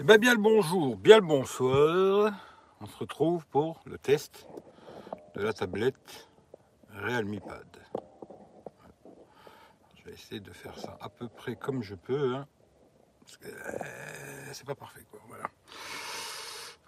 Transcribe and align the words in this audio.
Eh 0.00 0.02
bien, 0.02 0.16
bien 0.16 0.32
le 0.32 0.40
bonjour, 0.40 0.96
bien 0.96 1.16
le 1.16 1.26
bonsoir. 1.26 2.32
On 2.80 2.86
se 2.86 2.96
retrouve 2.96 3.46
pour 3.48 3.82
le 3.84 3.98
test 3.98 4.46
de 5.34 5.42
la 5.42 5.52
tablette 5.52 6.26
Realme 6.88 7.38
Pad. 7.38 7.66
Je 9.98 10.04
vais 10.04 10.12
essayer 10.12 10.40
de 10.40 10.52
faire 10.52 10.78
ça 10.78 10.96
à 11.02 11.10
peu 11.10 11.28
près 11.28 11.54
comme 11.54 11.82
je 11.82 11.94
peux. 11.94 12.34
hein, 12.34 12.48
parce 13.20 13.36
que 13.36 13.48
euh, 13.48 14.52
c'est 14.54 14.64
pas 14.66 14.74
parfait, 14.74 15.04
quoi. 15.10 15.20
Voilà. 15.28 15.50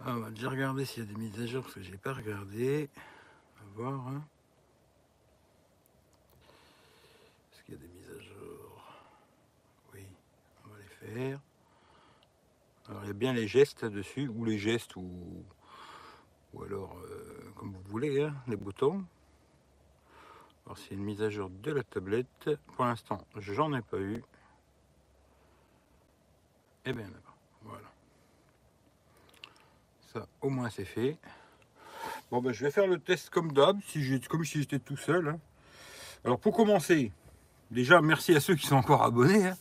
Ah, 0.00 0.14
on 0.16 0.20
va 0.20 0.30
déjà 0.30 0.48
regarder 0.48 0.86
s'il 0.86 1.04
y 1.04 1.06
a 1.06 1.12
des 1.12 1.18
mises 1.18 1.38
à 1.38 1.44
jour, 1.44 1.64
parce 1.64 1.74
que 1.74 1.82
j'ai 1.82 1.98
pas 1.98 2.14
regardé. 2.14 2.88
On 3.60 3.82
va 3.82 3.90
voir. 3.90 4.08
hein. 4.08 4.24
Est-ce 7.52 7.62
qu'il 7.64 7.74
y 7.74 7.76
a 7.76 7.80
des 7.80 7.88
mises 7.88 8.08
à 8.08 8.20
jour? 8.22 8.84
Oui, 9.92 10.06
on 10.64 10.70
va 10.70 10.78
les 10.78 11.12
faire. 11.14 11.40
Alors 12.88 13.04
il 13.04 13.08
y 13.08 13.10
a 13.10 13.14
bien 13.14 13.32
les 13.32 13.46
gestes 13.46 13.82
là-dessus, 13.82 14.28
ou 14.28 14.44
les 14.44 14.58
gestes, 14.58 14.96
ou, 14.96 15.44
ou 16.52 16.62
alors 16.62 16.96
euh, 16.98 17.52
comme 17.56 17.72
vous 17.72 17.82
voulez, 17.90 18.22
hein, 18.22 18.34
les 18.48 18.56
boutons. 18.56 19.04
Alors 20.66 20.78
c'est 20.78 20.94
une 20.94 21.02
mise 21.02 21.22
à 21.22 21.30
jour 21.30 21.50
de 21.50 21.70
la 21.72 21.82
tablette. 21.82 22.50
Pour 22.74 22.84
l'instant, 22.84 23.24
j'en 23.36 23.72
ai 23.74 23.82
pas 23.82 23.98
eu. 23.98 24.22
Et 26.84 26.92
bien 26.92 27.04
là-bas, 27.04 27.34
voilà. 27.62 27.92
Ça, 30.12 30.26
au 30.40 30.50
moins 30.50 30.68
c'est 30.68 30.84
fait. 30.84 31.16
Bon 32.30 32.42
ben 32.42 32.52
je 32.52 32.64
vais 32.64 32.70
faire 32.70 32.86
le 32.88 32.98
test 32.98 33.30
comme 33.30 33.52
d'hab, 33.52 33.80
si 33.86 34.20
comme 34.28 34.44
si 34.44 34.58
j'étais 34.58 34.80
tout 34.80 34.96
seul. 34.96 35.28
hein. 35.28 35.38
Alors 36.24 36.38
pour 36.38 36.54
commencer, 36.56 37.12
déjà 37.70 38.00
merci 38.02 38.34
à 38.34 38.40
ceux 38.40 38.54
qui 38.56 38.66
sont 38.66 38.76
encore 38.76 39.02
abonnés. 39.02 39.46
hein, 39.48 39.56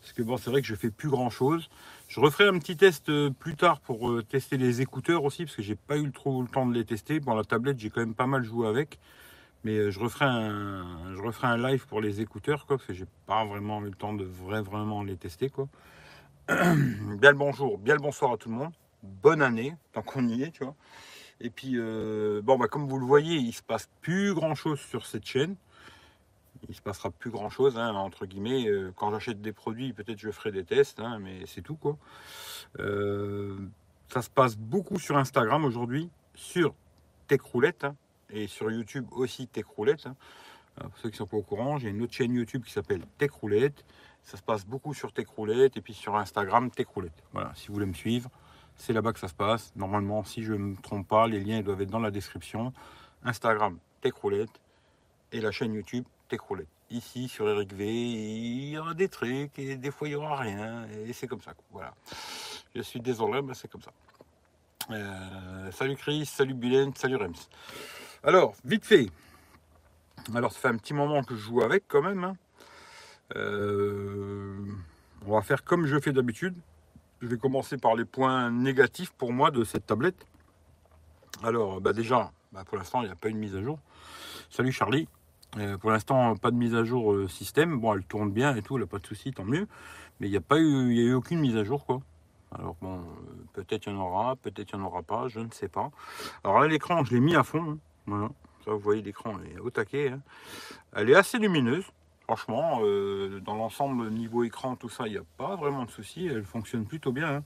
parce 0.00 0.12
que 0.12 0.22
bon, 0.22 0.36
c'est 0.36 0.50
vrai 0.50 0.62
que 0.62 0.68
je 0.68 0.74
fais 0.74 0.90
plus 0.90 1.10
grand 1.10 1.30
chose. 1.30 1.68
Je 2.10 2.18
referai 2.18 2.48
un 2.48 2.58
petit 2.58 2.76
test 2.76 3.08
euh, 3.08 3.30
plus 3.30 3.54
tard 3.54 3.78
pour 3.78 4.10
euh, 4.10 4.24
tester 4.24 4.56
les 4.56 4.80
écouteurs 4.80 5.22
aussi, 5.22 5.44
parce 5.44 5.54
que 5.54 5.62
j'ai 5.62 5.76
pas 5.76 5.96
eu 5.96 6.10
trop 6.10 6.42
le 6.42 6.48
temps 6.48 6.66
de 6.66 6.74
les 6.74 6.84
tester. 6.84 7.20
Bon, 7.20 7.36
la 7.36 7.44
tablette, 7.44 7.78
j'ai 7.78 7.88
quand 7.88 8.00
même 8.00 8.16
pas 8.16 8.26
mal 8.26 8.42
joué 8.42 8.66
avec. 8.66 8.98
Mais 9.62 9.76
euh, 9.76 9.90
je 9.92 10.00
referai 10.00 10.24
un, 10.24 11.14
je 11.14 11.22
referai 11.22 11.46
un 11.46 11.56
live 11.56 11.86
pour 11.86 12.00
les 12.00 12.20
écouteurs, 12.20 12.66
quoi, 12.66 12.78
parce 12.78 12.88
que 12.88 12.94
j'ai 12.94 13.06
pas 13.26 13.44
vraiment 13.44 13.80
eu 13.82 13.90
le 13.90 13.94
temps 13.94 14.12
de 14.12 14.24
vrai, 14.24 14.60
vraiment 14.60 15.04
les 15.04 15.16
tester, 15.16 15.50
quoi. 15.50 15.68
bien 16.48 17.30
le 17.30 17.36
bonjour, 17.36 17.78
bien 17.78 17.94
le 17.94 18.00
bonsoir 18.00 18.32
à 18.32 18.36
tout 18.36 18.48
le 18.48 18.56
monde. 18.56 18.72
Bonne 19.04 19.40
année, 19.40 19.76
tant 19.92 20.02
qu'on 20.02 20.26
y 20.26 20.42
est, 20.42 20.50
tu 20.50 20.64
vois. 20.64 20.74
Et 21.40 21.48
puis, 21.48 21.76
bon, 21.76 22.58
bah, 22.58 22.66
comme 22.66 22.88
vous 22.88 22.98
le 22.98 23.06
voyez, 23.06 23.36
il 23.36 23.52
se 23.52 23.62
passe 23.62 23.88
plus 24.00 24.34
grand 24.34 24.56
chose 24.56 24.80
sur 24.80 25.06
cette 25.06 25.26
chaîne. 25.26 25.54
Il 26.68 26.74
se 26.74 26.82
passera 26.82 27.10
plus 27.10 27.30
grand 27.30 27.50
chose, 27.50 27.78
entre 27.78 28.26
guillemets. 28.26 28.68
Euh, 28.68 28.92
quand 28.94 29.10
j'achète 29.10 29.40
des 29.40 29.52
produits, 29.52 29.92
peut-être 29.92 30.18
je 30.18 30.30
ferai 30.30 30.52
des 30.52 30.64
tests, 30.64 31.00
hein, 31.00 31.18
mais 31.20 31.46
c'est 31.46 31.62
tout, 31.62 31.76
quoi. 31.76 31.96
Euh, 32.78 33.56
ça 34.12 34.22
se 34.22 34.30
passe 34.30 34.56
beaucoup 34.56 34.98
sur 34.98 35.16
Instagram 35.16 35.64
aujourd'hui, 35.64 36.10
sur 36.34 36.74
Techroulette, 37.28 37.84
hein, 37.84 37.96
et 38.28 38.46
sur 38.46 38.70
YouTube 38.70 39.06
aussi 39.12 39.46
Techroulette. 39.46 40.06
hein. 40.06 40.16
Alors, 40.76 40.90
pour 40.90 41.00
ceux 41.00 41.10
qui 41.10 41.16
sont 41.16 41.26
pas 41.26 41.36
au 41.36 41.42
courant, 41.42 41.78
j'ai 41.78 41.88
une 41.88 42.02
autre 42.02 42.12
chaîne 42.12 42.32
YouTube 42.32 42.64
qui 42.64 42.72
s'appelle 42.72 43.04
Techroulette. 43.18 43.84
Ça 44.22 44.36
se 44.36 44.42
passe 44.42 44.66
beaucoup 44.66 44.94
sur 44.94 45.12
Techroulette 45.12 45.76
et 45.76 45.80
puis 45.80 45.94
sur 45.94 46.14
Instagram 46.16 46.70
Techroulette. 46.70 47.24
Voilà, 47.32 47.52
si 47.54 47.68
vous 47.68 47.74
voulez 47.74 47.86
me 47.86 47.94
suivre, 47.94 48.30
c'est 48.76 48.92
là-bas 48.92 49.12
que 49.12 49.18
ça 49.18 49.28
se 49.28 49.34
passe. 49.34 49.72
Normalement, 49.76 50.22
si 50.24 50.42
je 50.42 50.52
ne 50.52 50.58
me 50.58 50.76
trompe 50.76 51.08
pas, 51.08 51.26
les 51.26 51.40
liens 51.40 51.60
doivent 51.62 51.80
être 51.82 51.90
dans 51.90 51.98
la 51.98 52.10
description. 52.10 52.72
Instagram 53.24 53.78
Techroulette 54.00 54.60
et 55.32 55.40
la 55.40 55.50
chaîne 55.50 55.74
YouTube 55.74 56.04
Techroulette. 56.30 56.68
Ici 56.90 57.28
sur 57.28 57.48
Eric 57.48 57.74
V, 57.74 57.86
il 57.86 58.70
y 58.70 58.78
aura 58.78 58.94
des 58.94 59.08
trucs 59.08 59.58
et 59.58 59.76
des 59.76 59.90
fois 59.90 60.08
il 60.08 60.12
n'y 60.12 60.16
aura 60.16 60.36
rien 60.36 60.86
et 61.06 61.12
c'est 61.12 61.26
comme 61.26 61.42
ça. 61.42 61.52
Voilà. 61.72 61.92
Je 62.74 62.82
suis 62.82 63.00
désolé, 63.00 63.42
mais 63.42 63.54
c'est 63.54 63.68
comme 63.68 63.82
ça. 63.82 63.92
Euh, 64.90 65.70
salut 65.72 65.96
Chris, 65.96 66.24
salut 66.26 66.54
Bulen, 66.54 66.94
salut 66.94 67.16
Rems. 67.16 67.34
Alors, 68.24 68.54
vite 68.64 68.84
fait. 68.84 69.10
Alors, 70.34 70.52
ça 70.52 70.60
fait 70.60 70.68
un 70.68 70.76
petit 70.76 70.94
moment 70.94 71.22
que 71.22 71.34
je 71.34 71.40
joue 71.40 71.62
avec 71.62 71.84
quand 71.88 72.02
même. 72.02 72.24
hein. 72.24 72.36
Euh, 73.36 74.56
on 75.26 75.34
va 75.34 75.42
faire 75.42 75.64
comme 75.64 75.86
je 75.86 75.98
fais 76.00 76.12
d'habitude. 76.12 76.56
Je 77.20 77.26
vais 77.26 77.38
commencer 77.38 77.76
par 77.76 77.94
les 77.94 78.04
points 78.04 78.50
négatifs 78.50 79.10
pour 79.12 79.32
moi 79.32 79.50
de 79.50 79.62
cette 79.64 79.86
tablette. 79.86 80.26
Alors, 81.42 81.80
bah 81.80 81.92
déjà, 81.92 82.32
bah 82.52 82.64
pour 82.64 82.78
l'instant, 82.78 83.02
il 83.02 83.06
n'y 83.06 83.12
a 83.12 83.16
pas 83.16 83.28
une 83.28 83.38
mise 83.38 83.54
à 83.56 83.62
jour. 83.62 83.78
Salut 84.50 84.72
Charlie. 84.72 85.06
Euh, 85.58 85.76
pour 85.78 85.90
l'instant, 85.90 86.36
pas 86.36 86.50
de 86.50 86.56
mise 86.56 86.74
à 86.74 86.84
jour 86.84 87.12
euh, 87.12 87.28
système. 87.28 87.78
Bon, 87.80 87.94
elle 87.94 88.04
tourne 88.04 88.30
bien 88.30 88.54
et 88.54 88.62
tout, 88.62 88.76
elle 88.76 88.82
n'a 88.82 88.86
pas 88.86 88.98
de 88.98 89.06
souci, 89.06 89.32
tant 89.32 89.44
mieux. 89.44 89.66
Mais 90.20 90.28
il 90.28 90.30
n'y 90.30 90.36
a 90.36 90.40
pas 90.40 90.58
eu, 90.58 90.94
y 90.94 91.00
a 91.00 91.02
eu 91.02 91.14
aucune 91.14 91.40
mise 91.40 91.56
à 91.56 91.64
jour, 91.64 91.84
quoi. 91.86 92.00
Alors 92.52 92.76
bon, 92.80 92.98
euh, 92.98 93.02
peut-être 93.52 93.86
il 93.86 93.92
y 93.92 93.96
en 93.96 94.00
aura, 94.00 94.36
peut-être 94.36 94.72
il 94.72 94.76
n'y 94.76 94.82
en 94.82 94.86
aura 94.86 95.02
pas, 95.02 95.28
je 95.28 95.40
ne 95.40 95.50
sais 95.50 95.68
pas. 95.68 95.90
Alors 96.44 96.60
là, 96.60 96.68
l'écran, 96.68 97.04
je 97.04 97.14
l'ai 97.14 97.20
mis 97.20 97.34
à 97.34 97.42
fond. 97.42 97.72
hein. 97.72 97.78
Voilà. 98.06 98.28
Ça, 98.64 98.72
vous 98.72 98.78
voyez, 98.78 99.02
l'écran 99.02 99.34
est 99.54 99.58
au 99.58 99.70
taquet. 99.70 100.10
hein. 100.10 100.20
Elle 100.94 101.10
est 101.10 101.14
assez 101.14 101.38
lumineuse. 101.38 101.84
Franchement, 102.24 102.80
dans 103.44 103.56
l'ensemble, 103.56 104.08
niveau 104.10 104.44
écran, 104.44 104.76
tout 104.76 104.88
ça, 104.88 105.08
il 105.08 105.12
n'y 105.12 105.18
a 105.18 105.24
pas 105.36 105.56
vraiment 105.56 105.84
de 105.84 105.90
souci. 105.90 106.26
Elle 106.28 106.44
fonctionne 106.44 106.84
plutôt 106.86 107.10
bien. 107.10 107.28
hein. 107.38 107.42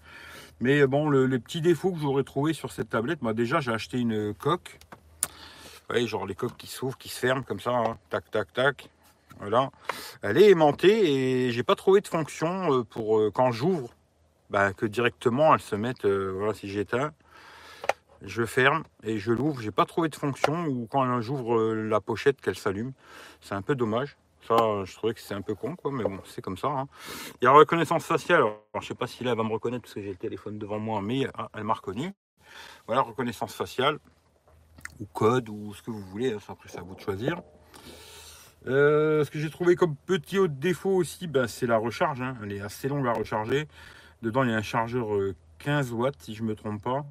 Mais 0.60 0.87
bon, 0.87 1.09
le- 1.09 1.25
les 1.26 1.38
petits 1.38 1.62
défauts 1.62 1.93
que 1.93 1.98
j'aurais 2.00 2.22
trouvé 2.25 2.53
sur 2.53 2.70
cette 2.70 2.91
tablette, 2.91 3.22
moi 3.22 3.32
déjà, 3.32 3.60
j'ai 3.60 3.72
acheté 3.72 3.98
une 3.98 4.34
coque. 4.34 4.78
Vous 5.89 5.95
voyez, 5.95 6.06
genre 6.06 6.27
les 6.27 6.34
coques 6.34 6.56
qui 6.56 6.67
s'ouvrent, 6.67 6.97
qui 6.97 7.09
se 7.09 7.19
ferment 7.19 7.43
comme 7.43 7.61
ça. 7.61 7.71
hein. 7.72 7.99
Tac, 8.11 8.31
tac, 8.31 8.53
tac. 8.53 8.89
Voilà. 9.39 9.71
Elle 10.22 10.39
est 10.39 10.50
aimantée 10.50 11.47
et 11.47 11.50
j'ai 11.50 11.62
pas 11.62 11.75
trouvé 11.75 12.00
de 12.00 12.09
fonction 12.09 12.72
euh, 12.72 12.84
pour 12.84 13.19
euh, 13.19 13.31
quand 13.34 13.53
j'ouvre, 13.53 13.91
bah, 14.50 14.73
que 14.73 14.87
directement 14.87 15.53
elle 15.55 15.61
se 15.61 15.77
mette. 15.77 16.05
euh, 16.05 16.33
voilà, 16.37 16.55
si 16.55 16.69
j'éteins, 16.69 17.12
je 18.23 18.44
ferme 18.44 18.84
et 19.03 19.19
je 19.19 19.33
l'ouvre. 19.33 19.61
J'ai 19.61 19.73
pas 19.73 19.84
trouvé 19.84 20.09
de 20.09 20.15
fonction 20.17 20.67
ou 20.67 20.87
quand 20.91 21.21
j'ouvre 21.21 21.75
la 21.75 22.00
pochette 22.00 22.41
qu'elle 22.41 22.56
s'allume. 22.56 22.93
C'est 23.41 23.55
un 23.55 23.62
peu 23.62 23.75
dommage. 23.75 24.17
Ça, 24.49 24.56
je 24.84 24.94
trouvais 24.94 25.15
que 25.15 25.21
c'est 25.21 25.34
un 25.34 25.41
peu 25.41 25.55
con, 25.55 25.75
quoi, 25.75 25.91
mais 25.91 26.05
bon, 26.05 26.21
c'est 26.27 26.43
comme 26.43 26.59
ça. 26.59 26.69
hein. 26.69 26.87
Il 27.41 27.44
y 27.44 27.49
a 27.49 27.50
reconnaissance 27.50 28.05
faciale. 28.05 28.41
Alors, 28.43 28.61
je 28.81 28.87
sais 28.87 28.94
pas 28.94 29.06
si 29.06 29.25
là 29.25 29.31
elle 29.33 29.39
va 29.39 29.43
me 29.43 29.53
reconnaître 29.53 29.83
parce 29.83 29.94
que 29.94 30.03
j'ai 30.03 30.11
le 30.11 30.17
téléphone 30.17 30.59
devant 30.59 30.78
moi, 30.78 31.00
mais 31.03 31.27
ah, 31.34 31.49
elle 31.55 31.65
m'a 31.65 31.73
reconnu. 31.75 32.12
Voilà, 32.87 33.00
reconnaissance 33.03 33.55
faciale 33.55 33.99
ou 35.00 35.06
code 35.06 35.49
ou 35.49 35.75
ce 35.75 35.82
que 35.82 35.91
vous 35.91 36.00
voulez. 36.00 36.32
hein, 36.32 36.38
après, 36.49 36.69
c'est 36.69 36.78
à 36.78 36.82
vous 36.82 36.94
de 36.94 37.00
choisir. 37.00 37.43
Euh, 38.66 39.25
ce 39.25 39.31
que 39.31 39.38
j'ai 39.38 39.50
trouvé 39.50 39.77
comme 39.77 39.94
petit 39.94 40.38
autre 40.38 40.55
défaut 40.55 40.94
aussi, 40.97 41.27
ben, 41.27 41.47
c'est 41.47 41.66
la 41.66 41.77
recharge. 41.77 42.22
hein. 42.22 42.37
Elle 42.43 42.53
est 42.53 42.60
assez 42.60 42.88
longue 42.88 43.06
à 43.06 43.12
recharger. 43.12 43.69
Dedans, 44.22 44.43
il 44.44 44.50
y 44.50 44.55
a 44.55 44.56
un 44.56 44.62
chargeur 44.62 45.15
euh, 45.15 45.34
15 45.59 45.93
watts, 45.93 46.16
si 46.21 46.34
je 46.34 46.43
ne 46.43 46.49
me 46.49 46.55
trompe 46.55 46.82
pas. 46.82 47.05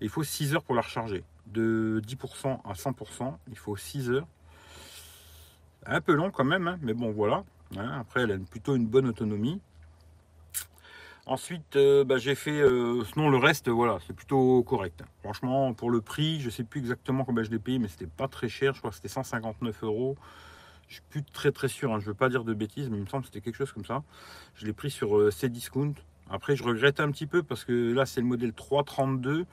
Il 0.00 0.08
faut 0.08 0.22
6 0.24 0.54
heures 0.54 0.62
pour 0.64 0.74
la 0.74 0.80
recharger. 0.80 1.24
De 1.46 2.00
10% 2.06 2.60
à 2.64 2.72
100%, 2.72 3.36
il 3.50 3.58
faut 3.58 3.76
6 3.76 4.10
heures. 4.10 4.26
Un 5.84 6.00
peu 6.00 6.14
long 6.14 6.30
quand 6.30 6.44
même, 6.44 6.68
hein, 6.68 6.78
mais 6.80 6.94
bon, 6.94 7.10
voilà. 7.12 7.44
Après, 7.76 8.22
elle 8.22 8.32
a 8.32 8.38
plutôt 8.38 8.76
une 8.76 8.86
bonne 8.86 9.06
autonomie. 9.06 9.60
Ensuite, 11.26 11.76
euh, 11.76 12.04
bah, 12.04 12.18
j'ai 12.18 12.34
fait. 12.34 12.60
euh, 12.60 13.04
sinon, 13.04 13.30
le 13.30 13.36
reste, 13.38 13.68
voilà, 13.68 13.98
c'est 14.06 14.12
plutôt 14.12 14.62
correct. 14.64 15.04
Franchement, 15.22 15.72
pour 15.72 15.90
le 15.90 16.00
prix, 16.00 16.40
je 16.40 16.50
sais 16.50 16.64
plus 16.64 16.80
exactement 16.80 17.24
combien 17.24 17.44
je 17.44 17.50
l'ai 17.50 17.60
payé, 17.60 17.78
mais 17.78 17.86
c'était 17.88 18.08
pas 18.08 18.26
très 18.28 18.48
cher. 18.48 18.74
Je 18.74 18.80
crois 18.80 18.90
que 18.90 18.96
c'était 18.96 19.08
159 19.08 19.84
euros. 19.84 20.16
Je 20.88 20.94
suis 20.94 21.02
plus 21.10 21.22
très 21.24 21.52
très 21.52 21.68
sûr. 21.68 21.92
hein, 21.92 22.00
je 22.00 22.06
veux 22.06 22.14
pas 22.14 22.28
dire 22.28 22.44
de 22.44 22.54
bêtises, 22.54 22.90
mais 22.90 22.96
il 22.98 23.02
me 23.02 23.06
semble 23.06 23.22
que 23.22 23.28
c'était 23.28 23.40
quelque 23.40 23.56
chose 23.56 23.72
comme 23.72 23.84
ça. 23.84 24.02
Je 24.56 24.66
l'ai 24.66 24.72
pris 24.72 24.90
sur 24.90 25.16
euh, 25.16 25.30
Cdiscount. 25.30 25.94
Après, 26.28 26.56
je 26.56 26.64
regrette 26.64 26.98
un 27.00 27.10
petit 27.12 27.26
peu 27.26 27.42
parce 27.42 27.64
que 27.64 27.92
là, 27.92 28.04
c'est 28.06 28.20
le 28.20 28.26
modèle 28.26 28.52
332. 28.52 29.46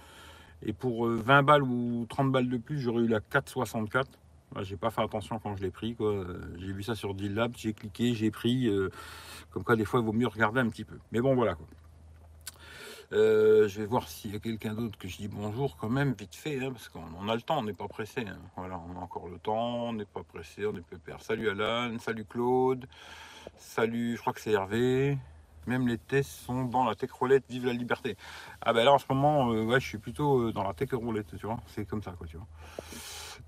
Et 0.64 0.74
pour 0.74 1.08
euh, 1.08 1.16
20 1.24 1.44
balles 1.44 1.64
ou 1.64 2.06
30 2.10 2.32
balles 2.32 2.50
de 2.50 2.58
plus, 2.58 2.80
j'aurais 2.80 3.04
eu 3.04 3.08
la 3.08 3.20
464. 3.22 4.10
J'ai 4.62 4.78
pas 4.78 4.90
fait 4.90 5.02
attention 5.02 5.40
quand 5.40 5.56
je 5.56 5.62
l'ai 5.62 5.72
pris. 5.72 5.96
quoi. 5.96 6.26
J'ai 6.58 6.72
vu 6.72 6.84
ça 6.84 6.96
sur 6.96 7.14
Deal 7.14 7.34
Lab, 7.36 7.54
j'ai 7.56 7.74
cliqué, 7.74 8.14
j'ai 8.14 8.32
pris. 8.32 8.68
euh, 8.68 8.90
comme 9.52 9.64
quoi, 9.64 9.76
des 9.76 9.86
fois, 9.86 10.00
il 10.00 10.06
vaut 10.06 10.14
mieux 10.14 10.28
regarder 10.28 10.60
un 10.60 10.70
petit 10.70 10.86
peu. 10.86 10.98
Mais 11.12 11.22
bon, 11.22 11.36
voilà. 11.36 11.56
Quoi. 11.56 11.66
Euh, 13.12 13.68
je 13.68 13.80
vais 13.80 13.88
voir 13.88 14.08
s'il 14.08 14.34
y 14.34 14.36
a 14.36 14.40
quelqu'un 14.40 14.76
d'autre 14.76 14.98
que 15.00 15.08
je 15.08 15.18
dis 15.18 15.28
bonjour 15.28 15.78
quand 15.78 15.90
même, 15.90 16.14
vite 16.14 16.36
fait, 16.36 16.64
hein, 16.64 16.72
parce 16.72 16.90
qu'on 16.90 17.02
on 17.20 17.28
a 17.28 17.34
le 17.36 17.42
temps, 17.42 17.58
on 17.58 17.64
n'est 17.64 17.74
pas 17.74 17.88
pressé. 17.88 18.22
hein. 18.22 18.38
Voilà, 18.56 18.80
on 18.88 19.00
a 19.00 19.02
encore 19.02 19.28
le 19.28 19.40
temps, 19.40 19.86
on 19.88 19.94
n'est 19.94 20.06
pas 20.06 20.22
pressé, 20.22 20.68
on 20.68 20.76
est 20.76 20.82
pépère. 20.86 21.20
Salut 21.20 21.50
Alan, 21.50 21.98
salut 21.98 22.24
Claude, 22.26 22.88
salut, 23.58 24.16
je 24.16 24.22
crois 24.22 24.34
que 24.34 24.42
c'est 24.42 24.52
Hervé. 24.52 25.18
Même 25.66 25.88
les 25.88 25.98
tests 25.98 26.30
sont 26.46 26.66
dans 26.66 26.84
la 26.84 26.94
tech 26.94 27.12
roulette, 27.12 27.46
vive 27.50 27.66
la 27.66 27.74
liberté. 27.74 28.16
Ah 28.62 28.74
ben 28.74 28.86
là 28.86 28.94
en 28.94 29.00
ce 29.00 29.06
moment, 29.10 29.52
euh, 29.54 29.64
ouais, 29.64 29.80
je 29.80 29.88
suis 29.88 29.98
plutôt 29.98 30.52
dans 30.52 30.64
la 30.64 30.74
tech 30.76 30.92
roulette, 30.94 31.36
tu 31.36 31.46
vois. 31.48 31.58
C'est 31.68 31.86
comme 31.86 32.04
ça, 32.04 32.12
quoi, 32.12 32.28
tu 32.28 32.38
vois. 32.38 32.48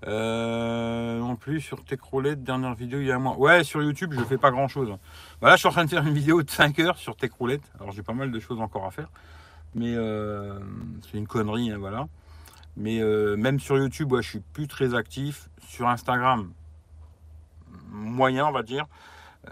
Euh, 0.06 1.18
non 1.20 1.36
plus 1.36 1.60
sur 1.60 1.84
Tech 1.84 2.00
Roulette, 2.00 2.42
dernière 2.42 2.74
vidéo 2.74 3.00
il 3.00 3.06
y 3.06 3.12
a 3.12 3.16
un 3.16 3.20
mois. 3.20 3.36
Ouais, 3.36 3.62
sur 3.62 3.82
YouTube, 3.82 4.12
je 4.18 4.24
fais 4.24 4.38
pas 4.38 4.50
grand 4.50 4.66
chose. 4.66 4.96
Voilà, 5.40 5.56
je 5.56 5.60
suis 5.60 5.68
en 5.68 5.72
train 5.72 5.84
de 5.84 5.90
faire 5.90 6.04
une 6.04 6.14
vidéo 6.14 6.42
de 6.42 6.50
5 6.50 6.78
heures 6.80 6.98
sur 6.98 7.14
Tech 7.16 7.30
Roulette. 7.38 7.62
Alors 7.78 7.92
j'ai 7.92 8.02
pas 8.02 8.12
mal 8.12 8.32
de 8.32 8.40
choses 8.40 8.60
encore 8.60 8.84
à 8.84 8.90
faire. 8.90 9.08
Mais 9.74 9.94
euh, 9.94 10.58
c'est 11.02 11.18
une 11.18 11.26
connerie, 11.26 11.70
hein, 11.70 11.78
voilà. 11.78 12.08
Mais 12.76 13.00
euh, 13.00 13.36
même 13.36 13.60
sur 13.60 13.78
YouTube, 13.78 14.12
ouais, 14.12 14.22
je 14.22 14.28
suis 14.28 14.40
plus 14.40 14.66
très 14.66 14.94
actif. 14.94 15.48
Sur 15.68 15.88
Instagram, 15.88 16.52
moyen, 17.90 18.46
on 18.46 18.52
va 18.52 18.62
dire. 18.62 18.86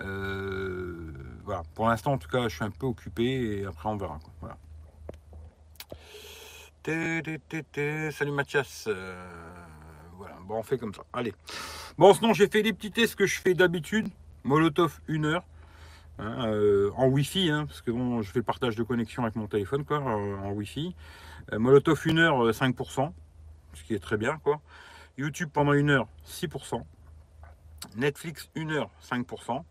Euh, 0.00 1.12
voilà. 1.44 1.62
Pour 1.74 1.88
l'instant, 1.88 2.12
en 2.12 2.18
tout 2.18 2.28
cas, 2.28 2.48
je 2.48 2.56
suis 2.56 2.64
un 2.64 2.70
peu 2.70 2.86
occupé 2.86 3.60
et 3.60 3.66
après, 3.66 3.88
on 3.88 3.96
verra. 3.96 4.18
quoi. 4.18 4.32
Voilà. 4.40 4.56
Salut 8.10 8.32
Mathias. 8.32 8.88
Euh, 10.50 10.54
on 10.54 10.62
fait 10.62 10.78
comme 10.78 10.94
ça. 10.94 11.02
Allez. 11.12 11.34
Bon, 11.98 12.12
sinon, 12.14 12.32
j'ai 12.32 12.48
fait 12.48 12.62
les 12.62 12.72
petits 12.72 12.90
tests 12.90 13.14
que 13.14 13.26
je 13.26 13.40
fais 13.40 13.54
d'habitude. 13.54 14.08
Molotov, 14.44 15.00
une 15.08 15.26
heure. 15.26 15.44
Hein, 16.18 16.46
euh, 16.48 16.90
en 16.96 17.06
Wi-Fi, 17.06 17.50
hein, 17.50 17.66
parce 17.66 17.80
que 17.80 17.90
bon, 17.90 18.20
je 18.20 18.30
fais 18.30 18.40
le 18.40 18.44
partage 18.44 18.76
de 18.76 18.82
connexion 18.82 19.22
avec 19.22 19.36
mon 19.36 19.46
téléphone, 19.46 19.84
quoi, 19.84 19.98
euh, 19.98 20.36
en 20.38 20.50
Wi-Fi. 20.52 20.94
Molotov, 21.52 22.06
une 22.06 22.18
heure, 22.18 22.52
5%, 22.52 23.12
ce 23.74 23.82
qui 23.84 23.94
est 23.94 23.98
très 23.98 24.16
bien, 24.16 24.38
quoi. 24.38 24.60
YouTube 25.16 25.48
pendant 25.52 25.72
une 25.72 25.90
heure, 25.90 26.06
6%. 26.26 26.84
Netflix, 27.96 28.50
une 28.54 28.70
heure, 28.70 28.90
5%. 29.02 29.64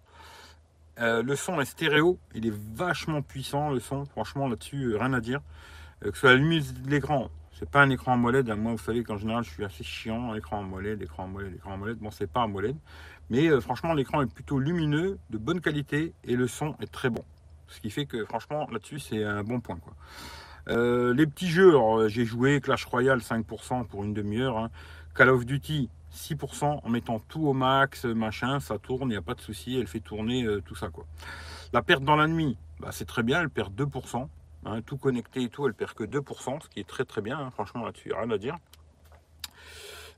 le 0.97 1.35
son 1.35 1.61
est 1.61 1.65
stéréo, 1.65 2.17
il 2.33 2.47
est 2.47 2.53
vachement 2.73 3.21
puissant, 3.21 3.69
le 3.69 3.79
son, 3.79 4.05
franchement, 4.05 4.47
là-dessus, 4.47 4.97
rien 4.97 5.13
à 5.13 5.21
dire. 5.21 5.41
que 6.01 6.11
ce 6.11 6.19
soit 6.19 6.31
la 6.31 6.37
luminosité 6.37 6.81
de 6.81 6.89
l'écran, 6.89 7.29
c'est 7.53 7.69
pas 7.69 7.81
un 7.81 7.89
écran 7.89 8.13
AMOLED. 8.13 8.49
Hein. 8.49 8.55
Moi, 8.55 8.71
vous 8.73 8.77
savez 8.77 9.03
qu'en 9.03 9.17
général, 9.17 9.43
je 9.43 9.49
suis 9.49 9.63
assez 9.63 9.83
chiant. 9.83 10.33
Écran 10.35 10.59
AMOLED, 10.59 11.01
écran 11.01 11.25
AMOLED, 11.25 11.55
écran 11.55 11.73
AMOLED. 11.73 11.97
Bon, 11.97 12.11
c'est 12.11 12.31
pas 12.31 12.43
AMOLED. 12.43 12.75
Mais 13.29 13.47
euh, 13.47 13.61
franchement, 13.61 13.93
l'écran 13.93 14.21
est 14.21 14.33
plutôt 14.33 14.59
lumineux, 14.59 15.19
de 15.29 15.37
bonne 15.37 15.61
qualité 15.61 16.13
et 16.23 16.35
le 16.35 16.47
son 16.47 16.75
est 16.81 16.91
très 16.91 17.09
bon. 17.09 17.23
Ce 17.67 17.79
qui 17.79 17.89
fait 17.89 18.05
que 18.05 18.25
franchement, 18.25 18.67
là-dessus, 18.71 18.99
c'est 18.99 19.23
un 19.23 19.43
bon 19.43 19.59
point. 19.59 19.77
Quoi. 19.77 19.93
Euh, 20.69 21.13
les 21.13 21.27
petits 21.27 21.49
jeux, 21.49 21.73
j'ai 22.07 22.25
joué 22.25 22.61
Clash 22.61 22.85
Royale 22.85 23.19
5% 23.19 23.85
pour 23.85 24.03
une 24.03 24.13
demi-heure. 24.13 24.57
Hein. 24.57 24.69
Call 25.15 25.29
of 25.29 25.45
Duty 25.45 25.89
6% 26.13 26.81
en 26.83 26.89
mettant 26.89 27.19
tout 27.19 27.47
au 27.47 27.53
max, 27.53 28.05
machin, 28.05 28.59
ça 28.59 28.77
tourne, 28.77 29.09
il 29.09 29.11
n'y 29.11 29.17
a 29.17 29.21
pas 29.21 29.35
de 29.35 29.41
souci, 29.41 29.77
elle 29.79 29.87
fait 29.87 29.99
tourner 29.99 30.43
euh, 30.43 30.61
tout 30.61 30.75
ça. 30.75 30.89
quoi. 30.89 31.05
La 31.73 31.81
perte 31.81 32.03
dans 32.03 32.15
la 32.15 32.27
nuit, 32.27 32.57
bah, 32.79 32.89
c'est 32.91 33.05
très 33.05 33.23
bien, 33.23 33.41
elle 33.41 33.49
perd 33.49 33.73
2%. 33.79 34.27
Hein, 34.69 34.81
tout 34.85 34.97
connecté 34.97 35.43
et 35.43 35.49
tout, 35.49 35.65
elle 35.65 35.73
perd 35.73 35.93
que 35.93 36.03
2%, 36.03 36.61
ce 36.61 36.69
qui 36.69 36.79
est 36.79 36.87
très 36.87 37.03
très 37.03 37.21
bien, 37.21 37.39
hein, 37.39 37.49
franchement 37.49 37.85
là-dessus, 37.85 38.13
rien 38.13 38.29
à 38.29 38.37
dire. 38.37 38.55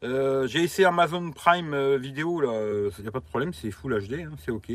Euh, 0.04 0.46
j'ai 0.48 0.62
essayé 0.64 0.86
Amazon 0.86 1.32
Prime 1.32 1.74
euh, 1.74 1.98
vidéo, 1.98 2.42
là, 2.42 2.90
il 2.98 3.02
n'y 3.02 3.08
a 3.08 3.12
pas 3.12 3.20
de 3.20 3.26
problème, 3.26 3.54
c'est 3.54 3.72
Full 3.72 4.08
HD, 4.08 4.14
hein, 4.26 4.36
c'est 4.44 4.52
ok. 4.52 4.72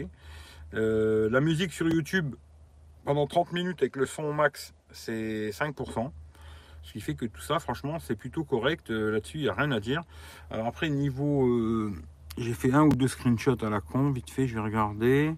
Euh, 0.75 1.29
la 1.31 1.41
musique 1.41 1.73
sur 1.73 1.89
YouTube, 1.89 2.37
pendant 3.05 3.27
30 3.27 3.53
minutes 3.53 3.83
avec 3.83 3.97
le 3.97 4.07
son 4.07 4.33
max, 4.33 4.73
c'est 4.93 5.51
5%. 5.51 6.11
Ce 6.83 6.93
qui 6.93 7.01
fait 7.01 7.15
que 7.15 7.27
tout 7.27 7.43
ça, 7.43 7.59
franchement, 7.59 7.99
c'est 7.99 8.15
plutôt 8.15 8.45
correct. 8.45 8.91
Là-dessus, 8.91 9.39
il 9.39 9.43
n'y 9.43 9.49
a 9.49 9.55
rien 9.55 9.73
à 9.73 9.81
dire. 9.81 10.05
Alors 10.51 10.67
après, 10.67 10.89
niveau... 10.89 11.93
j'ai 12.39 12.55
fait 12.55 12.73
un 12.73 12.85
ou 12.85 12.91
deux 12.91 13.09
screenshots 13.09 13.65
à 13.65 13.71
la 13.71 13.81
con, 13.81 14.13
vite 14.13 14.31
fait, 14.31 14.47
je 14.47 14.55
vais 14.55 14.61
regarder. 14.61 15.35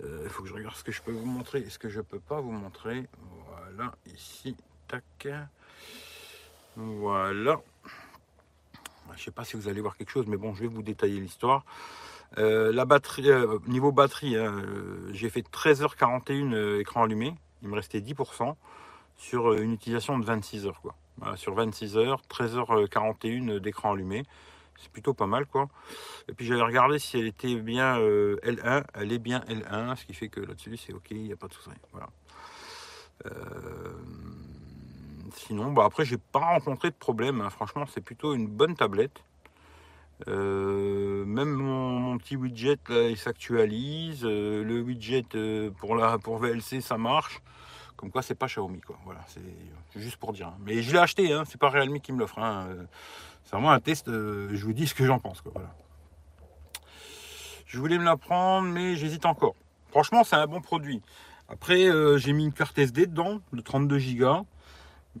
Il 0.00 0.06
euh, 0.06 0.28
faut 0.28 0.42
que 0.42 0.48
je 0.48 0.54
regarde 0.54 0.74
ce 0.74 0.84
que 0.84 0.92
je 0.92 1.02
peux 1.02 1.12
vous 1.12 1.26
montrer 1.26 1.60
et 1.60 1.70
ce 1.70 1.78
que 1.78 1.88
je 1.88 2.00
peux 2.00 2.18
pas 2.18 2.40
vous 2.40 2.52
montrer. 2.52 3.06
Voilà, 3.48 3.92
ici, 4.06 4.56
tac. 4.88 5.28
Voilà. 6.76 7.60
Je 9.16 9.22
sais 9.22 9.30
pas 9.30 9.44
si 9.44 9.56
vous 9.56 9.68
allez 9.68 9.80
voir 9.80 9.96
quelque 9.96 10.10
chose, 10.10 10.26
mais 10.26 10.36
bon, 10.36 10.54
je 10.54 10.62
vais 10.62 10.66
vous 10.66 10.82
détailler 10.82 11.20
l'histoire. 11.20 11.64
Euh, 12.38 12.72
la 12.72 12.84
batterie, 12.84 13.30
euh, 13.30 13.58
niveau 13.66 13.92
batterie, 13.92 14.36
hein, 14.36 14.62
j'ai 15.12 15.30
fait 15.30 15.42
13h41 15.48 16.80
écran 16.80 17.04
allumé. 17.04 17.34
Il 17.62 17.68
me 17.68 17.74
restait 17.74 18.00
10% 18.00 18.54
sur 19.16 19.54
une 19.54 19.72
utilisation 19.72 20.18
de 20.18 20.24
26 20.24 20.66
heures. 20.66 20.80
Quoi. 20.82 20.94
sur 21.36 21.54
26 21.54 21.96
heures, 21.96 22.20
13h41 22.28 23.60
d'écran 23.60 23.92
allumé 23.92 24.24
c'est 24.78 24.90
plutôt 24.90 25.14
pas 25.14 25.26
mal 25.26 25.46
quoi. 25.46 25.68
Et 26.28 26.32
puis 26.32 26.46
j'avais 26.46 26.62
regardé 26.62 26.98
si 26.98 27.18
elle 27.18 27.26
était 27.26 27.54
bien 27.56 27.98
euh, 27.98 28.36
L1, 28.42 28.84
elle 28.94 29.12
est 29.12 29.18
bien 29.18 29.40
L1, 29.48 29.96
ce 29.96 30.04
qui 30.04 30.14
fait 30.14 30.28
que 30.28 30.40
là-dessus 30.40 30.76
c'est 30.76 30.92
ok, 30.92 31.10
il 31.10 31.24
n'y 31.24 31.32
a 31.32 31.36
pas 31.36 31.48
de 31.48 31.54
souci. 31.54 31.70
Voilà. 31.92 32.08
Euh, 33.26 33.30
sinon, 35.34 35.72
bah 35.72 35.84
après 35.84 36.04
j'ai 36.04 36.18
pas 36.18 36.40
rencontré 36.40 36.90
de 36.90 36.96
problème, 36.96 37.40
hein. 37.40 37.50
franchement 37.50 37.84
c'est 37.92 38.02
plutôt 38.02 38.34
une 38.34 38.46
bonne 38.46 38.76
tablette. 38.76 39.22
Euh, 40.28 41.26
même 41.26 41.50
mon, 41.50 42.16
petit 42.16 42.36
widget 42.36 42.78
là, 42.88 43.08
il 43.08 43.18
s'actualise. 43.18 44.24
le 44.24 44.80
widget 44.80 45.26
pour 45.78 45.96
la 45.96 46.18
pour 46.18 46.38
VLC 46.38 46.80
ça 46.80 46.96
marche. 46.96 47.40
Comme 47.96 48.10
quoi 48.10 48.20
c'est 48.22 48.34
pas 48.34 48.46
Xiaomi 48.46 48.80
quoi. 48.80 48.98
Voilà, 49.04 49.20
c'est 49.28 50.00
juste 50.00 50.18
pour 50.18 50.32
dire. 50.32 50.48
Hein. 50.48 50.58
Mais 50.64 50.82
je 50.82 50.92
l'ai 50.92 50.98
acheté, 50.98 51.32
hein, 51.32 51.44
c'est 51.46 51.58
pas 51.58 51.70
Realme 51.70 51.98
qui 52.00 52.12
me 52.12 52.18
l'offre. 52.18 52.38
Hein. 52.38 52.68
C'est 53.46 53.54
vraiment 53.54 53.70
un 53.70 53.78
test, 53.78 54.08
euh, 54.08 54.48
je 54.52 54.64
vous 54.64 54.72
dis 54.72 54.88
ce 54.88 54.94
que 54.94 55.06
j'en 55.06 55.20
pense. 55.20 55.42
Je 57.64 57.78
voulais 57.78 57.96
me 57.96 58.04
la 58.04 58.16
prendre, 58.16 58.68
mais 58.68 58.96
j'hésite 58.96 59.24
encore. 59.24 59.54
Franchement, 59.88 60.24
c'est 60.24 60.34
un 60.34 60.48
bon 60.48 60.60
produit. 60.60 61.00
Après, 61.48 61.86
euh, 61.86 62.18
j'ai 62.18 62.32
mis 62.32 62.44
une 62.44 62.52
carte 62.52 62.76
SD 62.76 63.06
dedans, 63.06 63.40
de 63.52 63.60
32 63.60 63.98
Go. 64.16 64.46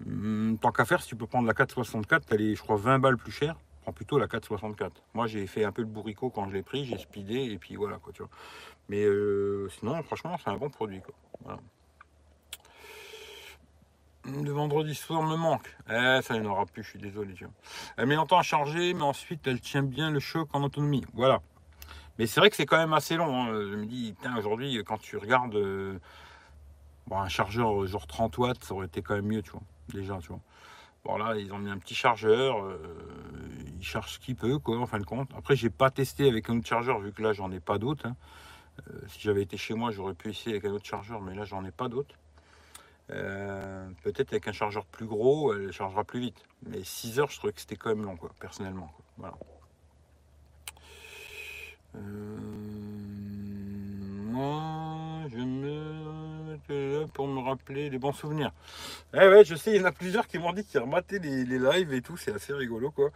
Hum, 0.04 0.58
tant 0.60 0.72
qu'à 0.72 0.84
faire, 0.84 1.00
si 1.02 1.08
tu 1.08 1.16
peux 1.16 1.28
prendre 1.28 1.46
la 1.46 1.54
464, 1.54 2.26
elle 2.32 2.42
est, 2.42 2.54
je 2.56 2.62
crois, 2.62 2.76
20 2.76 2.98
balles 2.98 3.16
plus 3.16 3.30
chère. 3.30 3.56
Prends 3.82 3.92
plutôt 3.92 4.18
la 4.18 4.26
464. 4.26 5.04
Moi, 5.14 5.28
j'ai 5.28 5.46
fait 5.46 5.64
un 5.64 5.70
peu 5.70 5.82
le 5.82 5.88
bourricot 5.88 6.30
quand 6.30 6.48
je 6.48 6.54
l'ai 6.54 6.62
pris, 6.62 6.84
j'ai 6.84 6.98
speedé, 6.98 7.44
et 7.44 7.58
puis 7.58 7.76
voilà. 7.76 8.00
Mais 8.88 9.04
euh, 9.04 9.68
sinon, 9.78 10.02
franchement, 10.02 10.36
c'est 10.42 10.50
un 10.50 10.56
bon 10.56 10.68
produit. 10.68 11.00
Voilà. 11.44 11.60
Le 14.28 14.50
vendredi 14.50 14.94
soir 14.94 15.22
me 15.22 15.36
manque. 15.36 15.76
Eh, 15.88 16.20
ça, 16.22 16.34
il 16.34 16.40
n'y 16.40 16.46
en 16.46 16.50
aura 16.50 16.66
plus, 16.66 16.82
je 16.82 16.90
suis 16.90 16.98
désolé. 16.98 17.34
Elle 17.96 18.06
met 18.06 18.16
longtemps 18.16 18.38
à 18.38 18.42
charger, 18.42 18.92
mais 18.92 19.02
ensuite, 19.02 19.46
elle 19.46 19.60
tient 19.60 19.82
bien 19.82 20.10
le 20.10 20.18
choc 20.18 20.48
en 20.52 20.62
autonomie. 20.64 21.04
Voilà. 21.14 21.40
Mais 22.18 22.26
c'est 22.26 22.40
vrai 22.40 22.50
que 22.50 22.56
c'est 22.56 22.66
quand 22.66 22.78
même 22.78 22.92
assez 22.92 23.16
long. 23.16 23.42
Hein. 23.42 23.52
Je 23.52 23.76
me 23.76 23.86
dis, 23.86 24.14
aujourd'hui, 24.36 24.82
quand 24.84 24.98
tu 24.98 25.16
regardes 25.16 25.54
euh, 25.54 25.98
un 27.10 27.28
chargeur 27.28 27.86
genre 27.86 28.06
30 28.06 28.38
watts, 28.38 28.64
ça 28.64 28.74
aurait 28.74 28.86
été 28.86 29.00
quand 29.00 29.14
même 29.14 29.26
mieux, 29.26 29.42
tu 29.42 29.50
vois. 29.50 29.62
Déjà, 29.92 30.18
tu 30.18 30.28
vois. 30.28 30.40
Bon, 31.04 31.18
là, 31.18 31.36
ils 31.36 31.52
ont 31.52 31.58
mis 31.58 31.70
un 31.70 31.78
petit 31.78 31.94
chargeur. 31.94 32.64
Euh, 32.64 32.78
il 33.78 33.84
charge 33.84 34.14
ce 34.14 34.18
qu'il 34.18 34.34
peut, 34.34 34.58
quoi, 34.58 34.78
en 34.78 34.86
fin 34.86 34.98
de 34.98 35.04
compte. 35.04 35.30
Après, 35.36 35.54
j'ai 35.54 35.70
pas 35.70 35.90
testé 35.90 36.28
avec 36.28 36.50
un 36.50 36.58
autre 36.58 36.66
chargeur, 36.66 36.98
vu 36.98 37.12
que 37.12 37.22
là, 37.22 37.32
j'en 37.32 37.52
ai 37.52 37.60
pas 37.60 37.78
d'autres. 37.78 38.06
Hein. 38.06 38.16
Euh, 38.90 39.00
si 39.06 39.20
j'avais 39.20 39.42
été 39.42 39.56
chez 39.56 39.74
moi, 39.74 39.92
j'aurais 39.92 40.14
pu 40.14 40.30
essayer 40.30 40.56
avec 40.56 40.64
un 40.64 40.72
autre 40.72 40.84
chargeur, 40.84 41.20
mais 41.20 41.34
là, 41.34 41.44
j'en 41.44 41.64
ai 41.64 41.70
pas 41.70 41.88
d'autres. 41.88 42.16
Euh, 43.10 43.88
peut-être 44.02 44.32
avec 44.32 44.48
un 44.48 44.52
chargeur 44.52 44.84
plus 44.84 45.06
gros, 45.06 45.54
elle 45.54 45.72
chargera 45.72 46.04
plus 46.04 46.20
vite. 46.20 46.44
Mais 46.66 46.82
6 46.82 47.20
heures, 47.20 47.30
je 47.30 47.36
trouvais 47.36 47.52
que 47.52 47.60
c'était 47.60 47.76
quand 47.76 47.90
même 47.90 48.04
long, 48.04 48.16
quoi, 48.16 48.30
personnellement. 48.40 48.92
Voilà. 49.16 49.36
Euh, 51.94 52.00
moi, 54.30 55.28
je 55.30 55.38
me 55.38 55.76
pour 57.12 57.28
me 57.28 57.40
rappeler 57.40 57.90
des 57.90 57.98
bons 57.98 58.12
souvenirs. 58.12 58.52
Eh 59.14 59.28
ouais, 59.28 59.44
je 59.44 59.54
sais, 59.54 59.72
il 59.72 59.80
y 59.80 59.80
en 59.80 59.86
a 59.86 59.92
plusieurs 59.92 60.26
qui 60.26 60.38
m'ont 60.38 60.52
dit 60.52 60.64
qu'ils 60.64 60.80
remataient 60.80 61.18
les, 61.18 61.44
les, 61.44 61.58
lives 61.58 61.92
et 61.92 62.02
tout, 62.02 62.16
c'est 62.16 62.32
assez 62.32 62.52
rigolo, 62.52 62.90
quoi. 62.90 63.10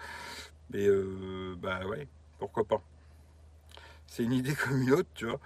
Mais 0.70 0.86
euh, 0.86 1.54
bah 1.58 1.84
ouais, 1.86 2.06
pourquoi 2.38 2.64
pas. 2.64 2.80
C'est 4.06 4.24
une 4.24 4.32
idée 4.32 4.54
comme 4.54 4.82
une 4.82 4.92
autre, 4.92 5.08
tu 5.14 5.26
vois. 5.26 5.40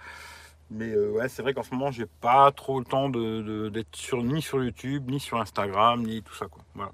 Mais 0.71 0.91
euh, 0.91 1.11
ouais, 1.11 1.29
c'est 1.29 1.43
vrai 1.43 1.53
qu'en 1.53 1.61
ce 1.63 1.71
moment, 1.71 1.91
j'ai 1.91 2.07
pas 2.07 2.51
trop 2.51 2.79
le 2.79 2.85
temps 2.85 3.09
de, 3.09 3.69
d'être 3.69 3.95
sur, 3.95 4.23
ni 4.23 4.41
sur 4.41 4.63
YouTube, 4.63 5.09
ni 5.11 5.19
sur 5.19 5.39
Instagram, 5.39 6.01
ni 6.01 6.23
tout 6.23 6.33
ça. 6.33 6.47
Quoi. 6.47 6.63
Voilà. 6.73 6.91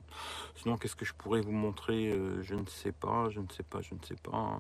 Sinon, 0.56 0.78
qu'est-ce 0.78 0.96
que 0.96 1.06
je 1.06 1.14
pourrais 1.14 1.42
vous 1.42 1.54
montrer 1.54 2.10
euh, 2.12 2.42
Je 2.44 2.56
ne 2.56 2.66
sais 2.66 2.92
pas, 2.92 3.30
je 3.30 3.40
ne 3.40 3.48
sais 3.50 3.64
pas, 3.64 3.82
je 3.82 3.94
ne 3.94 4.00
sais 4.04 4.16
pas. 4.22 4.60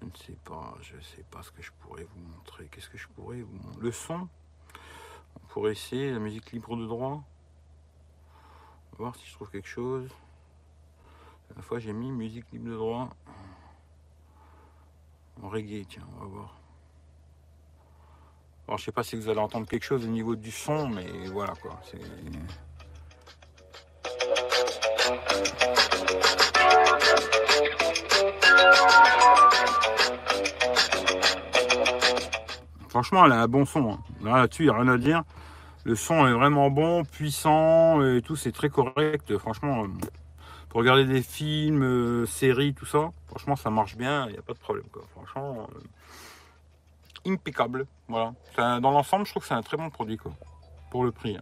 Je 0.00 0.06
ne 0.06 0.10
sais 0.16 0.36
pas, 0.44 0.74
je 0.80 0.96
ne 0.96 1.00
sais 1.02 1.24
pas 1.30 1.42
ce 1.42 1.52
que 1.52 1.62
je 1.62 1.70
pourrais 1.80 2.04
vous 2.04 2.20
montrer. 2.36 2.66
Qu'est-ce 2.66 2.88
que 2.88 2.98
je 2.98 3.06
pourrais 3.08 3.42
vous 3.42 3.54
montrer 3.54 3.80
Le 3.80 3.92
son? 3.92 4.28
On 5.36 5.46
pourrait 5.48 5.72
essayer 5.72 6.10
la 6.10 6.18
musique 6.18 6.52
libre 6.52 6.76
de 6.76 6.86
droit. 6.86 7.22
On 8.92 8.96
va 8.96 8.98
voir 8.98 9.16
si 9.16 9.26
je 9.26 9.34
trouve 9.34 9.50
quelque 9.50 9.68
chose. 9.68 10.10
La 11.54 11.62
fois, 11.62 11.78
j'ai 11.78 11.92
mis 11.92 12.10
musique 12.10 12.50
libre 12.50 12.70
de 12.70 12.74
droit. 12.74 13.10
En 15.42 15.48
reggae, 15.48 15.84
tiens, 15.86 16.06
on 16.16 16.20
va 16.20 16.26
voir. 16.26 16.63
Alors, 18.66 18.78
je 18.78 18.84
sais 18.84 18.92
pas 18.92 19.02
si 19.02 19.16
vous 19.16 19.28
allez 19.28 19.40
entendre 19.40 19.66
quelque 19.66 19.84
chose 19.84 20.04
au 20.04 20.08
niveau 20.08 20.36
du 20.36 20.50
son, 20.50 20.88
mais 20.88 21.06
voilà 21.32 21.52
quoi. 21.60 21.78
Franchement, 32.88 33.26
elle 33.26 33.32
a 33.32 33.42
un 33.42 33.48
bon 33.48 33.66
son. 33.66 33.90
Hein. 33.90 33.98
Là-dessus, 34.22 34.62
il 34.62 34.66
n'y 34.66 34.72
a 34.72 34.78
rien 34.78 34.88
à 34.88 34.98
dire. 34.98 35.22
Le 35.84 35.96
son 35.96 36.26
est 36.26 36.32
vraiment 36.32 36.70
bon, 36.70 37.04
puissant 37.04 38.02
et 38.02 38.22
tout, 38.22 38.36
c'est 38.36 38.52
très 38.52 38.70
correct. 38.70 39.36
Franchement, 39.36 39.84
euh, 39.84 39.88
pour 40.70 40.80
regarder 40.80 41.04
des 41.04 41.20
films, 41.20 41.82
euh, 41.82 42.24
séries, 42.24 42.72
tout 42.72 42.86
ça, 42.86 43.10
franchement, 43.26 43.56
ça 43.56 43.68
marche 43.68 43.96
bien, 43.96 44.26
il 44.28 44.32
n'y 44.32 44.38
a 44.38 44.42
pas 44.42 44.54
de 44.54 44.58
problème. 44.58 44.86
Quoi. 44.90 45.02
Franchement, 45.10 45.68
euh, 45.70 45.80
impeccable. 47.26 47.86
Voilà. 48.08 48.34
dans 48.56 48.90
l'ensemble, 48.90 49.26
je 49.26 49.30
trouve 49.30 49.42
que 49.42 49.48
c'est 49.48 49.54
un 49.54 49.62
très 49.62 49.76
bon 49.76 49.90
produit, 49.90 50.16
quoi, 50.16 50.32
pour 50.90 51.04
le 51.04 51.12
prix. 51.12 51.38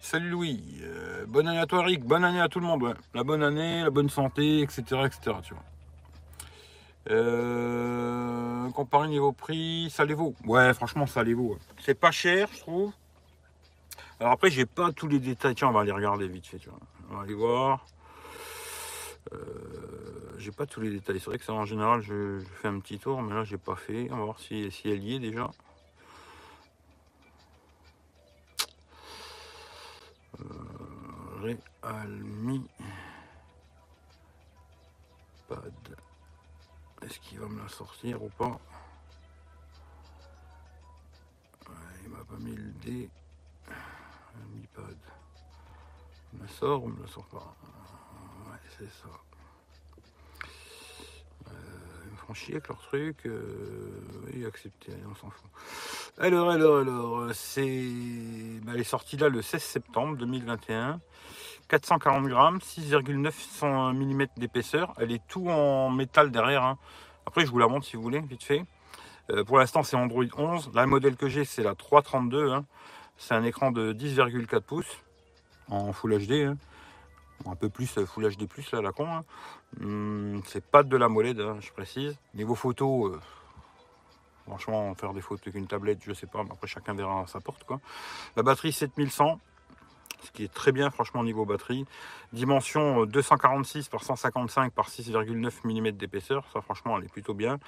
Salut 0.00 0.28
Louis, 0.28 0.62
euh, 0.82 1.24
bonne 1.26 1.48
année 1.48 1.58
à 1.58 1.64
toi 1.64 1.82
Rick, 1.82 2.04
bonne 2.04 2.24
année 2.24 2.40
à 2.40 2.48
tout 2.48 2.60
le 2.60 2.66
monde, 2.66 2.94
La 3.14 3.24
bonne 3.24 3.42
année, 3.42 3.82
la 3.82 3.88
bonne 3.88 4.10
santé, 4.10 4.60
etc. 4.60 4.82
etc. 5.06 5.36
Tu 5.42 5.54
vois. 5.54 5.62
Euh, 7.10 8.70
comparé 8.70 9.08
niveau 9.08 9.32
prix, 9.32 9.88
ça 9.90 10.04
les 10.04 10.12
vaut. 10.12 10.34
Ouais, 10.44 10.74
franchement, 10.74 11.06
ça 11.06 11.22
les 11.22 11.32
vaut. 11.32 11.56
C'est 11.78 11.98
pas 11.98 12.10
cher, 12.10 12.48
je 12.52 12.60
trouve. 12.60 12.92
Alors 14.20 14.32
après, 14.32 14.50
j'ai 14.50 14.66
pas 14.66 14.92
tous 14.92 15.08
les 15.08 15.18
détails. 15.18 15.54
Tiens, 15.54 15.68
on 15.68 15.72
va 15.72 15.80
aller 15.80 15.92
regarder 15.92 16.28
vite 16.28 16.46
fait. 16.46 16.58
Tu 16.58 16.68
vois. 16.68 16.78
On 17.10 17.16
va 17.16 17.22
aller 17.22 17.34
voir. 17.34 17.86
Euh, 19.32 20.34
j'ai 20.38 20.52
pas 20.52 20.66
tous 20.66 20.80
les 20.80 20.90
détails. 20.90 21.18
C'est 21.18 21.26
vrai 21.26 21.38
que 21.38 21.44
ça, 21.44 21.52
en 21.52 21.64
général, 21.64 22.00
je, 22.02 22.40
fais 22.56 22.68
un 22.68 22.78
petit 22.80 22.98
tour, 22.98 23.22
mais 23.22 23.34
là, 23.34 23.44
j'ai 23.44 23.58
pas 23.58 23.76
fait. 23.76 24.08
On 24.10 24.16
va 24.18 24.24
voir 24.24 24.40
si, 24.40 24.70
si 24.70 24.88
elle 24.90 25.02
y 25.02 25.14
est 25.14 25.18
déjà. 25.20 25.50
Euh, 30.40 31.54
Realme 31.82 32.66
Pad. 35.48 35.72
Est-ce 37.02 37.20
qu'il 37.20 37.38
va 37.38 37.46
me 37.48 37.62
la 37.62 37.68
sortir 37.68 38.22
ou 38.22 38.28
pas? 38.30 38.58
Il 42.02 42.10
m'a 42.10 42.24
pas 42.24 42.36
mis 42.38 42.54
le 42.54 42.70
dé. 42.84 43.10
Mi 44.54 44.66
Pad. 44.74 44.96
Il 46.32 46.38
me 46.38 46.44
la 46.44 46.50
sort 46.50 46.84
ou 46.84 46.88
me 46.88 47.02
la 47.02 47.08
sort 47.08 47.26
pas? 47.26 47.54
C'est 48.78 48.90
ça. 48.90 49.08
chier 52.32 52.54
avec 52.54 52.68
leur 52.68 52.78
truc. 52.78 53.26
Euh, 53.26 54.00
oui, 54.26 54.44
accepter, 54.46 54.92
on 55.10 55.14
s'en 55.14 55.30
fout. 55.30 55.50
Alors, 56.18 56.50
alors, 56.50 56.78
alors, 56.78 57.34
c'est. 57.34 57.84
Bah, 58.62 58.72
elle 58.74 58.80
est 58.80 58.84
sortie 58.84 59.16
là 59.16 59.28
le 59.28 59.42
16 59.42 59.62
septembre 59.62 60.16
2021. 60.16 61.00
440 61.68 62.26
grammes, 62.26 62.60
6,900 62.60 63.94
mm 63.94 64.26
d'épaisseur. 64.36 64.92
Elle 64.98 65.12
est 65.12 65.22
tout 65.28 65.48
en 65.48 65.90
métal 65.90 66.30
derrière. 66.30 66.62
Hein. 66.62 66.78
Après, 67.26 67.46
je 67.46 67.50
vous 67.50 67.58
la 67.58 67.68
montre 67.68 67.86
si 67.86 67.96
vous 67.96 68.02
voulez, 68.02 68.20
vite 68.20 68.42
fait. 68.42 68.64
Euh, 69.30 69.44
pour 69.44 69.58
l'instant, 69.58 69.82
c'est 69.82 69.96
Android 69.96 70.24
11. 70.36 70.70
Là, 70.74 70.82
le 70.82 70.88
modèle 70.88 71.16
que 71.16 71.28
j'ai, 71.28 71.46
c'est 71.46 71.62
la 71.62 71.74
332. 71.74 72.50
Hein. 72.50 72.66
C'est 73.16 73.34
un 73.34 73.44
écran 73.44 73.72
de 73.72 73.94
10,4 73.94 74.60
pouces 74.60 74.98
en 75.68 75.92
Full 75.92 76.18
HD 76.26 76.54
un 77.46 77.56
peu 77.56 77.68
plus 77.68 77.98
euh, 77.98 78.06
Full 78.06 78.28
HD+, 78.36 78.48
là, 78.72 78.80
la 78.80 78.92
con. 78.92 79.06
Hein. 79.08 79.24
Hum, 79.80 80.42
c'est 80.46 80.64
pas 80.64 80.82
de 80.82 80.96
la 80.96 81.08
molette, 81.08 81.38
hein, 81.38 81.58
je 81.60 81.72
précise. 81.72 82.16
Niveau 82.34 82.54
photo, 82.54 83.06
euh, 83.06 83.20
franchement, 84.46 84.94
faire 84.94 85.12
des 85.12 85.20
photos 85.20 85.42
avec 85.42 85.56
une 85.56 85.66
tablette, 85.66 85.98
je 86.02 86.12
sais 86.12 86.26
pas, 86.26 86.42
mais 86.42 86.50
après 86.52 86.66
chacun 86.66 86.94
verra 86.94 87.26
sa 87.26 87.40
porte. 87.40 87.64
Quoi. 87.64 87.80
La 88.36 88.42
batterie 88.42 88.72
7100, 88.72 89.40
ce 90.22 90.30
qui 90.30 90.44
est 90.44 90.52
très 90.52 90.72
bien, 90.72 90.90
franchement, 90.90 91.22
niveau 91.22 91.44
batterie. 91.44 91.84
Dimension 92.32 93.04
246 93.04 93.86
euh, 93.86 93.90
par 93.90 94.02
155 94.02 94.72
par 94.72 94.88
6,9 94.88 95.52
mm 95.64 95.92
d'épaisseur, 95.92 96.44
ça, 96.52 96.60
franchement, 96.60 96.98
elle 96.98 97.04
est 97.04 97.12
plutôt 97.12 97.34
bien. 97.34 97.58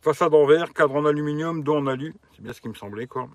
Façade 0.00 0.32
en 0.32 0.46
verre, 0.46 0.72
cadre 0.72 0.94
en 0.94 1.04
aluminium, 1.04 1.64
dos 1.64 1.76
en 1.76 1.86
alu, 1.88 2.14
c'est 2.32 2.42
bien 2.42 2.52
ce 2.52 2.60
qui 2.60 2.68
me 2.68 2.74
semblait, 2.74 3.08
quoi. 3.08 3.28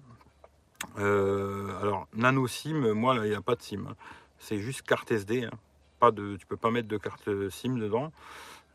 alors, 0.96 2.08
nano 2.14 2.48
SIM, 2.48 2.94
moi, 2.94 3.14
là, 3.14 3.26
il 3.26 3.30
n'y 3.30 3.36
a 3.36 3.42
pas 3.42 3.56
de 3.56 3.62
SIM. 3.62 3.88
Hein 3.90 3.96
c'est 4.44 4.60
juste 4.60 4.84
carte 4.84 5.12
SD. 5.12 5.46
Hein. 5.46 5.58
Pas 6.00 6.12
de, 6.12 6.36
tu 6.36 6.46
peux 6.46 6.58
pas 6.58 6.70
mettre 6.70 6.88
de 6.88 6.98
carte 6.98 7.30
SIM 7.50 7.78
dedans. 7.78 8.12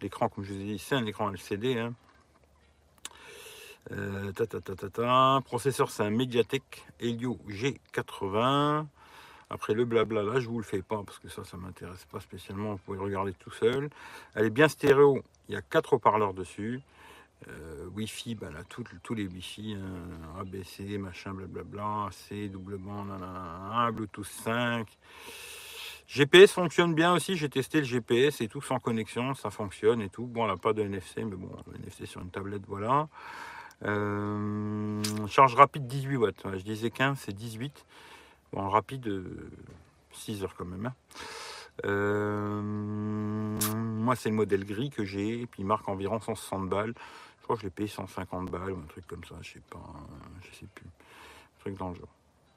L'écran, 0.01 0.29
comme 0.29 0.45
je 0.45 0.55
vous 0.55 0.61
ai 0.61 0.65
dit, 0.65 0.79
c'est 0.79 0.95
un 0.95 1.07
écran 1.07 1.31
LCD. 1.31 1.79
Hein. 1.79 1.95
Euh, 3.93 4.33
ta, 4.33 5.41
Processeur, 5.45 5.91
c'est 5.91 6.03
un 6.03 6.11
Mediatek 6.11 6.85
Helio 7.01 7.39
G80. 7.49 8.87
Après 9.51 9.73
le 9.73 9.87
blabla 9.87 10.23
là, 10.23 10.41
je 10.41 10.49
vous 10.49 10.59
le 10.59 10.65
fais 10.65 10.83
pas 10.83 11.03
parce 11.05 11.19
que 11.19 11.29
ça, 11.29 11.43
ça 11.43 11.57
m'intéresse 11.57 12.05
pas 12.11 12.21
spécialement. 12.21 12.73
Vous 12.73 12.79
pouvez 12.79 12.99
regarder 12.99 13.33
tout 13.33 13.51
seul. 13.51 13.89
Elle 14.35 14.47
est 14.47 14.51
bien 14.51 14.69
stéréo. 14.69 15.23
Il 15.49 15.55
y 15.55 15.57
a 15.57 15.63
quatre 15.63 15.95
haut-parleurs 15.95 16.35
dessus. 16.35 16.83
Euh, 17.47 17.87
Wi-Fi, 17.95 18.35
bah 18.35 18.51
là, 18.51 18.61
tous 18.69 19.15
les 19.15 19.27
Wi-Fi, 19.27 19.75
hein. 19.75 20.41
ABC, 20.41 20.99
machin, 20.99 21.33
blablabla, 21.33 22.09
C, 22.11 22.49
double 22.49 22.79
bande, 22.79 23.13
Bluetooth 23.95 24.27
5. 24.27 24.87
GPS 26.09 26.53
fonctionne 26.53 26.95
bien 26.95 27.13
aussi, 27.13 27.37
j'ai 27.37 27.51
testé 27.51 27.81
le 27.81 27.85
GPS 27.85 28.41
et 28.41 28.49
tout 28.49 28.63
sans 28.63 28.79
connexion, 28.79 29.35
ça 29.35 29.51
fonctionne 29.51 30.01
et 30.01 30.09
tout. 30.09 30.25
Bon, 30.25 30.45
elle 30.45 30.53
n'a 30.53 30.57
pas 30.57 30.73
de 30.73 30.81
NFC, 30.81 31.23
mais 31.23 31.37
bon, 31.37 31.51
NFC 31.75 32.07
sur 32.07 32.23
une 32.23 32.31
tablette, 32.31 32.63
voilà. 32.67 33.09
Euh, 33.85 35.03
charge 35.29 35.55
rapide 35.55 35.87
18 35.87 36.17
watts, 36.17 36.47
je 36.55 36.63
disais 36.63 36.91
15, 36.91 37.19
c'est 37.21 37.35
18. 37.35 37.85
Bon, 38.55 38.71
rapide, 38.71 39.23
6 40.13 40.41
euh, 40.41 40.45
heures 40.45 40.55
quand 40.57 40.65
même. 40.65 40.87
Hein. 40.87 40.95
Euh, 41.85 42.63
moi, 42.63 44.17
c'est 44.17 44.31
le 44.31 44.35
modèle 44.35 44.65
gris 44.65 44.89
que 44.89 45.05
j'ai, 45.05 45.43
et 45.43 45.47
puis 45.47 45.63
il 45.63 45.67
marque 45.67 45.87
environ 45.91 46.19
160 46.21 46.71
balles. 46.71 46.95
Je 47.41 47.45
crois 47.45 47.57
que 47.57 47.61
je 47.61 47.67
l'ai 47.67 47.71
payé 47.71 47.89
150 47.89 48.51
balles 48.51 48.73
ou 48.73 48.79
un 48.79 48.89
truc 48.89 49.07
comme 49.07 49.25
ça, 49.25 49.35
je 49.43 49.53
sais 49.53 49.63
pas, 49.69 49.85
je 50.41 50.57
sais 50.57 50.67
plus. 50.75 50.87
Un 50.87 51.61
truc 51.61 51.77
dans 51.77 51.91
le 51.91 51.97
genre. 51.97 52.09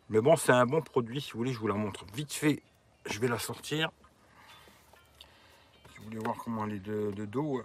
Mais 0.10 0.22
bon, 0.22 0.38
c'est 0.38 0.53
un 0.53 0.65
bon 0.65 0.81
produit, 0.81 1.20
si 1.20 1.34
vous 1.34 1.39
voulez, 1.39 1.51
je 1.51 1.60
vous 1.60 1.67
la 1.67 1.74
montre 1.74 2.05
vite 2.15 2.31
fait 2.31 2.62
je 3.05 3.20
vais 3.20 3.27
la 3.27 3.39
sortir. 3.39 3.89
Si 5.91 5.98
vous 5.98 6.03
voulez 6.05 6.20
voir 6.20 6.36
comment 6.38 6.65
elle 6.65 6.74
est 6.74 6.79
de, 6.79 7.25
dos. 7.25 7.63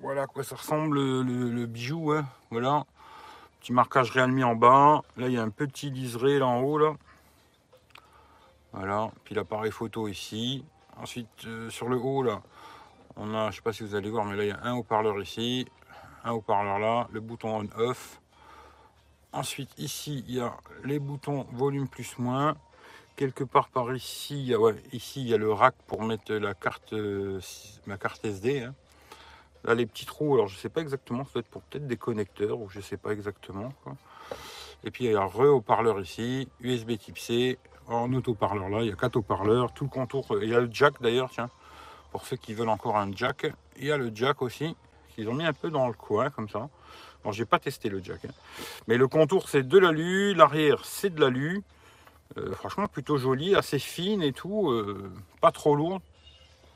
Voilà 0.00 0.22
à 0.22 0.26
quoi 0.26 0.42
ça 0.42 0.56
ressemble 0.56 0.98
le, 1.22 1.66
bijou. 1.66 2.12
Hein. 2.12 2.26
Voilà. 2.50 2.84
Petit 3.60 3.72
marquage 3.72 4.10
Realme 4.10 4.42
en 4.42 4.54
bas. 4.54 5.02
Là, 5.16 5.28
il 5.28 5.34
y 5.34 5.38
a 5.38 5.42
un 5.42 5.50
petit 5.50 5.90
liseré 5.90 6.38
là 6.38 6.46
en 6.46 6.60
haut. 6.60 6.78
Là. 6.78 6.94
Voilà. 8.72 9.10
Puis 9.24 9.34
l'appareil 9.34 9.70
photo 9.70 10.08
ici. 10.08 10.64
Ensuite, 10.96 11.46
euh, 11.46 11.70
sur 11.70 11.88
le 11.88 11.96
haut, 11.96 12.22
là, 12.22 12.42
on 13.16 13.34
a, 13.34 13.50
je 13.50 13.56
sais 13.56 13.62
pas 13.62 13.72
si 13.72 13.82
vous 13.82 13.94
allez 13.94 14.10
voir, 14.10 14.24
mais 14.26 14.36
là, 14.36 14.44
il 14.44 14.48
y 14.48 14.52
a 14.52 14.60
un 14.64 14.74
haut-parleur 14.74 15.20
ici 15.22 15.66
un 16.24 16.32
haut-parleur 16.32 16.78
là, 16.78 17.08
le 17.12 17.20
bouton 17.20 17.60
on-off. 17.60 18.20
Ensuite, 19.32 19.70
ici, 19.78 20.24
il 20.28 20.34
y 20.34 20.40
a 20.40 20.54
les 20.84 20.98
boutons 20.98 21.46
volume 21.52 21.88
plus 21.88 22.18
moins. 22.18 22.56
Quelque 23.16 23.44
part 23.44 23.68
par 23.68 23.94
ici, 23.94 24.40
il 24.40 24.46
y 24.46 24.54
a, 24.54 24.58
ouais, 24.58 24.74
ici, 24.92 25.20
il 25.20 25.28
y 25.28 25.34
a 25.34 25.36
le 25.36 25.52
rack 25.52 25.74
pour 25.86 26.02
mettre 26.02 26.32
la 26.32 26.54
carte, 26.54 26.94
ma 27.86 27.96
carte 27.96 28.24
SD. 28.24 28.62
Hein. 28.62 28.74
Là, 29.64 29.74
les 29.74 29.86
petits 29.86 30.06
trous, 30.06 30.34
alors 30.34 30.48
je 30.48 30.56
sais 30.56 30.70
pas 30.70 30.80
exactement, 30.80 31.24
ça 31.24 31.32
doit 31.34 31.40
être 31.40 31.48
pour 31.48 31.62
peut-être 31.62 31.86
des 31.86 31.98
connecteurs, 31.98 32.58
ou 32.58 32.70
je 32.70 32.80
sais 32.80 32.96
pas 32.96 33.12
exactement. 33.12 33.72
Et 34.84 34.90
puis, 34.90 35.04
il 35.04 35.12
y 35.12 35.14
a 35.14 35.20
un 35.20 35.26
re-haut-parleur 35.26 36.00
ici, 36.00 36.48
USB 36.60 36.96
type 36.96 37.18
C, 37.18 37.58
en 37.86 38.12
auto-parleur 38.12 38.68
là, 38.68 38.82
il 38.82 38.88
y 38.88 38.92
a 38.92 38.96
quatre 38.96 39.16
haut-parleurs, 39.16 39.72
tout 39.72 39.84
le 39.84 39.90
contour. 39.90 40.26
Il 40.42 40.48
y 40.48 40.54
a 40.54 40.60
le 40.60 40.70
jack 40.72 41.00
d'ailleurs, 41.00 41.30
tiens, 41.30 41.50
pour 42.12 42.24
ceux 42.24 42.36
qui 42.36 42.54
veulent 42.54 42.68
encore 42.68 42.96
un 42.96 43.10
jack. 43.12 43.52
Il 43.76 43.84
y 43.84 43.92
a 43.92 43.96
le 43.96 44.10
jack 44.14 44.42
aussi. 44.42 44.76
Ils 45.18 45.28
ont 45.28 45.34
mis 45.34 45.44
un 45.44 45.52
peu 45.52 45.70
dans 45.70 45.86
le 45.88 45.94
coin 45.94 46.30
comme 46.30 46.48
ça. 46.48 46.68
Bon, 47.22 47.32
j'ai 47.32 47.44
pas 47.44 47.58
testé 47.58 47.88
le 47.88 48.02
jack. 48.02 48.24
Hein. 48.24 48.32
Mais 48.86 48.96
le 48.96 49.06
contour, 49.06 49.48
c'est 49.48 49.66
de 49.66 49.78
l'alu. 49.78 50.34
L'arrière, 50.34 50.84
c'est 50.84 51.10
de 51.10 51.20
l'alu. 51.20 51.62
Euh, 52.38 52.52
franchement, 52.54 52.86
plutôt 52.86 53.18
joli, 53.18 53.54
assez 53.54 53.78
fine 53.78 54.22
et 54.22 54.32
tout. 54.32 54.70
Euh, 54.70 55.12
pas 55.40 55.52
trop 55.52 55.74
lourd. 55.74 56.00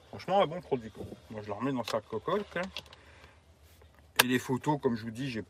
Franchement, 0.09 0.43
un 0.43 0.47
bon 0.47 0.61
produit. 0.61 0.93
Moi, 1.31 1.41
je 1.43 1.49
la 1.49 1.55
remets 1.55 1.73
dans 1.73 1.85
sa 1.85 2.01
cocotte. 2.01 2.45
Hein. 2.57 2.63
Et 4.23 4.27
les 4.27 4.39
photos, 4.39 4.79
comme 4.83 4.97
je 4.97 5.05
vous 5.05 5.11
dis, 5.11 5.31
je 5.31 5.41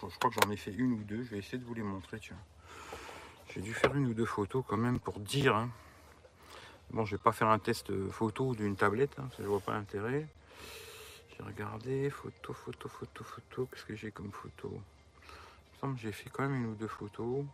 crois 0.00 0.30
que 0.30 0.36
j'en 0.42 0.50
ai 0.50 0.56
fait 0.56 0.72
une 0.72 0.92
ou 0.92 1.02
deux. 1.04 1.24
Je 1.24 1.30
vais 1.30 1.38
essayer 1.38 1.58
de 1.58 1.64
vous 1.64 1.74
les 1.74 1.82
montrer. 1.82 2.20
J'ai 3.52 3.60
dû 3.60 3.74
faire 3.74 3.94
une 3.94 4.06
ou 4.06 4.14
deux 4.14 4.24
photos 4.24 4.64
quand 4.66 4.76
même 4.76 5.00
pour 5.00 5.18
dire. 5.18 5.56
Hein. 5.56 5.68
Bon, 6.90 7.04
je 7.04 7.16
vais 7.16 7.22
pas 7.22 7.32
faire 7.32 7.48
un 7.48 7.58
test 7.58 7.92
photo 8.10 8.54
d'une 8.54 8.76
tablette. 8.76 9.18
Hein, 9.18 9.28
ça, 9.36 9.42
je 9.42 9.48
vois 9.48 9.60
pas 9.60 9.72
l'intérêt. 9.72 10.26
J'ai 11.36 11.44
regardé, 11.44 12.10
photo, 12.10 12.52
photo, 12.52 12.88
photo, 12.88 13.24
photo. 13.24 13.66
Qu'est-ce 13.66 13.84
que 13.84 13.96
j'ai 13.96 14.10
comme 14.10 14.30
photo? 14.30 14.70
Il 14.70 15.74
me 15.74 15.80
semble 15.80 15.94
que 15.96 16.00
j'ai 16.02 16.12
fait 16.12 16.30
quand 16.30 16.44
même 16.44 16.54
une 16.54 16.66
ou 16.66 16.74
deux 16.74 16.88
photos. 16.88 17.44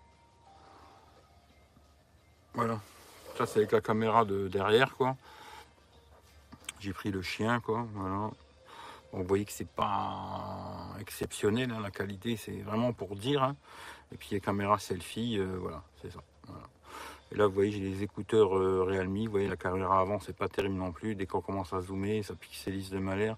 Voilà. 2.54 2.80
Ça, 3.38 3.46
c'est 3.46 3.60
avec 3.60 3.72
la 3.72 3.80
caméra 3.80 4.24
de 4.24 4.48
derrière, 4.48 4.96
quoi. 4.96 5.16
J'ai 6.78 6.92
pris 6.92 7.10
le 7.10 7.22
chien, 7.22 7.60
quoi. 7.60 7.86
Voilà. 7.94 8.30
vous 9.12 9.24
voyez 9.24 9.44
que 9.44 9.52
c'est 9.52 9.68
pas 9.68 10.94
exceptionnel, 10.98 11.70
hein, 11.70 11.80
la 11.80 11.90
qualité, 11.90 12.36
c'est 12.36 12.60
vraiment 12.62 12.92
pour 12.92 13.16
dire. 13.16 13.42
Hein. 13.42 13.56
Et 14.12 14.16
puis 14.16 14.28
les 14.32 14.40
caméras 14.40 14.78
selfie, 14.78 15.38
euh, 15.38 15.56
voilà, 15.58 15.82
c'est 16.02 16.10
ça. 16.10 16.20
Et 17.32 17.36
là, 17.36 17.46
vous 17.46 17.54
voyez, 17.54 17.70
j'ai 17.70 17.80
des 17.80 18.02
écouteurs 18.02 18.56
euh, 18.58 18.84
Realme. 18.84 19.24
Vous 19.24 19.30
voyez, 19.30 19.48
la 19.48 19.56
caméra 19.56 20.00
avant, 20.00 20.18
c'est 20.18 20.36
pas 20.36 20.48
terrible 20.48 20.74
non 20.74 20.90
plus. 20.90 21.14
Dès 21.14 21.26
qu'on 21.26 21.40
commence 21.40 21.72
à 21.72 21.80
zoomer, 21.80 22.22
ça 22.22 22.34
pixelise 22.34 22.90
de 22.90 22.98
malheur. 22.98 23.36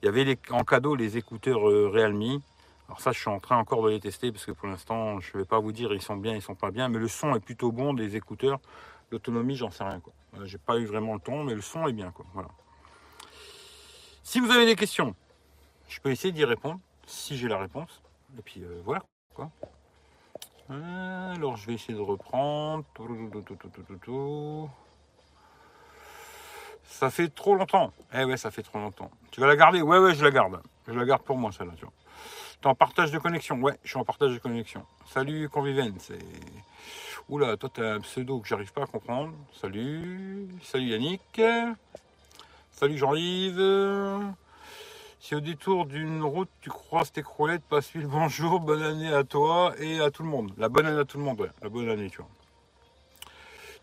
Il 0.00 0.06
y 0.06 0.08
avait 0.08 0.38
en 0.50 0.62
cadeau 0.64 0.94
les 0.94 1.16
écouteurs 1.16 1.68
euh, 1.68 1.88
Realme. 1.92 2.40
Alors 2.88 3.00
ça, 3.00 3.10
je 3.10 3.18
suis 3.18 3.30
en 3.30 3.40
train 3.40 3.56
encore 3.56 3.82
de 3.82 3.90
les 3.90 4.00
tester 4.00 4.30
parce 4.30 4.46
que 4.46 4.52
pour 4.52 4.68
l'instant, 4.68 5.18
je 5.18 5.32
ne 5.34 5.42
vais 5.42 5.44
pas 5.44 5.58
vous 5.58 5.72
dire 5.72 5.92
ils 5.92 6.02
sont 6.02 6.16
bien, 6.16 6.36
ils 6.36 6.42
sont 6.42 6.54
pas 6.54 6.70
bien. 6.70 6.88
Mais 6.88 6.98
le 6.98 7.08
son 7.08 7.34
est 7.34 7.40
plutôt 7.40 7.72
bon 7.72 7.94
des 7.94 8.14
écouteurs. 8.14 8.60
L'autonomie, 9.10 9.56
j'en 9.56 9.70
sais 9.70 9.82
rien. 9.82 9.98
Quoi. 9.98 10.12
J'ai 10.44 10.58
pas 10.58 10.78
eu 10.78 10.84
vraiment 10.84 11.14
le 11.14 11.20
ton, 11.20 11.42
mais 11.42 11.54
le 11.54 11.62
son 11.62 11.88
est 11.88 11.92
bien. 11.92 12.12
Quoi. 12.12 12.26
Voilà. 12.32 12.48
Si 14.22 14.38
vous 14.38 14.50
avez 14.50 14.66
des 14.66 14.76
questions, 14.76 15.16
je 15.88 16.00
peux 16.00 16.10
essayer 16.10 16.32
d'y 16.32 16.44
répondre 16.44 16.80
si 17.06 17.36
j'ai 17.36 17.48
la 17.48 17.58
réponse. 17.58 18.02
Et 18.38 18.42
puis 18.42 18.62
euh, 18.62 18.80
voilà. 18.84 19.02
Quoi. 19.34 19.50
Alors 20.68 21.56
je 21.56 21.66
vais 21.66 21.74
essayer 21.74 21.94
de 21.94 22.00
reprendre. 22.00 22.84
Ça 26.84 27.10
fait 27.10 27.28
trop 27.28 27.54
longtemps. 27.54 27.92
Eh 28.14 28.24
ouais, 28.24 28.36
ça 28.36 28.50
fait 28.50 28.62
trop 28.62 28.78
longtemps. 28.78 29.10
Tu 29.30 29.40
vas 29.40 29.46
la 29.46 29.56
garder? 29.56 29.82
Ouais, 29.82 29.98
ouais, 29.98 30.14
je 30.14 30.24
la 30.24 30.30
garde. 30.30 30.60
Je 30.88 30.92
la 30.92 31.04
garde 31.04 31.22
pour 31.22 31.36
moi, 31.36 31.52
celle-là, 31.52 31.74
tu 31.76 31.84
vois. 31.84 31.92
T'es 32.60 32.68
en 32.68 32.74
partage 32.74 33.10
de 33.12 33.18
connexion 33.18 33.60
Ouais, 33.60 33.78
je 33.84 33.90
suis 33.90 33.98
en 33.98 34.04
partage 34.04 34.32
de 34.32 34.38
connexion. 34.38 34.84
Salut, 35.06 35.48
Conviven. 35.48 35.94
Oula, 37.28 37.56
toi, 37.56 37.68
t'as 37.72 37.94
un 37.94 38.00
pseudo 38.00 38.40
que 38.40 38.48
j'arrive 38.48 38.72
pas 38.72 38.84
à 38.84 38.86
comprendre. 38.86 39.34
Salut. 39.60 40.48
Salut, 40.62 40.86
Yannick. 40.86 41.40
Salut, 42.70 42.96
Jean-Yves. 42.96 44.36
Si 45.26 45.34
au 45.34 45.40
détour 45.40 45.86
d'une 45.86 46.22
route, 46.22 46.48
tu 46.60 46.70
croises 46.70 47.10
tes 47.10 47.24
croulettes, 47.24 47.64
passe-lui 47.68 48.02
le 48.02 48.06
bonjour, 48.06 48.60
bonne 48.60 48.80
année 48.80 49.12
à 49.12 49.24
toi 49.24 49.74
et 49.80 49.98
à 49.98 50.12
tout 50.12 50.22
le 50.22 50.28
monde. 50.28 50.52
La 50.56 50.68
bonne 50.68 50.86
année 50.86 51.00
à 51.00 51.04
tout 51.04 51.18
le 51.18 51.24
monde, 51.24 51.40
ouais. 51.40 51.50
La 51.62 51.68
bonne 51.68 51.88
année, 51.88 52.08
tu 52.08 52.18
vois. 52.18 52.28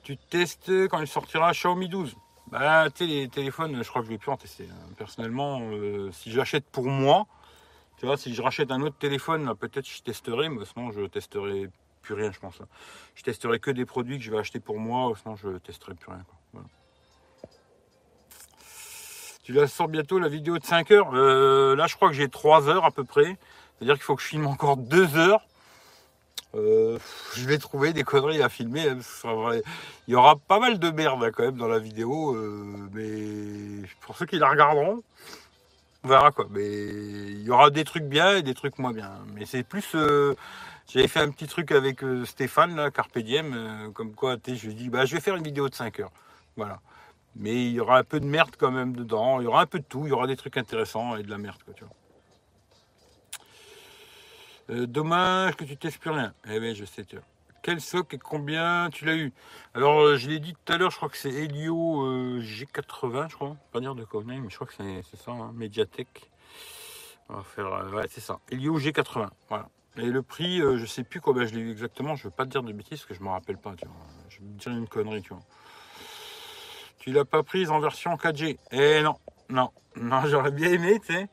Tu 0.03 0.15
testes 0.15 0.71
quand 0.87 1.01
il 1.01 1.07
sortira 1.07 1.51
Xiaomi 1.51 1.89
12. 1.89 2.15
Bah, 2.47 2.89
tu 2.89 2.99
sais, 2.99 3.11
les 3.11 3.27
téléphones, 3.27 3.83
je 3.83 3.89
crois 3.89 4.01
que 4.01 4.07
je 4.07 4.13
vais 4.13 4.17
plus 4.17 4.31
en 4.31 4.37
tester. 4.37 4.69
Hein. 4.71 4.93
Personnellement, 4.97 5.59
euh, 5.63 6.13
si 6.13 6.31
j'achète 6.31 6.63
pour 6.63 6.85
moi, 6.85 7.25
tu 7.97 8.05
vois, 8.05 8.15
si 8.15 8.33
je 8.33 8.41
rachète 8.41 8.71
un 8.71 8.79
autre 8.79 8.97
téléphone, 8.97 9.53
peut-être 9.59 9.85
je 9.85 10.01
testerai, 10.01 10.47
mais 10.47 10.63
sinon 10.63 10.93
je 10.93 11.01
testerai 11.07 11.69
plus 12.03 12.13
rien, 12.13 12.31
je 12.31 12.39
pense. 12.39 12.61
Je 13.15 13.23
testerai 13.23 13.59
que 13.59 13.69
des 13.69 13.85
produits 13.85 14.17
que 14.17 14.23
je 14.23 14.31
vais 14.31 14.39
acheter 14.39 14.61
pour 14.61 14.79
moi, 14.79 15.11
sinon 15.21 15.35
je 15.35 15.57
testerai 15.57 15.93
plus 15.93 16.09
rien. 16.09 16.23
Tu 19.43 19.51
la 19.51 19.67
sors 19.67 19.89
bientôt 19.89 20.19
la 20.19 20.29
vidéo 20.29 20.57
de 20.57 20.63
5 20.63 20.91
heures. 20.91 21.09
Euh, 21.13 21.75
là, 21.75 21.85
je 21.87 21.97
crois 21.97 22.07
que 22.07 22.15
j'ai 22.15 22.29
3 22.29 22.69
heures 22.69 22.85
à 22.85 22.91
peu 22.91 23.03
près. 23.03 23.37
C'est-à-dire 23.75 23.95
qu'il 23.95 24.03
faut 24.03 24.15
que 24.15 24.21
je 24.21 24.27
filme 24.27 24.47
encore 24.47 24.77
2 24.77 25.17
heures. 25.17 25.41
Euh, 26.55 26.97
je 27.35 27.45
vais 27.45 27.57
trouver 27.57 27.91
des 27.91 28.03
conneries 28.03 28.41
à 28.41 28.47
filmer. 28.47 28.87
Hein, 28.87 28.99
il 30.07 30.11
y 30.13 30.15
aura 30.15 30.37
pas 30.37 30.59
mal 30.59 30.79
de 30.79 30.89
merde 30.91 31.29
quand 31.31 31.43
même 31.43 31.57
dans 31.57 31.67
la 31.67 31.79
vidéo. 31.79 32.33
Euh, 32.35 32.89
mais 32.93 33.85
pour 33.99 34.15
ceux 34.15 34.25
qui 34.25 34.37
la 34.37 34.49
regarderont, 34.49 35.03
on 36.05 36.07
verra 36.07 36.31
quoi. 36.31 36.47
Mais 36.49 36.65
il 36.65 37.43
y 37.43 37.49
aura 37.49 37.69
des 37.69 37.83
trucs 37.83 38.05
bien 38.05 38.37
et 38.37 38.43
des 38.43 38.53
trucs 38.53 38.79
moins 38.79 38.93
bien. 38.93 39.11
Mais 39.35 39.45
c'est 39.45 39.63
plus. 39.63 39.93
J'avais 40.87 41.09
fait 41.09 41.19
un 41.19 41.31
petit 41.31 41.47
truc 41.47 41.73
avec 41.73 41.99
Stéphane, 42.23 42.77
là, 42.77 42.91
Carpe 42.91 43.19
comme 43.93 44.13
quoi 44.13 44.37
je 44.47 44.67
lui 44.67 44.75
dit 44.75 44.87
bah, 44.87 45.05
je 45.05 45.15
vais 45.15 45.21
faire 45.21 45.35
une 45.35 45.43
vidéo 45.43 45.67
de 45.67 45.75
5 45.75 45.99
heures. 45.99 46.11
Voilà. 46.55 46.79
Mais 47.35 47.65
il 47.65 47.71
y 47.73 47.79
aura 47.79 47.97
un 47.97 48.03
peu 48.03 48.19
de 48.19 48.25
merde 48.25 48.55
quand 48.57 48.71
même 48.71 48.95
dedans. 48.95 49.39
Il 49.41 49.45
y 49.45 49.47
aura 49.47 49.61
un 49.61 49.65
peu 49.65 49.79
de 49.79 49.85
tout. 49.85 50.05
Il 50.05 50.09
y 50.09 50.11
aura 50.11 50.27
des 50.27 50.35
trucs 50.35 50.57
intéressants 50.57 51.15
et 51.15 51.23
de 51.23 51.29
la 51.29 51.37
merde, 51.37 51.61
quoi. 51.63 51.73
Euh, 54.69 54.87
dommage 54.87 55.55
que 55.55 55.65
tu 55.65 55.75
testes 55.77 55.99
plus 55.99 56.11
rien. 56.11 56.33
Eh 56.49 56.59
bien, 56.59 56.73
je 56.73 56.85
sais, 56.85 57.03
tu 57.03 57.17
vois. 57.17 57.25
Quel 57.61 57.79
soc 57.79 58.13
et 58.13 58.17
combien 58.17 58.89
tu 58.91 59.05
l'as 59.05 59.15
eu? 59.15 59.33
Alors, 59.73 59.99
euh, 60.01 60.17
je 60.17 60.29
l'ai 60.29 60.39
dit 60.39 60.53
tout 60.53 60.73
à 60.73 60.77
l'heure, 60.77 60.91
je 60.91 60.97
crois 60.97 61.09
que 61.09 61.17
c'est 61.17 61.33
Helio 61.33 62.03
euh, 62.05 62.41
G80, 62.41 63.29
je 63.29 63.35
crois. 63.35 63.55
Pas 63.71 63.79
dire 63.79 63.95
de 63.95 64.03
conneries, 64.03 64.41
mais 64.41 64.49
je 64.49 64.55
crois 64.55 64.67
que 64.67 64.73
c'est 64.73 65.17
ça, 65.17 65.31
hein, 65.31 65.51
Mediatek. 65.53 66.29
On 67.29 67.35
va 67.35 67.43
faire. 67.43 67.93
ouais, 67.93 68.05
c'est 68.09 68.21
ça. 68.21 68.39
Helio 68.51 68.79
G80. 68.79 69.29
Voilà. 69.49 69.69
Et 69.97 70.07
le 70.07 70.23
prix, 70.23 70.59
je 70.59 70.85
sais 70.85 71.03
plus 71.03 71.21
combien 71.21 71.45
je 71.45 71.53
l'ai 71.53 71.61
eu 71.61 71.71
exactement. 71.71 72.15
Je 72.15 72.25
veux 72.25 72.31
pas 72.31 72.45
te 72.45 72.49
dire 72.49 72.63
de 72.63 72.71
bêtises 72.71 72.99
parce 72.99 73.05
que 73.05 73.13
je 73.13 73.21
me 73.21 73.29
rappelle 73.29 73.57
pas. 73.57 73.75
Tu 73.75 73.85
vois. 73.85 73.95
Je 74.29 74.39
vais 74.39 74.45
te 74.45 74.57
dire 74.57 74.71
une 74.71 74.87
connerie, 74.87 75.21
tu 75.21 75.29
vois. 75.29 75.43
Tu 77.03 77.11
l'as 77.11 77.25
pas 77.25 77.43
prise 77.43 77.69
en 77.69 77.81
version 77.81 78.15
4G 78.15 78.57
Eh 78.71 79.01
non, 79.01 79.15
non, 79.49 79.71
non, 79.97 80.21
j'aurais 80.25 80.51
bien 80.51 80.71
aimé, 80.71 81.01
tu 81.01 81.13
sais. 81.13 81.27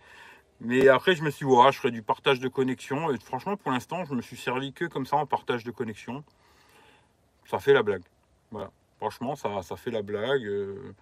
Mais 0.61 0.89
après, 0.89 1.15
je 1.15 1.23
me 1.23 1.31
suis 1.31 1.47
dit, 1.47 1.53
ouais, 1.53 1.71
je 1.71 1.79
ferai 1.79 1.93
du 1.93 2.03
partage 2.03 2.41
de 2.41 2.49
connexion. 2.49 3.09
Et 3.13 3.19
franchement, 3.21 3.57
pour 3.57 3.71
l'instant, 3.71 4.05
je 4.05 4.13
me 4.13 4.21
suis 4.21 4.37
servi 4.37 4.73
que 4.73 4.87
comme 4.87 5.07
ça 5.07 5.15
en 5.15 5.27
partage 5.27 5.63
de 5.63 5.71
connexion. 5.71 6.25
Ça 7.47 7.61
fait 7.61 7.73
la 7.73 7.85
blague. 7.85 8.03
Voilà. 8.51 8.73
Franchement, 8.97 9.37
ça, 9.37 9.63
ça 9.63 9.77
fait 9.77 9.93
la 9.93 10.03
blague. 10.03 10.45
Euh, 10.45 10.93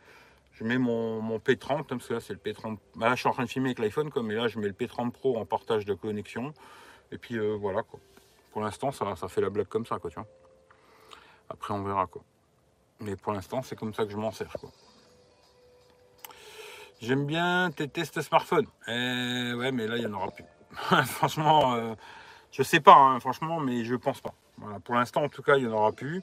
je 0.52 0.64
mets 0.64 0.76
mon, 0.76 1.38
P30, 1.38 1.72
hein, 1.72 1.84
parce 1.88 2.06
que 2.06 2.12
là, 2.12 2.20
c'est 2.20 2.34
le 2.34 2.38
P30. 2.38 2.76
Bah, 2.94 3.08
là, 3.08 3.14
je 3.14 3.20
suis 3.20 3.28
en 3.30 3.32
train 3.32 3.44
de 3.44 3.48
filmer 3.48 3.70
avec 3.70 3.78
l'iPhone, 3.78 4.10
mais 4.22 4.34
là, 4.34 4.48
je 4.48 4.58
mets 4.58 4.68
le 4.68 4.74
P30 4.74 5.12
Pro 5.12 5.38
en 5.38 5.46
partage 5.46 5.86
de 5.86 5.94
connexion. 5.94 6.52
Et 7.10 7.16
puis, 7.16 7.38
euh, 7.38 7.56
voilà, 7.58 7.82
quoi. 7.82 8.00
Pour 8.52 8.60
l'instant, 8.60 8.92
ça, 8.92 9.16
ça 9.16 9.28
fait 9.28 9.40
la 9.40 9.48
blague 9.48 9.68
comme 9.68 9.86
ça, 9.86 9.98
quoi, 9.98 10.10
tu 10.10 10.16
vois. 10.16 10.28
Après, 11.48 11.72
on 11.72 11.82
verra, 11.82 12.06
quoi. 12.06 12.22
Mais 13.00 13.16
pour 13.16 13.32
l'instant, 13.32 13.62
c'est 13.62 13.76
comme 13.76 13.94
ça 13.94 14.04
que 14.04 14.10
je 14.10 14.16
m'en 14.16 14.32
sers. 14.32 14.52
Quoi. 14.60 14.70
J'aime 17.00 17.26
bien 17.26 17.70
tes 17.70 17.88
tests 17.88 18.20
smartphone. 18.20 18.66
Eh, 18.88 19.52
ouais, 19.54 19.70
mais 19.70 19.86
là, 19.86 19.96
il 19.96 20.00
n'y 20.00 20.12
en 20.12 20.14
aura 20.14 20.30
plus. 20.30 20.44
franchement, 21.06 21.74
euh, 21.74 21.94
je 22.50 22.62
sais 22.62 22.80
pas, 22.80 22.94
hein, 22.94 23.20
franchement, 23.20 23.60
mais 23.60 23.84
je 23.84 23.94
pense 23.94 24.20
pas. 24.20 24.34
Pour 24.84 24.96
l'instant, 24.96 25.22
en 25.22 25.28
tout 25.28 25.42
cas, 25.42 25.56
il 25.56 25.66
n'y 25.66 25.72
en 25.72 25.76
aura 25.76 25.92
plus. 25.92 26.22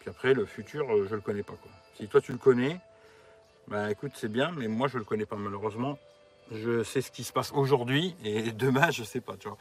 Puis 0.00 0.10
après, 0.10 0.34
le 0.34 0.44
futur, 0.44 0.90
euh, 0.90 1.06
je 1.08 1.14
le 1.14 1.20
connais 1.20 1.44
pas. 1.44 1.54
Quoi. 1.54 1.70
Si 1.96 2.08
toi, 2.08 2.20
tu 2.20 2.32
le 2.32 2.38
connais, 2.38 2.80
bah 3.68 3.90
écoute, 3.90 4.12
c'est 4.14 4.30
bien, 4.30 4.50
mais 4.56 4.66
moi, 4.66 4.88
je 4.88 4.98
le 4.98 5.04
connais 5.04 5.26
pas, 5.26 5.36
malheureusement. 5.36 5.98
Je 6.50 6.82
sais 6.82 7.00
ce 7.00 7.12
qui 7.12 7.22
se 7.22 7.32
passe 7.32 7.52
aujourd'hui 7.52 8.16
et 8.24 8.50
demain, 8.52 8.90
je 8.90 9.04
sais 9.04 9.20
pas, 9.20 9.36
tu 9.36 9.48
vois. 9.48 9.58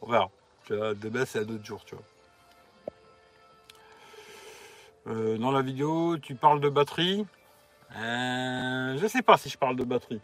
On. 0.00 0.30
Demain, 0.68 1.24
c'est 1.24 1.40
un 1.40 1.48
autre 1.48 1.64
jour, 1.64 1.84
tu 1.84 1.94
vois. 1.94 2.04
Euh, 5.08 5.38
dans 5.38 5.52
la 5.52 5.62
vidéo, 5.62 6.16
tu 6.18 6.34
parles 6.34 6.60
de 6.60 6.68
batterie. 6.68 7.26
Euh, 7.96 8.98
je 8.98 9.06
sais 9.06 9.22
pas 9.22 9.36
si 9.36 9.48
je 9.48 9.56
parle 9.56 9.76
de 9.76 9.84
batterie. 9.84 10.20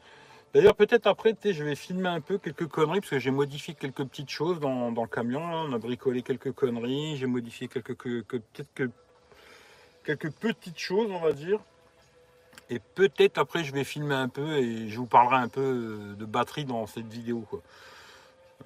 D'ailleurs, 0.52 0.74
peut-être 0.74 1.06
après, 1.06 1.34
je 1.42 1.64
vais 1.64 1.74
filmer 1.74 2.08
un 2.08 2.20
peu 2.20 2.38
quelques 2.38 2.66
conneries, 2.66 3.00
parce 3.00 3.10
que 3.10 3.18
j'ai 3.18 3.30
modifié 3.30 3.74
quelques 3.74 4.04
petites 4.04 4.30
choses 4.30 4.60
dans, 4.60 4.90
le 4.90 5.06
camion. 5.06 5.40
On 5.42 5.72
a 5.72 5.78
bricolé 5.78 6.22
quelques 6.22 6.52
conneries, 6.52 7.16
j'ai 7.16 7.26
modifié 7.26 7.68
quelques, 7.68 7.96
peut-être 7.96 8.90
quelques 10.04 10.32
petites 10.32 10.78
choses, 10.78 11.10
on 11.10 11.20
va 11.20 11.32
dire. 11.32 11.60
Et 12.68 12.80
peut-être 12.80 13.38
après, 13.38 13.64
je 13.64 13.72
vais 13.72 13.84
filmer 13.84 14.14
un 14.14 14.28
peu 14.28 14.58
et 14.58 14.88
je 14.88 14.98
vous 14.98 15.06
parlerai 15.06 15.36
un 15.36 15.48
peu 15.48 16.14
de 16.18 16.24
batterie 16.24 16.64
dans 16.64 16.86
cette 16.86 17.06
vidéo. 17.06 17.46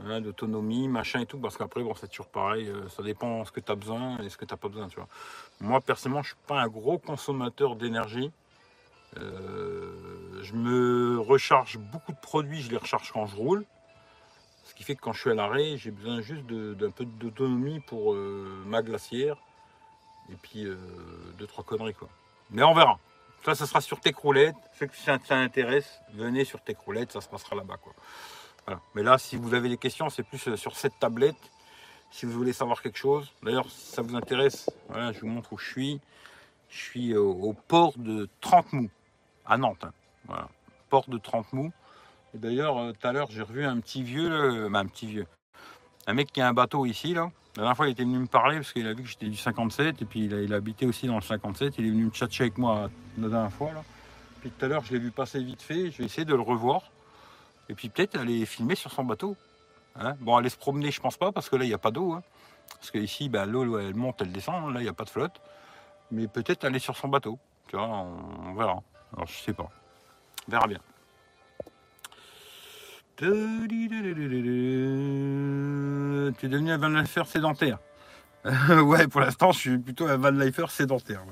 Hein, 0.04 0.20
d'autonomie, 0.20 0.88
machin 0.88 1.20
et 1.20 1.26
tout, 1.26 1.38
parce 1.38 1.56
qu'après, 1.56 1.82
bon, 1.82 1.94
c'est 1.94 2.08
toujours 2.08 2.28
pareil, 2.28 2.68
euh, 2.68 2.88
ça 2.88 3.02
dépend 3.02 3.44
ce 3.44 3.52
que 3.52 3.60
tu 3.60 3.72
as 3.72 3.74
besoin 3.74 4.18
et 4.18 4.28
ce 4.28 4.36
que 4.36 4.44
tu 4.44 4.52
n'as 4.52 4.58
pas 4.58 4.68
besoin, 4.68 4.88
tu 4.88 4.96
vois. 4.96 5.08
Moi, 5.60 5.80
personnellement, 5.80 6.22
je 6.22 6.28
suis 6.28 6.36
pas 6.46 6.60
un 6.60 6.68
gros 6.68 6.98
consommateur 6.98 7.76
d'énergie. 7.76 8.30
Euh, 9.16 10.42
je 10.42 10.52
me 10.54 11.18
recharge 11.18 11.78
beaucoup 11.78 12.12
de 12.12 12.18
produits, 12.18 12.60
je 12.60 12.70
les 12.70 12.76
recharge 12.76 13.10
quand 13.10 13.26
je 13.26 13.36
roule. 13.36 13.64
Ce 14.64 14.74
qui 14.74 14.84
fait 14.84 14.96
que 14.96 15.00
quand 15.00 15.12
je 15.12 15.20
suis 15.20 15.30
à 15.30 15.34
l'arrêt, 15.34 15.78
j'ai 15.78 15.90
besoin 15.90 16.20
juste 16.20 16.44
d'un 16.44 16.90
peu 16.90 17.06
d'autonomie 17.06 17.80
pour 17.80 18.12
euh, 18.12 18.62
ma 18.66 18.82
glacière. 18.82 19.36
Et 20.30 20.36
puis, 20.36 20.66
deux, 21.38 21.46
trois 21.46 21.62
conneries, 21.62 21.94
quoi. 21.94 22.08
Mais 22.50 22.64
on 22.64 22.74
verra. 22.74 22.98
Ça, 23.44 23.54
ça 23.54 23.64
sera 23.64 23.80
sur 23.80 24.00
tes 24.00 24.12
croulettes. 24.12 24.56
Ceux 24.76 24.86
que 24.86 24.96
ça, 24.96 25.18
ça 25.24 25.46
venez 26.14 26.44
sur 26.44 26.60
tes 26.60 26.74
croulettes, 26.74 27.12
ça 27.12 27.20
se 27.20 27.28
passera 27.28 27.54
là-bas, 27.54 27.76
quoi. 27.76 27.94
Mais 28.94 29.02
là, 29.02 29.18
si 29.18 29.36
vous 29.36 29.54
avez 29.54 29.68
des 29.68 29.76
questions, 29.76 30.08
c'est 30.08 30.22
plus 30.22 30.48
euh, 30.48 30.56
sur 30.56 30.76
cette 30.76 30.98
tablette. 30.98 31.36
Si 32.10 32.26
vous 32.26 32.32
voulez 32.32 32.52
savoir 32.52 32.82
quelque 32.82 32.98
chose, 32.98 33.32
d'ailleurs, 33.42 33.68
si 33.70 33.92
ça 33.92 34.02
vous 34.02 34.16
intéresse, 34.16 34.70
je 34.94 35.20
vous 35.20 35.26
montre 35.26 35.52
où 35.52 35.58
je 35.58 35.68
suis. 35.68 36.00
Je 36.68 36.76
suis 36.78 37.16
au, 37.16 37.54
port 37.68 37.92
de 37.96 38.28
Trente-Mous, 38.40 38.90
à 39.44 39.56
Nantes. 39.56 39.86
Hein. 40.28 40.48
port 40.88 41.04
de 41.08 41.18
Trente-Mous. 41.18 41.72
Et 42.34 42.38
d'ailleurs, 42.38 42.78
euh, 42.78 42.92
tout 42.92 43.06
à 43.06 43.12
l'heure, 43.12 43.28
j'ai 43.30 43.42
revu 43.42 43.64
un 43.64 43.78
petit 43.80 44.02
vieux, 44.02 44.68
bah, 44.68 44.80
un 44.80 44.86
petit 44.86 45.06
vieux, 45.06 45.26
un 46.06 46.14
mec 46.14 46.32
qui 46.32 46.40
a 46.40 46.48
un 46.48 46.54
bateau 46.54 46.86
ici, 46.86 47.14
là. 47.14 47.30
La 47.56 47.62
dernière 47.62 47.76
fois, 47.76 47.88
il 47.88 47.92
était 47.92 48.04
venu 48.04 48.18
me 48.18 48.26
parler 48.26 48.56
parce 48.56 48.72
qu'il 48.72 48.86
a 48.86 48.92
vu 48.92 49.02
que 49.02 49.08
j'étais 49.08 49.28
du 49.28 49.36
57 49.36 50.02
et 50.02 50.04
puis 50.04 50.26
il, 50.26 50.52
a, 50.52 50.56
habitait 50.56 50.84
aussi 50.84 51.06
dans 51.06 51.14
le 51.14 51.22
57. 51.22 51.74
Il 51.78 51.86
est 51.86 51.90
venu 51.90 52.04
me 52.04 52.10
tchatcher 52.10 52.44
avec 52.44 52.58
moi 52.58 52.90
la 53.16 53.28
dernière 53.28 53.52
fois. 53.52 53.72
Là. 53.72 53.82
Puis 54.42 54.50
tout 54.50 54.64
à 54.64 54.68
l'heure, 54.68 54.84
je 54.84 54.92
l'ai 54.92 54.98
vu 54.98 55.10
passer 55.10 55.42
vite 55.42 55.62
fait. 55.62 55.90
Je 55.90 55.98
vais 55.98 56.04
essayer 56.04 56.26
de 56.26 56.34
le 56.34 56.42
revoir. 56.42 56.82
Et 57.68 57.74
puis 57.74 57.88
peut-être 57.88 58.16
aller 58.16 58.46
filmer 58.46 58.74
sur 58.74 58.90
son 58.92 59.04
bateau. 59.04 59.36
Hein. 59.98 60.14
bon, 60.20 60.36
aller 60.36 60.50
se 60.50 60.56
promener, 60.56 60.90
je 60.90 61.00
pense 61.00 61.16
pas, 61.16 61.32
parce 61.32 61.48
que 61.48 61.56
là, 61.56 61.64
il 61.64 61.68
n'y 61.68 61.74
a 61.74 61.78
pas 61.78 61.90
d'eau. 61.90 62.12
Hein. 62.12 62.22
Parce 62.68 62.90
que 62.90 62.98
ici, 62.98 63.28
ben, 63.28 63.46
l'eau, 63.46 63.78
elle 63.78 63.94
monte, 63.94 64.20
elle 64.20 64.32
descend. 64.32 64.72
Là, 64.72 64.80
il 64.80 64.84
n'y 64.84 64.88
a 64.88 64.92
pas 64.92 65.04
de 65.04 65.10
flotte. 65.10 65.40
Mais 66.10 66.28
peut-être 66.28 66.64
aller 66.64 66.78
sur 66.78 66.96
son 66.96 67.08
bateau. 67.08 67.38
Tu 67.68 67.76
vois, 67.76 67.86
on, 67.86 68.54
verra. 68.54 68.82
Alors, 69.14 69.26
je 69.26 69.32
sais 69.32 69.52
pas. 69.52 69.68
On 70.46 70.50
verra 70.50 70.66
bien. 70.66 70.78
Tu 73.16 73.24
es 73.24 73.68
devenu 76.48 76.70
un 76.70 76.78
van 76.78 76.88
lifer 76.88 77.26
sédentaire. 77.26 77.78
ouais, 78.84 79.08
pour 79.08 79.20
l'instant, 79.22 79.52
je 79.52 79.58
suis 79.58 79.78
plutôt 79.78 80.06
un 80.06 80.18
van 80.18 80.30
lifer 80.30 80.70
sédentaire. 80.70 81.22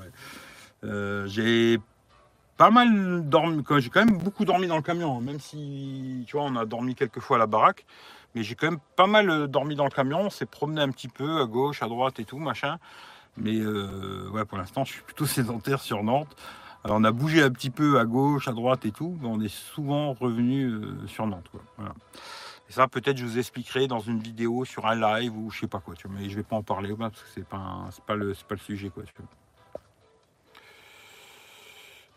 Euh, 0.83 1.27
j'ai 1.27 1.79
pas 2.57 2.69
mal 2.69 3.27
dormi, 3.27 3.63
j'ai 3.79 3.89
quand 3.89 4.05
même 4.05 4.17
beaucoup 4.17 4.45
dormi 4.45 4.67
dans 4.67 4.77
le 4.77 4.81
camion, 4.81 5.19
même 5.19 5.39
si, 5.39 6.23
tu 6.27 6.37
vois, 6.37 6.45
on 6.45 6.55
a 6.55 6.65
dormi 6.65 6.95
quelques 6.95 7.19
fois 7.19 7.37
à 7.37 7.39
la 7.39 7.47
baraque, 7.47 7.85
mais 8.33 8.43
j'ai 8.43 8.55
quand 8.55 8.69
même 8.69 8.79
pas 8.95 9.07
mal 9.07 9.29
euh, 9.29 9.47
dormi 9.47 9.75
dans 9.75 9.85
le 9.85 9.89
camion, 9.89 10.21
on 10.21 10.29
s'est 10.29 10.45
promené 10.45 10.81
un 10.81 10.89
petit 10.89 11.07
peu 11.07 11.41
à 11.41 11.45
gauche, 11.45 11.81
à 11.81 11.87
droite 11.87 12.19
et 12.19 12.25
tout, 12.25 12.37
machin. 12.37 12.77
Mais 13.37 13.57
euh, 13.57 14.29
ouais, 14.29 14.45
pour 14.45 14.57
l'instant, 14.57 14.85
je 14.85 14.93
suis 14.93 15.01
plutôt 15.01 15.25
sédentaire 15.25 15.81
sur 15.81 16.03
Nantes. 16.03 16.35
Alors, 16.83 16.97
on 16.97 17.03
a 17.03 17.11
bougé 17.11 17.41
un 17.41 17.49
petit 17.49 17.71
peu 17.71 17.99
à 17.99 18.05
gauche, 18.05 18.47
à 18.47 18.51
droite 18.51 18.85
et 18.85 18.91
tout, 18.91 19.17
mais 19.21 19.27
on 19.27 19.41
est 19.41 19.53
souvent 19.53 20.13
revenu 20.13 20.65
euh, 20.65 21.07
sur 21.07 21.25
Nantes. 21.25 21.49
Et 22.69 22.71
ça, 22.71 22.87
peut-être, 22.87 23.17
je 23.17 23.25
vous 23.25 23.37
expliquerai 23.37 23.87
dans 23.87 23.99
une 23.99 24.19
vidéo 24.19 24.65
sur 24.65 24.85
un 24.85 24.95
live 24.95 25.35
ou 25.35 25.49
je 25.51 25.61
sais 25.61 25.67
pas 25.67 25.79
quoi, 25.79 25.95
mais 26.09 26.29
je 26.29 26.35
vais 26.35 26.43
pas 26.43 26.55
en 26.55 26.63
parler 26.63 26.93
parce 26.97 27.21
que 27.21 27.29
c'est 27.33 27.47
pas, 27.47 27.89
pas, 28.05 28.15
le, 28.15 28.33
pas 28.47 28.55
le 28.55 28.61
sujet, 28.61 28.89
quoi. 28.89 29.03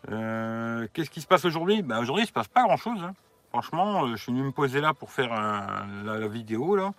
Euh, 0.09 0.87
Qu'est-ce 0.93 1.09
qui 1.09 1.21
se 1.21 1.27
passe 1.27 1.45
aujourd'hui? 1.45 1.81
Ben, 1.81 1.99
Aujourd'hui, 1.99 2.23
il 2.23 2.27
se 2.27 2.31
passe 2.33 2.47
pas 2.47 2.63
grand-chose. 2.63 3.03
hein. 3.03 3.13
Franchement, 3.49 4.05
euh, 4.05 4.15
je 4.15 4.23
suis 4.23 4.31
venu 4.31 4.43
me 4.43 4.51
poser 4.51 4.79
là 4.79 4.93
pour 4.93 5.11
faire 5.11 5.29
la, 5.33 6.27
vidéo. 6.27 6.75
là. 6.75 6.93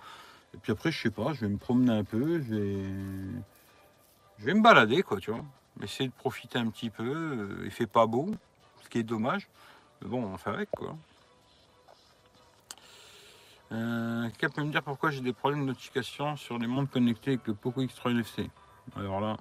Et 0.54 0.58
puis 0.58 0.72
après, 0.72 0.90
je 0.90 1.00
sais 1.00 1.10
pas, 1.10 1.32
je 1.32 1.40
vais 1.42 1.48
me 1.48 1.58
promener 1.58 1.92
un 1.92 2.04
peu. 2.04 2.40
Je 2.42 2.54
vais, 2.54 2.84
je 4.38 4.44
vais 4.44 4.54
me 4.54 4.62
balader, 4.62 5.02
quoi, 5.02 5.18
tu 5.18 5.30
vois. 5.30 5.44
Essayer 5.82 6.08
de 6.08 6.14
profiter 6.14 6.58
un 6.58 6.68
petit 6.68 6.90
peu. 6.90 7.04
Euh, 7.04 7.62
Il 7.64 7.70
fait 7.70 7.86
pas 7.86 8.06
beau, 8.06 8.30
ce 8.82 8.88
qui 8.88 8.98
est 8.98 9.02
dommage. 9.04 9.48
Mais 10.02 10.08
bon, 10.08 10.24
on 10.24 10.36
fait 10.36 10.50
avec, 10.50 10.70
quoi. 10.70 10.96
Euh, 13.72 14.28
peut 14.38 14.62
me 14.62 14.72
dire 14.72 14.82
pourquoi 14.82 15.10
j'ai 15.10 15.20
des 15.20 15.32
problèmes 15.32 15.60
de 15.60 15.66
notification 15.66 16.36
sur 16.36 16.58
les 16.58 16.66
montres 16.66 16.90
connectées 16.90 17.32
avec 17.32 17.46
le 17.46 17.54
Poco 17.54 17.82
X3 17.82 18.10
NFC 18.10 18.50
Alors 18.96 19.20
là, 19.20 19.36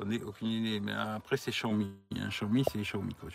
j'en 0.00 0.10
ai 0.10 0.22
aucune 0.22 0.48
idée. 0.48 0.80
Mais 0.80 0.92
après, 0.92 1.36
c'est 1.36 1.50
Xiaomi. 1.50 1.90
Un 2.16 2.28
Xiaomi, 2.28 2.64
c'est 2.70 2.80
Xiaomi, 2.80 3.14
quoi. 3.14 3.28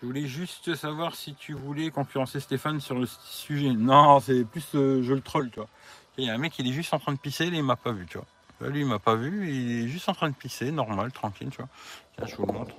Je 0.00 0.06
voulais 0.06 0.26
juste 0.26 0.74
savoir 0.76 1.14
si 1.14 1.34
tu 1.34 1.54
voulais 1.54 1.90
concurrencer 1.90 2.40
Stéphane 2.40 2.80
sur 2.80 2.98
le 2.98 3.06
sujet. 3.06 3.70
Non, 3.70 4.20
c'est 4.20 4.44
plus 4.44 4.64
euh, 4.74 5.02
je 5.02 5.12
le 5.12 5.20
troll, 5.20 5.50
tu 5.50 5.58
vois. 5.58 5.68
Il 6.16 6.24
y 6.24 6.30
a 6.30 6.34
un 6.34 6.38
mec, 6.38 6.58
il 6.58 6.68
est 6.68 6.72
juste 6.72 6.94
en 6.94 6.98
train 6.98 7.12
de 7.12 7.18
pisser, 7.18 7.44
et 7.44 7.48
il 7.48 7.62
m'a 7.64 7.76
pas 7.76 7.92
vu, 7.92 8.06
tu 8.06 8.18
vois. 8.18 8.26
Lui, 8.68 8.80
il 8.80 8.86
m'a 8.86 8.98
pas 8.98 9.14
vu, 9.14 9.48
il 9.48 9.84
est 9.84 9.88
juste 9.88 10.08
en 10.08 10.14
train 10.14 10.28
de 10.28 10.34
pisser, 10.34 10.72
normal, 10.72 11.12
tranquille, 11.12 11.50
tu 11.50 11.58
vois. 11.58 11.68
Tiens, 12.16 12.26
je 12.26 12.36
vous 12.36 12.46
le 12.46 12.52
montre. 12.52 12.74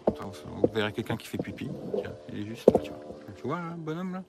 Vous 0.46 0.70
verrez 0.74 0.92
quelqu'un 0.92 1.16
qui 1.16 1.28
fait 1.28 1.38
pipi. 1.38 1.70
Tiens, 2.02 2.12
il 2.34 2.40
est 2.40 2.46
juste 2.46 2.70
là, 2.72 2.80
tu 2.80 2.92
vois. 2.92 3.00
Tu 3.38 3.48
le 3.48 3.78
bonhomme, 3.78 4.14
là? 4.14 4.24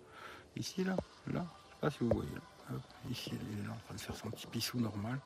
Ici, 0.57 0.85
là? 0.85 0.97
Là? 1.33 1.45
Je 1.65 1.71
sais 1.71 1.81
pas 1.81 1.91
si 1.91 1.99
vous 2.01 2.11
voyez. 2.13 2.31
là. 2.35 2.77
Ici, 3.11 3.33
il 3.33 3.65
est 3.65 3.67
là 3.67 3.73
en 3.73 3.87
train 3.87 3.95
de 3.95 4.01
faire 4.01 4.17
son 4.17 4.31
petit 4.31 4.47
pissou 4.47 4.79
normal. 4.79 5.19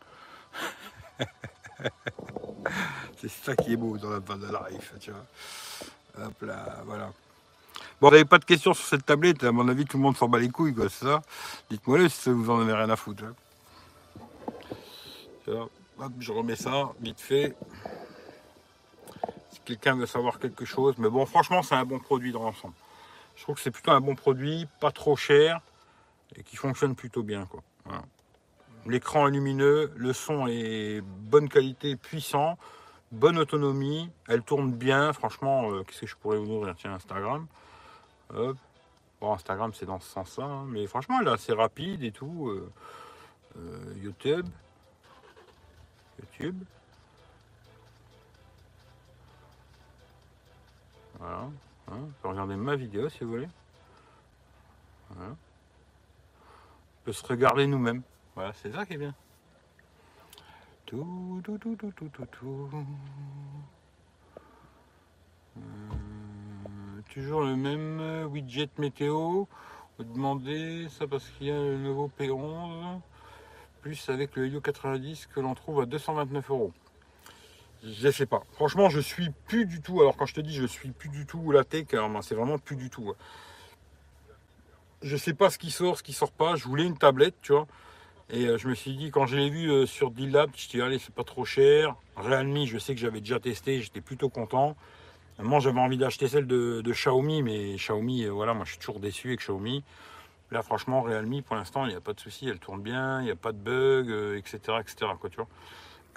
c'est 3.20 3.31
ça 3.31 3.57
qui 3.57 3.73
est 3.73 3.77
beau 3.77 3.97
dans 3.99 4.11
la 4.11 4.20
bande 4.20 4.40
de 4.40 4.53
la 4.53 4.68
life, 4.70 4.92
tu 5.01 5.11
vois. 5.11 6.27
Hop 6.27 6.42
là, 6.42 6.83
voilà. 6.87 7.12
Bon, 8.01 8.09
vous 8.09 8.11
n'avez 8.11 8.25
pas 8.25 8.38
de 8.38 8.44
questions 8.44 8.75
sur 8.75 8.87
cette 8.87 9.07
tablette, 9.07 9.42
à 9.44 9.53
mon 9.53 9.68
avis, 9.68 9.85
tout 9.85 9.97
le 9.97 10.03
monde 10.03 10.16
s'en 10.16 10.29
bat 10.29 10.38
les 10.38 10.51
couilles, 10.51 10.75
quoi, 10.75 10.88
c'est 10.88 11.07
ça 11.07 11.23
Dites-moi 11.70 11.99
le 11.99 12.09
si 12.09 12.31
vous 12.31 12.51
en 12.51 12.61
avez 12.61 12.73
rien 12.73 12.90
à 12.90 12.97
foutre. 12.97 13.25
hein. 13.25 13.35
Je 16.18 16.33
remets 16.33 16.57
ça, 16.57 16.92
vite 17.01 17.20
fait. 17.20 17.55
Si 19.51 19.61
quelqu'un 19.64 19.97
veut 19.97 20.07
savoir 20.07 20.38
quelque 20.38 20.64
chose, 20.64 20.94
mais 20.99 21.09
bon, 21.09 21.25
franchement, 21.27 21.62
c'est 21.62 21.75
un 21.75 21.85
bon 21.85 21.99
produit 21.99 22.33
dans 22.33 22.42
l'ensemble. 22.42 22.75
Je 23.37 23.42
trouve 23.42 23.57
que 23.57 23.61
c'est 23.61 23.70
plutôt 23.70 23.90
un 23.92 24.01
bon 24.01 24.14
produit, 24.14 24.66
pas 24.81 24.90
trop 24.90 25.16
cher, 25.16 25.61
et 26.37 26.42
qui 26.42 26.57
fonctionne 26.57 26.94
plutôt 26.94 27.23
bien, 27.23 27.47
quoi. 27.47 27.62
Voilà. 27.85 28.03
L'écran 28.87 29.29
est 29.29 29.31
lumineux, 29.31 29.92
le 29.97 30.12
son 30.12 30.47
est 30.47 31.01
bonne 31.03 31.49
qualité, 31.49 31.97
puissant, 31.97 32.59
bonne 33.12 33.38
autonomie, 33.38 34.11
elle 34.29 34.42
tourne 34.42 34.73
bien, 34.73 35.12
franchement, 35.12 35.70
euh, 35.70 35.83
qu'est-ce 35.85 36.03
que 36.03 36.07
je 36.07 36.16
pourrais 36.16 36.38
vous 36.38 36.51
ouvrir 36.53 36.75
Tiens, 36.77 36.92
Instagram. 36.94 37.47
Bon, 39.20 39.33
Instagram, 39.33 39.73
c'est 39.73 39.87
dans 39.87 40.01
ce 40.01 40.09
sens-là, 40.11 40.44
hein, 40.44 40.64
mais 40.68 40.87
franchement, 40.87 41.18
elle 41.20 41.29
est 41.29 41.33
assez 41.33 41.55
rapide 41.55 42.03
et 42.03 42.12
tout. 42.12 42.49
euh, 42.51 42.70
euh, 43.57 43.94
YouTube. 44.03 44.47
YouTube. 46.20 46.62
Voilà. 51.18 51.38
hein, 51.38 51.51
on 51.88 52.11
peut 52.20 52.29
regarder 52.29 52.57
ma 52.57 52.77
vidéo 52.77 53.09
si 53.09 53.25
vous 53.25 53.31
voulez. 53.31 53.49
On 55.16 55.37
peut 57.05 57.12
se 57.12 57.25
regarder 57.27 57.66
nous-mêmes. 57.66 58.03
Voilà, 58.35 58.53
c'est 58.55 58.73
ça 58.73 58.85
qui 58.85 58.94
est 58.94 58.99
bien. 58.99 59.14
Tout, 60.87 61.40
tout, 61.44 61.59
tout, 61.59 61.77
tout, 61.77 61.92
tout, 61.97 62.09
tout, 62.09 62.27
tout. 62.27 62.70
Euh, 65.57 65.61
toujours 67.12 67.42
le 67.42 67.57
même 67.57 68.27
widget 68.31 68.70
météo. 68.79 69.44
Vous 69.99 70.05
demandez 70.05 70.88
ça 70.88 71.07
parce 71.07 71.29
qu'il 71.31 71.47
y 71.47 71.51
a 71.51 71.55
le 71.55 71.79
nouveau 71.79 72.11
P11 72.18 73.01
plus 73.81 74.09
avec 74.09 74.35
le 74.35 74.47
Helio 74.47 74.61
90 74.61 75.27
que 75.27 75.40
l'on 75.40 75.55
trouve 75.55 75.83
à 75.83 75.87
229 75.87 76.51
euros. 76.51 76.73
Je 77.85 78.11
sais 78.11 78.25
pas. 78.25 78.42
Franchement, 78.53 78.88
je 78.88 78.99
suis 78.99 79.29
plus 79.47 79.66
du 79.66 79.83
tout. 79.83 80.01
Alors 80.01 80.16
quand 80.16 80.25
je 80.25 80.35
te 80.35 80.40
dis 80.40 80.55
je 80.55 80.64
suis 80.64 80.90
plus 80.90 81.11
du 81.11 81.27
tout 81.27 81.53
la 81.53 81.64
tech, 81.64 81.92
moi, 81.92 82.23
c'est 82.23 82.35
vraiment 82.35 82.59
plus 82.59 82.77
du 82.77 82.88
tout. 82.88 83.12
Je 85.03 85.16
sais 85.18 85.35
pas 85.35 85.51
ce 85.51 85.59
qui 85.59 85.70
sort, 85.70 85.99
ce 85.99 86.03
qui 86.03 86.14
sort 86.14 86.33
pas. 86.33 86.57
Je 86.57 86.64
voulais 86.64 86.87
une 86.87 86.97
tablette, 86.97 87.35
tu 87.42 87.53
vois. 87.53 87.66
Et 88.31 88.47
euh, 88.47 88.59
je 88.59 88.69
me 88.69 88.75
suis 88.75 88.97
dit, 88.97 89.11
quand 89.11 89.27
je 89.27 89.37
l'ai 89.37 89.51
vu 89.51 89.71
euh, 89.71 89.87
sur 89.87 90.11
D-Lab, 90.11 90.51
je 90.57 90.69
dit, 90.69 90.81
allez, 90.81 90.99
c'est 90.99 91.15
pas 91.15 91.25
trop 91.25 91.45
cher. 91.45 91.95
Realme, 92.17 92.65
je 92.65 92.79
sais 92.79 92.95
que 92.95 93.01
j'avais 93.01 93.21
déjà 93.21 93.39
testé, 93.39 93.81
j'étais 93.83 94.01
plutôt 94.01 94.29
content. 94.29 94.77
Moi, 95.39 95.61
j'avais 95.61 95.81
envie 95.81 95.99
d'acheter 95.99 96.29
celle 96.29 96.47
de, 96.47 96.83
Xiaomi, 96.87 97.43
mais 97.43 97.75
Xiaomi, 97.75 98.25
euh, 98.25 98.31
voilà, 98.31 98.55
moi, 98.55 98.65
je 98.65 98.71
suis 98.71 98.79
toujours 98.79 99.01
déçu 99.01 99.29
avec 99.29 99.41
Xiaomi. 99.41 99.85
Là, 100.51 100.63
franchement, 100.63 101.03
Realme, 101.03 101.43
pour 101.43 101.57
l'instant, 101.57 101.85
il 101.85 101.91
n'y 101.91 101.97
a 101.97 102.01
pas 102.01 102.15
de 102.15 102.21
souci, 102.21 102.49
elle 102.49 102.61
tourne 102.61 102.81
bien, 102.81 103.21
il 103.21 103.25
n'y 103.25 103.31
a 103.31 103.37
pas 103.37 103.53
de 103.53 103.59
bug, 103.59 104.09
etc., 104.39 104.59
etc., 104.81 105.13
quoi, 105.21 105.31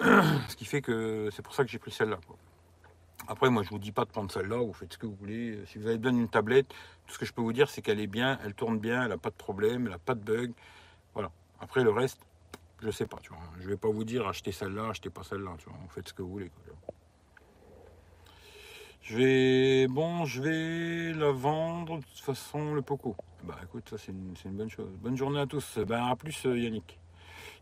ce 0.48 0.54
qui 0.54 0.64
fait 0.64 0.80
que 0.80 1.28
c'est 1.32 1.42
pour 1.42 1.54
ça 1.54 1.64
que 1.64 1.70
j'ai 1.70 1.80
pris 1.80 1.90
celle-là. 1.90 2.18
Après, 3.26 3.50
moi, 3.50 3.64
je 3.64 3.70
vous 3.70 3.80
dis 3.80 3.90
pas 3.90 4.04
de 4.04 4.10
prendre 4.10 4.30
celle-là, 4.30 4.56
vous 4.56 4.72
faites 4.72 4.92
ce 4.92 4.98
que 4.98 5.06
vous 5.06 5.16
voulez. 5.16 5.58
Si 5.66 5.78
vous 5.78 5.88
avez 5.88 5.98
besoin 5.98 6.16
d'une 6.16 6.28
tablette, 6.28 6.68
tout 7.06 7.14
ce 7.14 7.18
que 7.18 7.26
je 7.26 7.32
peux 7.32 7.42
vous 7.42 7.52
dire, 7.52 7.68
c'est 7.68 7.82
qu'elle 7.82 8.00
est 8.00 8.06
bien, 8.06 8.38
elle 8.44 8.54
tourne 8.54 8.78
bien, 8.78 9.02
elle 9.02 9.08
n'a 9.08 9.18
pas 9.18 9.30
de 9.30 9.34
problème, 9.34 9.86
elle 9.86 9.92
n'a 9.92 9.98
pas 9.98 10.14
de 10.14 10.20
bug. 10.20 10.52
Voilà. 11.14 11.30
Après, 11.60 11.82
le 11.82 11.90
reste, 11.90 12.20
je 12.80 12.90
sais 12.90 13.06
pas, 13.06 13.18
tu 13.20 13.30
vois. 13.30 13.42
Je 13.60 13.68
vais 13.68 13.76
pas 13.76 13.88
vous 13.88 14.04
dire 14.04 14.26
achetez 14.26 14.52
celle-là, 14.52 14.88
achetez 14.90 15.10
pas 15.10 15.24
celle-là, 15.24 15.52
tu 15.58 15.68
vois. 15.68 15.78
Faites 15.90 16.08
ce 16.08 16.14
que 16.14 16.22
vous 16.22 16.30
voulez. 16.30 16.50
Je 19.02 19.16
vais, 19.16 19.86
bon, 19.88 20.24
je 20.26 20.42
vais 20.42 21.18
la 21.18 21.32
vendre 21.32 21.98
de 21.98 22.02
toute 22.02 22.20
façon 22.20 22.74
le 22.74 22.82
Poco. 22.82 23.16
Bah 23.42 23.56
écoute, 23.62 23.88
ça 23.88 23.96
c'est 23.96 24.12
une, 24.12 24.34
c'est 24.36 24.48
une 24.48 24.56
bonne 24.56 24.68
chose. 24.68 24.90
Bonne 25.00 25.16
journée 25.16 25.40
à 25.40 25.46
tous. 25.46 25.78
Ben 25.78 26.04
à 26.04 26.14
plus 26.14 26.44
euh, 26.46 26.58
Yannick. 26.58 26.98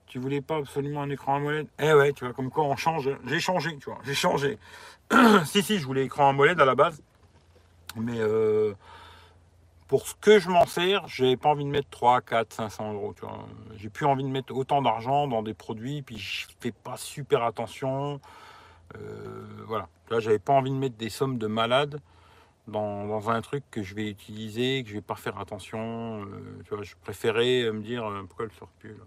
Tu 0.06 0.18
voulais 0.18 0.40
pas 0.40 0.56
absolument 0.56 1.02
un 1.02 1.10
écran 1.10 1.36
AMOLED? 1.36 1.66
Eh 1.78 1.92
ouais, 1.92 2.12
tu 2.12 2.24
vois, 2.24 2.32
comme 2.32 2.50
quoi 2.50 2.64
on 2.64 2.76
change. 2.76 3.10
J'ai 3.26 3.40
changé, 3.40 3.76
tu 3.78 3.90
vois, 3.90 3.98
j'ai 4.04 4.14
changé. 4.14 4.58
si, 5.44 5.62
si, 5.62 5.78
je 5.78 5.86
voulais 5.86 6.04
écran 6.04 6.30
AMOLED 6.30 6.60
à 6.60 6.64
la 6.64 6.74
base. 6.74 7.02
Mais 7.96 8.18
euh, 8.18 8.74
pour 9.88 10.06
ce 10.06 10.14
que 10.16 10.38
je 10.38 10.48
m'en 10.48 10.66
sers, 10.66 11.06
j'ai 11.08 11.36
pas 11.36 11.48
envie 11.50 11.64
de 11.64 11.70
mettre 11.70 11.88
3, 11.90 12.20
4, 12.20 12.52
500 12.52 12.92
euros. 12.94 13.14
Tu 13.14 13.22
vois. 13.22 13.46
J'ai 13.76 13.88
plus 13.88 14.06
envie 14.06 14.24
de 14.24 14.28
mettre 14.28 14.54
autant 14.54 14.82
d'argent 14.82 15.28
dans 15.28 15.42
des 15.42 15.54
produits, 15.54 16.02
puis 16.02 16.18
je 16.18 16.46
fais 16.60 16.72
pas 16.72 16.96
super 16.96 17.44
attention. 17.44 18.20
Euh, 18.96 19.46
voilà. 19.66 19.88
Là, 20.10 20.20
j'avais 20.20 20.38
pas 20.38 20.52
envie 20.52 20.70
de 20.70 20.76
mettre 20.76 20.96
des 20.96 21.10
sommes 21.10 21.38
de 21.38 21.46
malade 21.46 22.00
dans, 22.68 23.30
un 23.30 23.40
truc 23.42 23.64
que 23.70 23.82
je 23.82 23.94
vais 23.94 24.08
utiliser, 24.08 24.82
que 24.82 24.88
je 24.88 24.94
vais 24.94 25.00
pas 25.00 25.14
faire 25.14 25.38
attention. 25.38 26.22
Euh, 26.22 26.62
tu 26.64 26.74
vois, 26.74 26.82
je 26.82 26.94
préférais 27.02 27.70
me 27.72 27.82
dire 27.82 28.04
euh, 28.04 28.22
pourquoi 28.26 28.46
elle 28.46 28.52
sort 28.52 28.68
plus 28.78 28.90
là. 28.90 29.04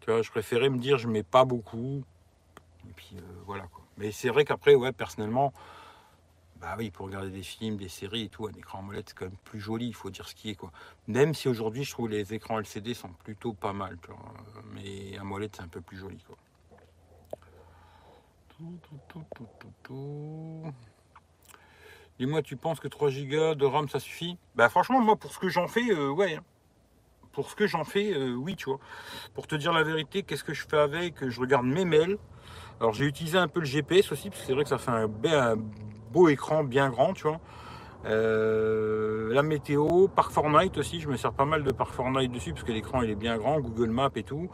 Tu 0.00 0.10
vois, 0.10 0.20
je 0.20 0.30
préférais 0.30 0.68
me 0.68 0.78
dire 0.78 0.98
je 0.98 1.08
mets 1.08 1.22
pas 1.22 1.44
beaucoup. 1.44 2.02
Et 2.88 2.92
puis 2.94 3.16
euh, 3.16 3.20
voilà. 3.46 3.64
Mais 3.96 4.12
c'est 4.12 4.28
vrai 4.28 4.44
qu'après, 4.44 4.74
ouais, 4.74 4.92
personnellement, 4.92 5.52
bah 6.64 6.76
oui, 6.78 6.90
pour 6.90 7.04
regarder 7.04 7.28
des 7.28 7.42
films, 7.42 7.76
des 7.76 7.90
séries 7.90 8.22
et 8.22 8.28
tout, 8.30 8.46
un 8.46 8.52
écran 8.52 8.78
AMOLED 8.78 9.04
c'est 9.06 9.14
quand 9.14 9.26
même 9.26 9.36
plus 9.44 9.60
joli, 9.60 9.88
il 9.88 9.94
faut 9.94 10.08
dire 10.08 10.26
ce 10.26 10.34
qui 10.34 10.48
est 10.48 10.54
quoi. 10.54 10.72
Même 11.08 11.34
si 11.34 11.46
aujourd'hui 11.46 11.84
je 11.84 11.90
trouve 11.90 12.08
les 12.08 12.32
écrans 12.32 12.58
LCD 12.58 12.94
sont 12.94 13.12
plutôt 13.22 13.52
pas 13.52 13.74
mal, 13.74 13.98
tu 14.02 14.08
vois. 14.08 14.32
Mais 14.72 15.18
c'est 15.52 15.60
un 15.60 15.68
peu 15.68 15.82
plus 15.82 15.98
joli 15.98 16.16
quoi. 16.26 16.36
Dis-moi, 22.18 22.40
tu 22.40 22.56
penses 22.56 22.80
que 22.80 22.88
3 22.88 23.10
Go 23.10 23.54
de 23.54 23.66
RAM 23.66 23.90
ça 23.90 24.00
suffit? 24.00 24.38
Bah 24.54 24.70
franchement, 24.70 25.02
moi 25.02 25.16
pour 25.16 25.32
ce 25.32 25.38
que 25.38 25.50
j'en 25.50 25.68
fais, 25.68 25.90
euh, 25.90 26.08
ouais. 26.08 26.36
hein. 26.36 26.44
Pour 27.32 27.50
ce 27.50 27.56
que 27.56 27.66
j'en 27.66 27.84
fais, 27.84 28.14
euh, 28.14 28.32
oui, 28.32 28.56
tu 28.56 28.70
vois. 28.70 28.78
Pour 29.34 29.46
te 29.46 29.54
dire 29.54 29.74
la 29.74 29.82
vérité, 29.82 30.22
qu'est-ce 30.22 30.44
que 30.44 30.54
je 30.54 30.66
fais 30.66 30.78
avec? 30.78 31.28
Je 31.28 31.40
regarde 31.40 31.66
mes 31.66 31.84
mails. 31.84 32.16
Alors 32.80 32.94
j'ai 32.94 33.04
utilisé 33.04 33.36
un 33.36 33.48
peu 33.48 33.60
le 33.60 33.66
GPS 33.66 34.10
aussi, 34.12 34.30
parce 34.30 34.40
que 34.40 34.46
c'est 34.46 34.54
vrai 34.54 34.62
que 34.62 34.70
ça 34.70 34.78
fait 34.78 34.92
un, 34.92 35.10
un 35.24 35.56
beau 36.14 36.28
écran 36.28 36.62
bien 36.62 36.88
grand, 36.90 37.12
tu 37.12 37.24
vois. 37.24 37.40
Euh, 38.06 39.32
la 39.34 39.42
météo, 39.42 40.08
Park 40.08 40.30
Fortnite 40.30 40.78
aussi, 40.78 41.00
je 41.00 41.08
me 41.08 41.16
sers 41.16 41.32
pas 41.32 41.44
mal 41.44 41.64
de 41.64 41.72
Park 41.72 41.92
Fortnite 41.92 42.30
dessus 42.30 42.52
parce 42.52 42.64
que 42.64 42.72
l'écran 42.72 43.02
il 43.02 43.10
est 43.10 43.16
bien 43.16 43.36
grand, 43.36 43.60
Google 43.60 43.90
Maps 43.90 44.10
et 44.14 44.22
tout. 44.22 44.48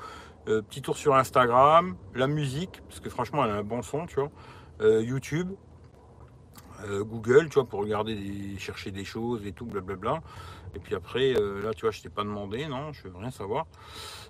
Euh, 0.48 0.62
petit 0.62 0.80
tour 0.80 0.96
sur 0.96 1.14
Instagram, 1.14 1.96
la 2.14 2.26
musique, 2.26 2.80
parce 2.88 3.00
que 3.00 3.10
franchement 3.10 3.44
elle 3.44 3.50
a 3.50 3.56
un 3.56 3.62
bon 3.62 3.82
son, 3.82 4.06
tu 4.06 4.16
vois. 4.16 4.30
Euh, 4.80 5.02
YouTube, 5.02 5.52
Google, 7.12 7.50
tu 7.50 7.56
vois, 7.56 7.68
pour 7.68 7.80
regarder, 7.80 8.14
des- 8.14 8.58
chercher 8.58 8.90
des 8.90 9.04
choses 9.04 9.46
et 9.46 9.52
tout, 9.52 9.66
blablabla. 9.66 10.22
Et 10.74 10.78
puis 10.78 10.94
après, 10.94 11.34
là, 11.34 11.74
tu 11.74 11.82
vois, 11.82 11.90
je 11.90 12.00
t'ai 12.00 12.08
pas 12.08 12.24
demandé, 12.24 12.66
non, 12.68 12.90
je 12.94 13.06
veux 13.06 13.14
rien 13.14 13.30
savoir. 13.30 13.66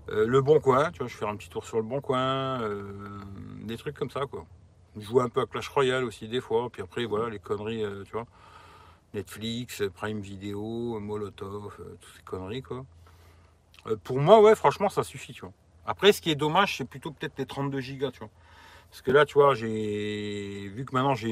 Le 0.09 0.41
Bon 0.41 0.59
Coin, 0.59 0.91
tu 0.91 0.99
vois, 0.99 1.07
je 1.07 1.17
fais 1.17 1.27
un 1.27 1.37
petit 1.37 1.49
tour 1.49 1.65
sur 1.65 1.77
le 1.77 1.85
Bon 1.85 2.01
Coin, 2.01 2.59
des 3.63 3.77
trucs 3.77 3.97
comme 3.97 4.11
ça, 4.11 4.23
quoi. 4.29 4.47
Je 4.97 5.03
joue 5.05 5.21
un 5.21 5.29
peu 5.29 5.41
à 5.41 5.47
Clash 5.47 5.69
Royale 5.69 6.05
aussi, 6.05 6.29
des 6.29 6.41
fois. 6.41 6.69
Puis 6.71 6.83
après, 6.83 7.05
voilà, 7.05 7.29
les 7.31 7.39
conneries, 7.39 7.85
euh, 7.85 8.05
tu 8.05 8.13
vois. 8.13 8.27
Netflix, 9.15 9.83
Prime 9.95 10.21
Video, 10.21 11.01
Molotov, 11.01 11.75
euh, 11.81 11.97
toutes 12.01 12.15
ces 12.17 12.23
conneries, 12.23 12.63
quoi. 12.63 12.85
Euh, 13.87 13.97
pour 14.03 14.19
moi, 14.21 14.41
ouais, 14.41 14.55
franchement, 14.55 14.89
ça 14.89 15.03
suffit, 15.05 15.33
tu 15.33 15.43
vois. 15.43 15.53
Après, 15.87 16.13
ce 16.13 16.21
qui 16.21 16.31
est 16.31 16.35
dommage, 16.37 16.77
c'est 16.77 16.85
plutôt 16.85 17.11
peut-être 17.11 17.39
les 17.39 17.47
32 17.47 17.81
gigas, 17.81 18.11
tu 18.11 18.21
vois. 18.21 18.31
Parce 18.91 19.03
que 19.03 19.11
là, 19.13 19.25
tu 19.25 19.35
vois, 19.35 19.55
j'ai 19.55 20.69
vu 20.69 20.85
que 20.85 20.95
maintenant 20.95 21.15
j'ai 21.15 21.29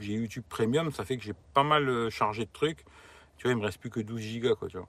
YouTube 0.00 0.44
Premium, 0.48 0.92
ça 0.92 1.04
fait 1.04 1.16
que 1.16 1.24
j'ai 1.24 1.34
pas 1.54 1.64
mal 1.64 2.10
chargé 2.10 2.44
de 2.44 2.50
trucs. 2.52 2.84
Tu 3.38 3.44
vois, 3.44 3.52
il 3.52 3.58
me 3.58 3.64
reste 3.64 3.78
plus 3.80 3.90
que 3.90 4.00
12 4.00 4.20
gigas, 4.20 4.54
quoi, 4.54 4.68
tu 4.68 4.78
vois. 4.78 4.88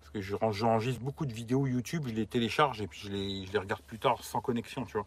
Parce 0.00 0.10
que 0.12 0.20
je- 0.20 0.36
j'enregistre 0.52 1.00
beaucoup 1.02 1.26
de 1.26 1.32
vidéos 1.32 1.66
YouTube, 1.66 2.04
je 2.08 2.14
les 2.14 2.26
télécharge 2.26 2.80
et 2.80 2.86
puis 2.86 3.00
je 3.00 3.10
les, 3.10 3.46
je 3.46 3.52
les 3.52 3.58
regarde 3.58 3.82
plus 3.82 3.98
tard 3.98 4.22
sans 4.22 4.40
connexion, 4.40 4.84
tu 4.84 4.92
vois. 4.92 5.06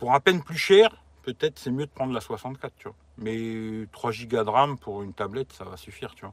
Pour 0.00 0.14
à 0.14 0.20
peine 0.20 0.42
plus 0.42 0.56
cher, 0.56 0.88
peut-être 1.22 1.58
c'est 1.58 1.70
mieux 1.70 1.84
de 1.84 1.90
prendre 1.90 2.14
la 2.14 2.22
64, 2.22 2.74
tu 2.78 2.88
vois. 2.88 2.96
Mais 3.18 3.86
3 3.92 4.12
gigas 4.12 4.44
de 4.44 4.48
RAM 4.48 4.78
pour 4.78 5.02
une 5.02 5.12
tablette, 5.12 5.52
ça 5.52 5.64
va 5.64 5.76
suffire, 5.76 6.14
tu 6.14 6.24
vois. 6.24 6.32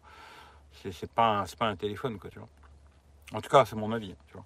C'est 0.72 1.12
pas, 1.12 1.46
un- 1.60 1.76
téléphone, 1.76 2.18
quoi, 2.18 2.30
tu 2.30 2.40
vois. 2.40 2.48
En 3.34 3.42
tout 3.42 3.50
cas, 3.50 3.66
c'est 3.66 3.76
mon 3.76 3.92
avis, 3.92 4.16
tu 4.28 4.34
vois. 4.36 4.46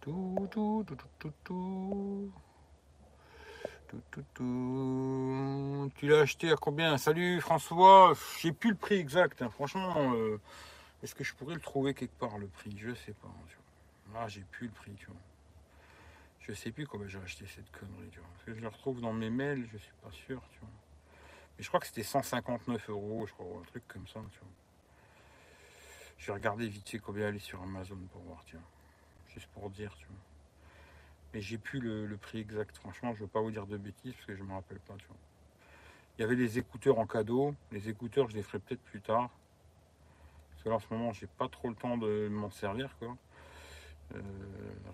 Tout, 0.00 0.48
tout, 0.50 0.84
tout, 0.86 0.94
tout, 0.94 1.08
tout, 1.18 1.32
tout. 1.42 2.32
Tout, 3.88 4.02
tout, 4.12 4.24
tout. 4.34 5.90
Tu 5.96 6.06
l'as 6.06 6.20
acheté 6.20 6.52
à 6.52 6.56
combien? 6.56 6.96
Salut 6.98 7.40
François, 7.40 8.12
j'ai 8.40 8.52
plus 8.52 8.70
le 8.70 8.76
prix 8.76 8.94
exact. 8.94 9.42
hein. 9.42 9.50
Franchement, 9.50 10.14
euh, 10.14 10.40
est-ce 11.02 11.16
que 11.16 11.24
je 11.24 11.34
pourrais 11.34 11.54
le 11.54 11.60
trouver 11.60 11.94
quelque 11.94 12.16
part 12.16 12.38
le 12.38 12.46
prix? 12.46 12.74
Je 12.78 12.94
sais 12.94 13.12
pas. 13.12 13.28
Tu 13.48 13.56
vois. 14.12 14.20
Là, 14.20 14.28
j'ai 14.28 14.44
plus 14.52 14.68
le 14.68 14.72
prix. 14.72 14.92
Je 16.42 16.52
sais 16.52 16.72
plus 16.72 16.86
combien 16.86 17.06
j'ai 17.06 17.20
acheté 17.20 17.46
cette 17.46 17.70
connerie. 17.70 18.08
Tu 18.10 18.18
vois. 18.18 18.28
Que 18.44 18.52
je 18.52 18.60
le 18.60 18.68
retrouve 18.68 19.00
dans 19.00 19.12
mes 19.12 19.30
mails, 19.30 19.66
je 19.72 19.78
suis 19.78 19.92
pas 20.02 20.10
sûr. 20.10 20.42
Tu 20.52 20.58
vois. 20.58 20.68
Mais 21.56 21.62
je 21.62 21.68
crois 21.68 21.80
que 21.80 21.86
c'était 21.86 22.02
159 22.02 22.90
euros, 22.90 23.26
je 23.26 23.32
crois, 23.32 23.46
ou 23.46 23.58
un 23.58 23.64
truc 23.64 23.86
comme 23.86 24.06
ça. 24.08 24.20
Tu 24.32 24.38
vois. 24.38 24.48
Je 26.18 26.26
vais 26.26 26.32
regarder 26.32 26.68
vite 26.68 26.88
fait 26.88 26.98
combien 26.98 27.28
elle 27.28 27.36
est 27.36 27.40
sur 27.40 27.62
Amazon 27.62 27.98
pour 28.12 28.22
voir. 28.22 28.42
Vois. 28.52 28.60
Juste 29.28 29.48
pour 29.54 29.70
dire. 29.70 29.94
Tu 29.96 30.06
vois. 30.06 30.16
Mais 31.32 31.40
j'ai 31.40 31.58
plus 31.58 31.80
le, 31.80 32.06
le 32.06 32.16
prix 32.16 32.40
exact. 32.40 32.76
Franchement, 32.76 33.14
je 33.14 33.20
veux 33.20 33.28
pas 33.28 33.40
vous 33.40 33.52
dire 33.52 33.66
de 33.66 33.76
bêtises 33.76 34.12
parce 34.12 34.26
que 34.26 34.34
je 34.34 34.42
me 34.42 34.52
rappelle 34.52 34.80
pas. 34.80 34.94
Tu 34.98 35.06
vois. 35.06 35.16
Il 36.18 36.22
y 36.22 36.24
avait 36.24 36.34
les 36.34 36.58
écouteurs 36.58 36.98
en 36.98 37.06
cadeau. 37.06 37.54
Les 37.70 37.88
écouteurs, 37.88 38.28
je 38.28 38.34
les 38.34 38.42
ferai 38.42 38.58
peut-être 38.58 38.82
plus 38.82 39.00
tard. 39.00 39.30
Parce 40.50 40.64
que 40.64 40.68
là, 40.68 40.74
en 40.74 40.80
ce 40.80 40.86
moment, 40.90 41.12
j'ai 41.12 41.26
pas 41.26 41.48
trop 41.48 41.68
le 41.68 41.74
temps 41.76 41.96
de 41.96 42.28
m'en 42.28 42.50
servir. 42.50 42.94
Quoi. 42.98 43.16
Euh, 44.14 44.20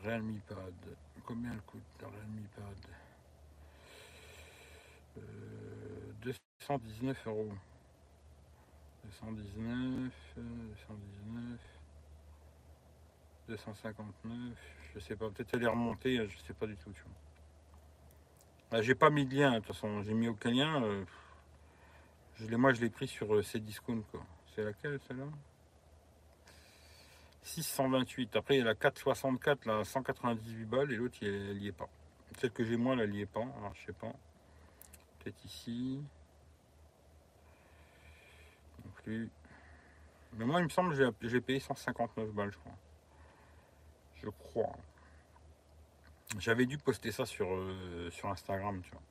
Realme 0.05 0.41
Pad. 0.47 0.97
Combien 1.29 1.53
elle 1.53 1.61
coûte 1.61 1.83
la 2.01 2.09
Realme 2.09 2.47
Pad 2.57 2.91
Euh, 5.19 6.13
219 6.23 7.27
euros. 7.27 7.53
219, 9.05 10.11
euh, 10.39 10.41
219, 10.71 11.61
259, 13.47 14.57
je 14.95 15.01
sais 15.01 15.17
pas, 15.17 15.29
peut-être 15.29 15.53
elle 15.53 15.65
est 15.65 15.67
remontée, 15.67 16.27
je 16.27 16.39
sais 16.47 16.55
pas 16.55 16.67
du 16.67 16.79
tout. 16.79 16.95
Ah, 18.71 18.81
j'ai 18.81 18.95
pas 18.95 19.11
mis 19.11 19.27
de 19.27 19.35
lien, 19.35 19.53
de 19.53 19.57
toute 19.59 19.67
façon, 19.67 20.03
j'ai 20.05 20.15
mis 20.15 20.29
aucun 20.29 20.51
lien. 20.51 20.83
euh, 20.83 21.05
je 22.37 22.57
moi, 22.57 22.73
je 22.73 22.81
l'ai 22.81 22.89
pris 22.89 23.07
sur 23.07 23.35
euh, 23.35 23.43
Cdiscount, 23.43 24.01
quoi. 24.11 24.25
C'est 24.55 24.65
laquelle, 24.65 24.99
celle-là? 25.07 25.27
628. 27.49 28.37
Après, 28.37 28.57
il 28.57 28.59
y 28.59 28.63
a 28.63 28.65
la 28.65 28.75
464, 28.75 29.65
là, 29.67 29.85
198 29.85 30.65
balles, 30.65 30.93
et 30.93 30.97
l'autre, 30.97 31.17
il- 31.23 31.29
elle 31.29 31.63
y 31.63 31.69
est 31.69 31.73
pas. 31.73 31.89
Celle 32.39 32.51
que 32.53 32.65
j'ai 32.65 32.77
moi, 32.77 32.95
là, 32.95 33.05
elle 33.05 33.15
y 33.15 33.23
est 33.23 33.27
pas. 33.27 33.41
Alors, 33.41 33.75
je 33.75 33.87
sais 33.87 33.93
pas. 33.93 34.13
Peut-être 35.19 35.45
ici. 35.45 36.01
Non 38.85 38.91
plus. 39.03 39.31
Mais 40.35 40.45
moi, 40.45 40.61
il 40.61 40.65
me 40.65 40.69
semble 40.69 40.91
que 40.91 41.29
j'ai- 41.29 41.41
payé 41.41 41.59
159 41.59 42.31
balles, 42.31 42.53
je 42.53 42.59
crois. 42.59 42.77
Je 44.23 44.29
crois. 44.29 44.77
J'avais 46.39 46.67
dû 46.67 46.77
poster 46.77 47.11
ça 47.11 47.25
sur, 47.25 47.49
euh, 47.51 48.11
sur 48.11 48.29
Instagram, 48.29 48.83
tu 48.83 48.91
vois. 48.91 49.03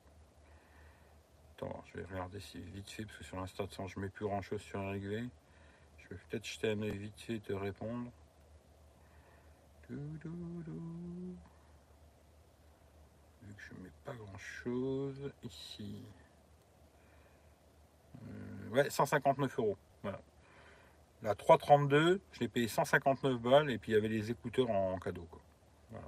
Attends, 1.55 1.83
je 1.87 1.99
vais 1.99 2.05
regarder 2.05 2.39
si 2.39 2.59
vite 2.59 2.89
fait, 2.89 3.03
parce 3.03 3.17
que 3.17 3.23
sur 3.23 3.39
façon, 3.49 3.87
je 3.87 3.99
mets 3.99 4.09
plus 4.09 4.25
grand 4.25 4.43
chose 4.43 4.61
sur 4.61 4.79
régler. 4.91 5.27
Je 5.97 6.09
vais 6.09 6.21
peut-être 6.29 6.45
jeter 6.45 6.71
un 6.71 6.81
œil 6.83 6.97
vite 6.97 7.19
fait 7.19 7.35
et 7.35 7.39
te 7.39 7.53
répondre. 7.53 8.11
Vu 9.89 10.19
que 10.19 10.29
je 13.57 13.73
mets 13.81 13.91
pas 14.03 14.13
grand 14.13 14.37
chose 14.37 15.31
ici. 15.43 16.03
Euh, 18.21 18.69
ouais, 18.69 18.89
159 18.89 19.59
euros. 19.59 19.77
Voilà. 20.03 20.19
La 21.23 21.35
332, 21.35 22.21
je 22.31 22.39
l'ai 22.39 22.47
payé 22.47 22.67
159 22.67 23.39
balles 23.39 23.71
et 23.71 23.77
puis 23.77 23.91
il 23.91 23.95
y 23.95 23.97
avait 23.97 24.09
les 24.09 24.29
écouteurs 24.29 24.69
en 24.69 24.99
cadeau. 24.99 25.25
Quoi. 25.31 25.41
Voilà. 25.91 26.07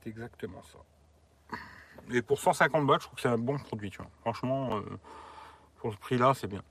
C'est 0.00 0.10
exactement 0.10 0.62
ça. 0.62 0.78
Et 2.10 2.22
pour 2.22 2.40
150 2.40 2.86
balles, 2.86 3.00
je 3.00 3.06
trouve 3.06 3.16
que 3.16 3.22
c'est 3.22 3.28
un 3.28 3.38
bon 3.38 3.58
produit. 3.58 3.90
Tu 3.90 3.98
vois. 3.98 4.10
Franchement, 4.22 4.76
euh, 4.76 4.98
pour 5.76 5.92
ce 5.92 5.98
prix-là, 5.98 6.32
c'est 6.34 6.48
bien. 6.48 6.62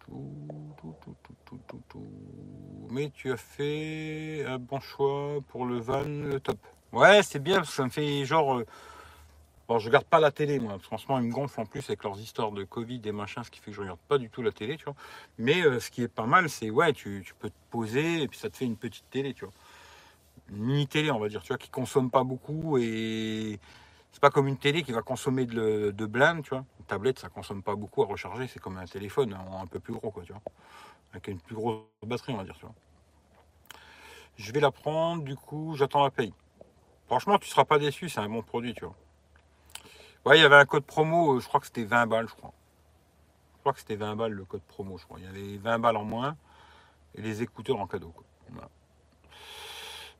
Tout, 0.00 0.48
tout, 0.78 0.94
tout, 1.00 1.25
tout, 1.66 1.80
tout. 1.88 2.04
Mais 2.90 3.10
tu 3.10 3.32
as 3.32 3.36
fait 3.36 4.44
un 4.46 4.58
bon 4.58 4.80
choix 4.80 5.38
pour 5.48 5.66
le 5.66 5.78
van, 5.78 6.02
le 6.04 6.40
top. 6.40 6.58
Ouais, 6.92 7.22
c'est 7.22 7.40
bien, 7.42 7.56
parce 7.56 7.70
que 7.70 7.76
ça 7.76 7.84
me 7.84 7.90
fait 7.90 8.24
genre. 8.24 8.58
euh, 8.58 8.66
Bon, 9.68 9.80
je 9.80 9.86
regarde 9.86 10.04
pas 10.06 10.20
la 10.20 10.30
télé, 10.30 10.60
moi. 10.60 10.78
Franchement, 10.80 11.18
ils 11.18 11.26
me 11.26 11.32
gonflent 11.32 11.60
en 11.60 11.66
plus 11.66 11.80
avec 11.90 12.04
leurs 12.04 12.20
histoires 12.20 12.52
de 12.52 12.62
Covid 12.64 13.00
et 13.04 13.12
machin, 13.12 13.42
ce 13.42 13.50
qui 13.50 13.58
fait 13.58 13.72
que 13.72 13.76
je 13.76 13.80
regarde 13.80 13.98
pas 14.08 14.18
du 14.18 14.30
tout 14.30 14.42
la 14.42 14.52
télé, 14.52 14.76
tu 14.76 14.84
vois. 14.84 14.94
Mais 15.38 15.62
euh, 15.66 15.80
ce 15.80 15.90
qui 15.90 16.02
est 16.02 16.08
pas 16.08 16.26
mal, 16.26 16.48
c'est 16.48 16.70
ouais, 16.70 16.92
tu, 16.92 17.24
peux 17.40 17.50
te 17.50 17.54
poser 17.70 18.22
et 18.22 18.28
puis 18.28 18.38
ça 18.38 18.48
te 18.48 18.56
fait 18.56 18.64
une 18.64 18.76
petite 18.76 19.10
télé, 19.10 19.34
tu 19.34 19.44
vois. 19.44 19.54
Une 20.50 20.58
mini 20.58 20.86
télé, 20.86 21.10
on 21.10 21.18
va 21.18 21.28
dire, 21.28 21.42
tu 21.42 21.48
vois, 21.48 21.58
qui 21.58 21.70
consomme 21.70 22.10
pas 22.10 22.22
beaucoup 22.24 22.78
et 22.78 23.58
c'est 24.12 24.20
pas 24.20 24.30
comme 24.30 24.46
une 24.48 24.56
télé 24.58 24.84
qui 24.84 24.92
va 24.92 25.02
consommer 25.02 25.46
de, 25.46 25.90
de 25.90 26.06
blinde, 26.06 26.42
tu 26.44 26.50
vois. 26.50 26.64
Une 26.80 26.86
tablette, 26.86 27.18
ça 27.18 27.28
consomme 27.28 27.62
pas 27.62 27.74
beaucoup 27.74 28.02
à 28.04 28.06
recharger, 28.06 28.46
c'est 28.48 28.60
comme 28.60 28.78
un 28.78 28.86
téléphone, 28.86 29.34
un 29.34 29.66
peu 29.66 29.80
plus 29.80 29.94
gros, 29.94 30.12
quoi, 30.12 30.22
tu 30.24 30.32
vois. 30.32 30.42
Avec 31.12 31.28
une 31.28 31.40
plus 31.40 31.54
grosse 31.54 31.82
batterie, 32.02 32.32
on 32.32 32.36
va 32.36 32.44
dire, 32.44 32.56
tu 32.56 32.66
vois. 32.66 32.74
Je 34.36 34.52
vais 34.52 34.60
la 34.60 34.70
prendre, 34.70 35.22
du 35.22 35.34
coup, 35.34 35.74
j'attends 35.76 36.02
la 36.02 36.10
paye. 36.10 36.32
Franchement, 37.06 37.38
tu 37.38 37.48
seras 37.48 37.64
pas 37.64 37.78
déçu, 37.78 38.08
c'est 38.08 38.20
un 38.20 38.28
bon 38.28 38.42
produit, 38.42 38.74
tu 38.74 38.84
vois. 38.84 38.94
Ouais, 40.24 40.38
il 40.38 40.42
y 40.42 40.44
avait 40.44 40.56
un 40.56 40.66
code 40.66 40.84
promo, 40.84 41.36
euh, 41.36 41.40
je 41.40 41.46
crois 41.46 41.60
que 41.60 41.66
c'était 41.66 41.84
20 41.84 42.06
balles, 42.06 42.28
je 42.28 42.34
crois. 42.34 42.52
Je 43.54 43.60
crois 43.60 43.72
que 43.72 43.78
c'était 43.78 43.96
20 43.96 44.16
balles 44.16 44.32
le 44.32 44.44
code 44.44 44.62
promo, 44.62 44.98
je 44.98 45.04
crois. 45.04 45.18
Il 45.20 45.24
y 45.24 45.28
avait 45.28 45.56
20 45.56 45.78
balles 45.78 45.96
en 45.96 46.04
moins 46.04 46.36
et 47.14 47.22
les 47.22 47.42
écouteurs 47.42 47.78
en 47.78 47.86
cadeau. 47.86 48.10
Quoi. 48.10 48.24
Voilà. 48.50 48.68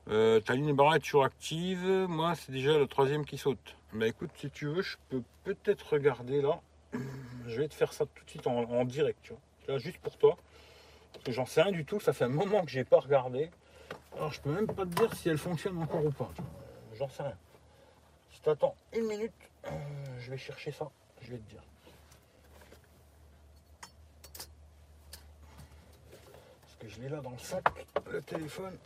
Euh, 0.09 0.39
ta 0.39 0.55
ligne 0.55 0.73
barre 0.73 0.95
est 0.95 0.99
toujours 0.99 1.25
active. 1.25 1.85
Moi, 2.07 2.35
c'est 2.35 2.51
déjà 2.51 2.77
le 2.77 2.87
troisième 2.87 3.25
qui 3.25 3.37
saute. 3.37 3.75
Bah 3.93 4.07
écoute, 4.07 4.29
si 4.35 4.49
tu 4.49 4.67
veux, 4.67 4.81
je 4.81 4.95
peux 5.09 5.21
peut-être 5.43 5.93
regarder 5.93 6.41
là. 6.41 6.61
Je 7.47 7.61
vais 7.61 7.67
te 7.67 7.75
faire 7.75 7.93
ça 7.93 8.05
tout 8.05 8.25
de 8.25 8.29
suite 8.29 8.47
en, 8.47 8.63
en 8.63 8.83
direct, 8.85 9.19
tu 9.21 9.31
vois. 9.31 9.41
Vois, 9.67 9.77
juste 9.77 9.99
pour 9.99 10.17
toi. 10.17 10.37
J'en 11.27 11.45
sais 11.45 11.61
rien 11.61 11.71
du 11.71 11.85
tout. 11.85 11.99
Ça 11.99 12.13
fait 12.13 12.25
un 12.25 12.29
moment 12.29 12.63
que 12.63 12.69
j'ai 12.69 12.83
pas 12.83 12.99
regardé. 12.99 13.49
Alors, 14.15 14.33
je 14.33 14.41
peux 14.41 14.51
même 14.51 14.67
pas 14.67 14.85
te 14.85 14.93
dire 14.93 15.13
si 15.13 15.29
elle 15.29 15.37
fonctionne 15.37 15.77
encore 15.77 16.05
ou 16.05 16.11
pas. 16.11 16.31
J'en 16.95 17.09
sais 17.09 17.23
rien. 17.23 17.37
Si 18.31 18.41
t'attends 18.41 18.75
une 18.93 19.07
minute, 19.07 19.33
euh, 19.65 19.69
je 20.19 20.31
vais 20.31 20.37
chercher 20.37 20.71
ça. 20.71 20.89
Je 21.21 21.31
vais 21.31 21.37
te 21.37 21.49
dire. 21.49 21.63
Parce 26.61 26.75
que 26.79 26.87
je 26.89 27.01
l'ai 27.01 27.09
là 27.09 27.21
dans 27.21 27.31
le 27.31 27.37
sac, 27.37 27.63
le 28.11 28.21
téléphone, 28.21 28.77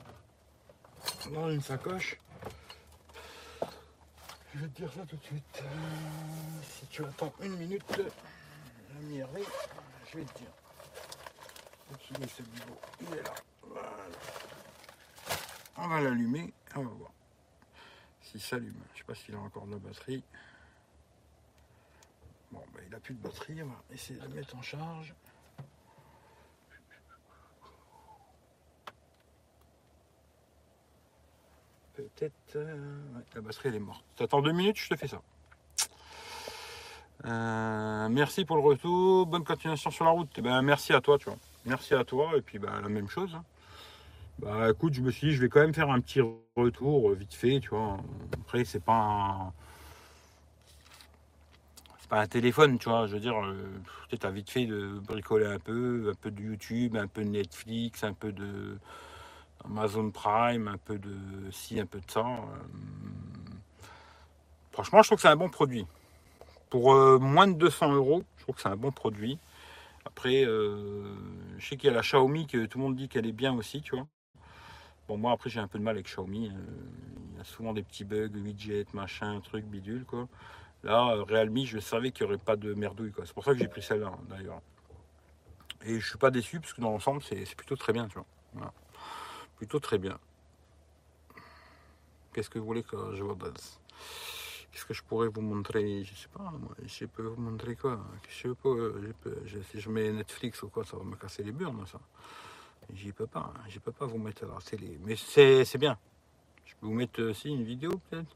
dans 1.31 1.49
une 1.49 1.61
sacoche. 1.61 2.17
Je 4.53 4.59
vais 4.59 4.67
te 4.67 4.81
dire 4.81 4.91
ça 4.91 5.05
tout 5.05 5.15
de 5.15 5.23
suite. 5.23 5.63
Euh, 5.63 6.61
si 6.63 6.85
tu 6.87 7.05
attends 7.05 7.33
une 7.41 7.55
minute, 7.55 7.97
la 7.97 9.27
je 10.11 10.17
vais 10.17 10.25
te 10.25 10.39
dire. 10.39 10.60
On 15.77 15.87
va 15.87 16.01
l'allumer, 16.01 16.53
on 16.75 16.83
va 16.83 16.91
voir 16.91 17.11
s'il 18.21 18.41
s'allume. 18.41 18.79
Je 18.93 18.99
sais 18.99 19.03
pas 19.03 19.15
s'il 19.15 19.35
a 19.35 19.39
encore 19.39 19.65
de 19.65 19.71
la 19.71 19.77
batterie. 19.77 20.23
Bon, 22.51 22.61
ben, 22.73 22.83
il 22.87 22.95
a 22.95 22.99
plus 22.99 23.13
de 23.13 23.21
batterie. 23.21 23.61
On 23.63 23.67
va 23.67 23.81
essayer 23.91 24.19
de 24.19 24.25
le 24.25 24.33
mettre 24.33 24.55
en 24.55 24.61
charge. 24.61 25.13
Peut-être. 31.93 32.55
euh, 32.55 33.01
la 33.35 33.41
batterie 33.41 33.69
elle 33.69 33.75
est 33.75 33.79
morte. 33.79 34.03
T'attends 34.15 34.41
deux 34.41 34.53
minutes, 34.53 34.77
je 34.77 34.89
te 34.89 34.95
fais 34.95 35.07
ça. 35.07 35.21
Euh, 37.25 38.09
merci 38.09 38.45
pour 38.45 38.55
le 38.55 38.63
retour. 38.63 39.27
Bonne 39.27 39.43
continuation 39.43 39.91
sur 39.91 40.05
la 40.05 40.11
route. 40.11 40.31
Eh 40.37 40.41
ben, 40.41 40.61
merci 40.61 40.93
à 40.93 41.01
toi, 41.01 41.17
tu 41.17 41.25
vois. 41.25 41.37
Merci 41.65 41.93
à 41.93 42.03
toi. 42.03 42.31
Et 42.37 42.41
puis 42.41 42.59
bah, 42.59 42.79
la 42.81 42.89
même 42.89 43.09
chose. 43.09 43.33
hein. 43.35 43.43
Bah 44.39 44.69
écoute, 44.71 44.93
je 44.93 45.01
me 45.01 45.11
suis 45.11 45.27
dit, 45.29 45.33
je 45.35 45.41
vais 45.41 45.49
quand 45.49 45.61
même 45.61 45.73
faire 45.73 45.89
un 45.91 46.01
petit 46.01 46.21
retour 46.55 47.11
euh, 47.11 47.15
vite 47.15 47.33
fait, 47.33 47.59
tu 47.59 47.69
vois. 47.69 47.97
Après, 48.33 48.65
c'est 48.65 48.79
pas 48.83 48.93
un. 48.95 49.53
C'est 51.99 52.09
pas 52.09 52.21
un 52.21 52.27
téléphone, 52.27 52.77
tu 52.79 52.89
vois. 52.89 53.07
Je 53.07 53.13
veux 53.13 53.19
dire, 53.19 53.35
euh, 53.43 53.55
peut-être 54.09 54.25
à 54.25 54.31
vite 54.31 54.49
fait 54.49 54.65
de 54.65 54.99
bricoler 54.99 55.45
un 55.45 55.59
peu, 55.59 56.09
un 56.11 56.15
peu 56.15 56.31
de 56.31 56.41
YouTube, 56.41 56.95
un 56.97 57.07
peu 57.07 57.23
de 57.23 57.29
Netflix, 57.29 58.03
un 58.03 58.13
peu 58.13 58.31
de 58.31 58.77
Amazon 59.65 60.11
Prime, 60.11 60.67
un 60.67 60.77
peu 60.77 60.99
de 60.99 61.15
ci, 61.51 61.79
un 61.79 61.85
peu 61.85 61.99
de 61.99 62.11
ça. 62.11 62.25
franchement, 64.71 65.01
je 65.01 65.07
trouve 65.09 65.17
que 65.17 65.21
c'est 65.21 65.27
un 65.27 65.35
bon 65.35 65.49
produit. 65.49 65.85
Pour 66.69 66.95
moins 67.19 67.47
de 67.47 67.53
200 67.53 67.93
euros, 67.93 68.23
je 68.37 68.43
trouve 68.43 68.55
que 68.55 68.61
c'est 68.61 68.69
un 68.69 68.77
bon 68.77 68.91
produit. 68.91 69.39
Après, 70.05 70.43
je 70.43 71.15
sais 71.59 71.77
qu'il 71.77 71.89
y 71.89 71.93
a 71.93 71.95
la 71.95 72.01
Xiaomi 72.01 72.47
que 72.47 72.65
tout 72.65 72.77
le 72.77 72.83
monde 72.83 72.95
dit 72.95 73.07
qu'elle 73.07 73.27
est 73.27 73.31
bien 73.31 73.53
aussi, 73.53 73.81
tu 73.81 73.95
vois. 73.95 74.07
Bon, 75.07 75.17
moi, 75.17 75.33
après, 75.33 75.49
j'ai 75.49 75.59
un 75.59 75.67
peu 75.67 75.77
de 75.77 75.83
mal 75.83 75.95
avec 75.95 76.05
Xiaomi. 76.05 76.47
Euh, 76.47 76.51
il 77.33 77.37
y 77.37 77.41
a 77.41 77.43
souvent 77.43 77.73
des 77.73 77.83
petits 77.83 78.05
bugs, 78.05 78.29
widget, 78.33 78.85
machin, 78.93 79.41
truc, 79.41 79.65
bidule, 79.65 80.05
quoi. 80.05 80.27
Là, 80.83 81.15
euh, 81.15 81.23
Realme, 81.23 81.65
je 81.65 81.79
savais 81.79 82.11
qu'il 82.11 82.25
n'y 82.25 82.33
aurait 82.33 82.41
pas 82.41 82.55
de 82.55 82.73
merdouille, 82.73 83.11
quoi. 83.11 83.25
C'est 83.25 83.33
pour 83.33 83.43
ça 83.43 83.51
que 83.51 83.59
j'ai 83.59 83.67
pris 83.67 83.81
celle-là, 83.81 84.13
d'ailleurs. 84.29 84.61
Et 85.83 85.99
je 85.99 86.07
suis 86.07 86.17
pas 86.17 86.31
déçu, 86.31 86.59
parce 86.59 86.73
que 86.73 86.81
dans 86.81 86.91
l'ensemble, 86.91 87.21
c'est 87.23 87.55
plutôt 87.55 87.75
très 87.75 87.91
bien, 87.91 88.07
tu 88.07 88.19
vois. 88.53 88.73
Plutôt 89.57 89.79
très 89.79 89.97
bien. 89.97 90.17
Qu'est-ce 92.33 92.49
que 92.49 92.59
vous 92.59 92.65
voulez 92.65 92.83
que 92.83 93.13
je 93.15 93.23
vous 93.23 93.35
base 93.35 93.79
Qu'est-ce 94.71 94.85
que 94.85 94.93
je 94.93 95.03
pourrais 95.03 95.27
vous 95.27 95.41
montrer? 95.41 96.03
Je 96.03 96.15
sais 96.15 96.29
pas, 96.29 96.49
moi, 96.51 96.75
je 96.85 97.05
peux 97.05 97.23
vous 97.23 97.41
montrer 97.41 97.75
quoi? 97.75 97.99
Je 98.29 98.49
peux, 98.49 99.01
je 99.05 99.11
peux, 99.11 99.35
Si 99.69 99.81
je 99.81 99.89
mets 99.89 100.11
Netflix 100.11 100.63
ou 100.63 100.69
quoi, 100.69 100.85
ça 100.85 100.95
va 100.97 101.03
me 101.03 101.15
casser 101.15 101.43
les 101.43 101.51
burnes, 101.51 101.85
ça. 101.85 101.99
J'y 102.93 103.11
peux 103.11 103.27
pas, 103.27 103.53
hein. 103.55 103.61
j'y 103.67 103.79
peux 103.79 103.91
pas 103.91 104.05
vous 104.05 104.17
mettre 104.17 104.43
à 104.43 104.47
la 104.47 104.61
télé. 104.61 104.97
Mais 105.03 105.15
c'est 105.15 105.77
bien. 105.77 105.97
Je 106.65 106.73
peux 106.75 106.87
vous 106.87 106.93
mettre 106.93 107.21
aussi 107.21 107.49
une 107.49 107.63
vidéo 107.63 107.91
peut-être? 108.09 108.35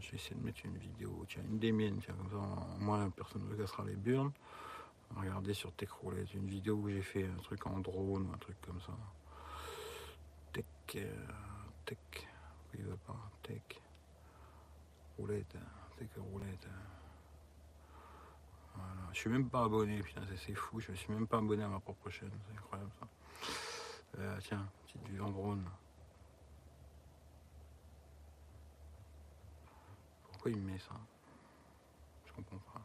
Je 0.00 0.10
vais 0.10 0.16
essayer 0.16 0.36
de 0.36 0.44
mettre 0.44 0.60
une 0.64 0.76
vidéo, 0.78 1.24
tiens, 1.28 1.42
une 1.48 1.58
des 1.58 1.72
miennes, 1.72 2.00
tiens, 2.02 2.14
comme 2.14 2.30
ça, 2.30 2.46
moins 2.78 3.08
personne 3.10 3.42
ne 3.44 3.48
me 3.48 3.56
cassera 3.56 3.84
les 3.84 3.96
burnes. 3.96 4.32
Regardez 5.16 5.54
sur 5.54 5.72
Tech 5.72 5.90
Roulette, 5.90 6.32
une 6.34 6.46
vidéo 6.46 6.74
où 6.76 6.88
j'ai 6.88 7.02
fait 7.02 7.24
un 7.24 7.42
truc 7.42 7.66
en 7.66 7.78
drone 7.78 8.28
un 8.34 8.38
truc 8.38 8.56
comme 8.62 8.80
ça. 8.80 8.92
Tech, 10.52 10.64
euh, 10.96 11.26
tech, 11.84 11.98
veut 12.74 12.96
pas, 13.06 13.30
tech, 13.42 13.60
roulette, 15.18 15.56
tech 15.96 16.08
roulette. 16.16 16.68
Voilà. 18.74 19.08
Je 19.12 19.18
suis 19.18 19.30
même 19.30 19.48
pas 19.48 19.64
abonné, 19.64 20.02
putain, 20.02 20.22
c'est 20.36 20.54
fou, 20.54 20.80
je 20.80 20.92
suis 20.92 21.12
même 21.12 21.26
pas 21.26 21.38
abonné 21.38 21.62
à 21.62 21.68
ma 21.68 21.80
propre 21.80 22.10
chaîne, 22.10 22.32
c'est 22.46 22.58
incroyable 22.58 22.90
ça. 22.98 23.06
Euh, 24.18 24.38
tiens, 24.40 24.68
petite 24.84 25.08
vue 25.08 25.20
en 25.20 25.30
drone. 25.30 25.64
Pourquoi 30.24 30.50
il 30.50 30.60
me 30.60 30.72
met 30.72 30.78
ça? 30.78 30.94
Je 32.26 32.32
comprends 32.32 32.58
pas. 32.58 32.82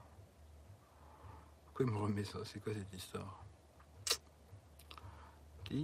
Pourquoi 1.65 1.85
il 1.85 1.91
me 1.91 1.97
remet 1.97 2.23
ça? 2.23 2.39
C'est 2.45 2.59
quoi 2.59 2.73
cette 2.73 2.93
histoire? 2.93 3.43
C'est 5.69 5.75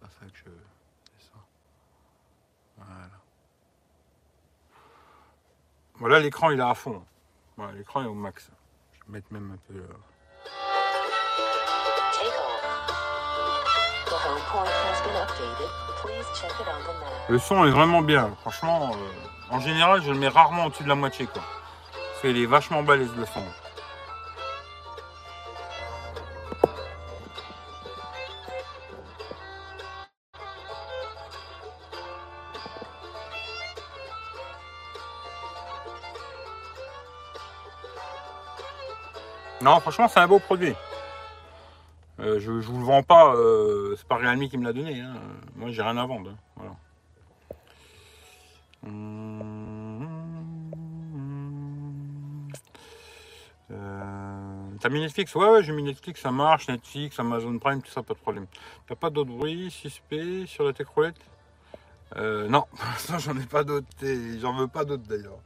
pas 0.00 0.08
ça 0.08 0.26
que 0.26 0.36
je 0.36 0.44
veux. 0.44 0.66
C'est 1.18 1.26
ça. 1.26 1.38
Voilà. 2.76 3.20
Voilà, 6.00 6.20
l'écran 6.20 6.50
il 6.50 6.60
est 6.60 6.62
à 6.62 6.74
fond. 6.74 7.02
Voilà, 7.56 7.72
l'écran 7.72 8.02
est 8.02 8.06
au 8.06 8.14
max. 8.14 8.50
Je 8.92 8.98
vais 9.06 9.18
mettre 9.18 9.32
même 9.32 9.50
un 9.52 9.72
peu. 9.72 9.78
Euh, 9.80 9.86
Le 17.28 17.38
son 17.38 17.64
est 17.66 17.70
vraiment 17.70 18.00
bien. 18.02 18.30
Franchement, 18.40 18.92
euh, 18.92 19.54
en 19.54 19.60
général, 19.60 20.00
je 20.02 20.12
le 20.12 20.18
mets 20.18 20.28
rarement 20.28 20.66
au-dessus 20.66 20.84
de 20.84 20.88
la 20.88 20.94
moitié. 20.94 21.26
Quoi. 21.26 21.42
Parce 21.92 22.20
qu'il 22.20 22.40
est 22.40 22.46
vachement 22.46 22.82
balèze 22.82 23.14
le 23.16 23.26
son. 23.26 23.44
Non, 39.60 39.80
franchement, 39.80 40.06
c'est 40.08 40.20
un 40.20 40.28
beau 40.28 40.38
produit. 40.38 40.74
Euh, 42.20 42.38
je, 42.40 42.50
vous 42.50 42.78
le 42.78 42.84
vends 42.84 43.02
pas, 43.02 43.34
euh, 43.34 43.94
c'est 43.96 44.06
pas 44.06 44.16
Realme 44.16 44.48
qui 44.48 44.58
me 44.58 44.64
l'a 44.64 44.72
donné. 44.72 45.00
Hein. 45.00 45.14
Moi, 45.56 45.70
j'ai 45.70 45.82
rien 45.82 45.96
à 45.96 46.06
vendre. 46.06 46.32
Hein. 46.60 46.74
Euh, 53.70 54.70
t'as 54.80 54.88
mis 54.88 55.00
Netflix 55.00 55.34
Ouais, 55.34 55.48
ouais, 55.48 55.62
j'ai 55.62 55.72
mis 55.72 55.82
Netflix, 55.82 56.20
ça 56.20 56.30
marche, 56.30 56.68
Netflix, 56.68 57.18
Amazon 57.18 57.58
Prime, 57.58 57.82
tout 57.82 57.90
ça, 57.90 58.02
pas 58.02 58.14
de 58.14 58.18
problème. 58.18 58.46
T'as 58.86 58.94
pas 58.94 59.10
d'autres 59.10 59.30
bruits 59.30 59.70
suspects 59.70 60.46
sur 60.46 60.64
la 60.64 60.72
tech 60.72 60.86
roulette? 60.88 61.20
Non, 62.16 62.64
j'en 63.18 63.36
ai 63.36 63.46
pas 63.46 63.64
d'autres. 63.64 63.86
J'en 64.40 64.54
veux 64.54 64.68
pas 64.68 64.84
d'autres 64.84 65.06
d'ailleurs. 65.06 65.38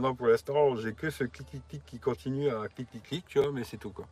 Non, 0.00 0.14
pour 0.14 0.26
l'instant, 0.26 0.76
j'ai 0.76 0.92
que 0.92 1.10
ce 1.10 1.24
clic-clic 1.24 1.84
qui 1.86 1.98
continue 1.98 2.50
à 2.50 2.68
clic-clic-clic, 2.68 3.26
tu 3.26 3.38
vois, 3.38 3.52
mais 3.52 3.64
c'est 3.64 3.76
tout 3.76 3.90
quoi. 3.90 4.06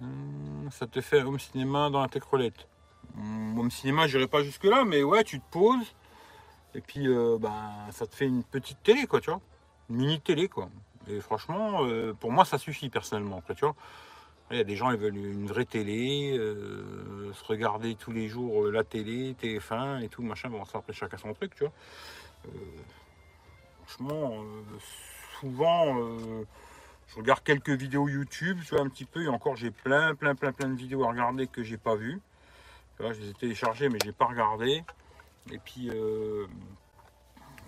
Hmm, 0.00 0.70
ça 0.70 0.86
te 0.86 1.00
fait 1.00 1.20
un 1.20 1.26
home 1.26 1.38
cinéma 1.38 1.90
dans 1.90 2.00
la 2.00 2.08
tech 2.08 2.22
roulette. 2.24 2.68
Hmm, 3.14 3.58
home 3.58 3.70
cinéma, 3.70 4.06
j'irai 4.06 4.26
pas 4.28 4.42
jusque 4.42 4.64
là, 4.64 4.84
mais 4.84 5.02
ouais, 5.02 5.24
tu 5.24 5.40
te 5.40 5.50
poses 5.50 5.94
et 6.74 6.80
puis 6.80 7.08
euh, 7.08 7.38
ben, 7.40 7.90
ça 7.90 8.06
te 8.06 8.14
fait 8.14 8.26
une 8.26 8.44
petite 8.44 8.82
télé, 8.82 9.06
quoi, 9.06 9.20
tu 9.20 9.30
vois, 9.30 9.40
une 9.90 9.96
mini 9.96 10.20
télé, 10.20 10.48
quoi. 10.48 10.68
Et 11.08 11.20
franchement, 11.20 11.84
euh, 11.86 12.12
pour 12.12 12.30
moi, 12.30 12.44
ça 12.44 12.58
suffit 12.58 12.90
personnellement, 12.90 13.42
tu 13.48 13.64
vois. 13.64 13.74
Il 14.50 14.56
y 14.56 14.60
a 14.60 14.64
des 14.64 14.76
gens, 14.76 14.90
ils 14.90 14.98
veulent 14.98 15.16
une 15.16 15.46
vraie 15.46 15.64
télé, 15.66 16.36
euh, 16.38 17.32
se 17.34 17.44
regarder 17.44 17.94
tous 17.96 18.12
les 18.12 18.28
jours 18.28 18.66
la 18.70 18.84
télé, 18.84 19.34
TF1 19.34 20.02
et 20.02 20.08
tout, 20.08 20.22
machin. 20.22 20.48
Bon, 20.48 20.64
ça 20.64 20.78
après 20.78 20.92
chacun 20.92 21.18
son 21.18 21.34
truc, 21.34 21.54
tu 21.54 21.64
vois. 21.64 21.72
Franchement, 23.88 24.44
souvent 25.40 25.96
je 27.08 27.16
regarde 27.16 27.42
quelques 27.42 27.70
vidéos 27.70 28.08
YouTube, 28.08 28.58
tu 28.66 28.74
vois, 28.74 28.84
un 28.84 28.88
petit 28.88 29.04
peu, 29.04 29.24
et 29.24 29.28
encore 29.28 29.56
j'ai 29.56 29.70
plein, 29.70 30.14
plein, 30.14 30.34
plein, 30.34 30.52
plein 30.52 30.68
de 30.68 30.76
vidéos 30.76 31.04
à 31.04 31.08
regarder 31.08 31.46
que 31.46 31.62
j'ai 31.62 31.78
pas 31.78 31.96
vues. 31.96 32.20
je 33.00 33.06
les 33.06 33.30
ai 33.30 33.34
téléchargées, 33.34 33.88
mais 33.88 33.98
j'ai 34.04 34.12
pas 34.12 34.26
regardé. 34.26 34.84
Et 35.50 35.58
puis, 35.58 35.88
euh, 35.88 36.46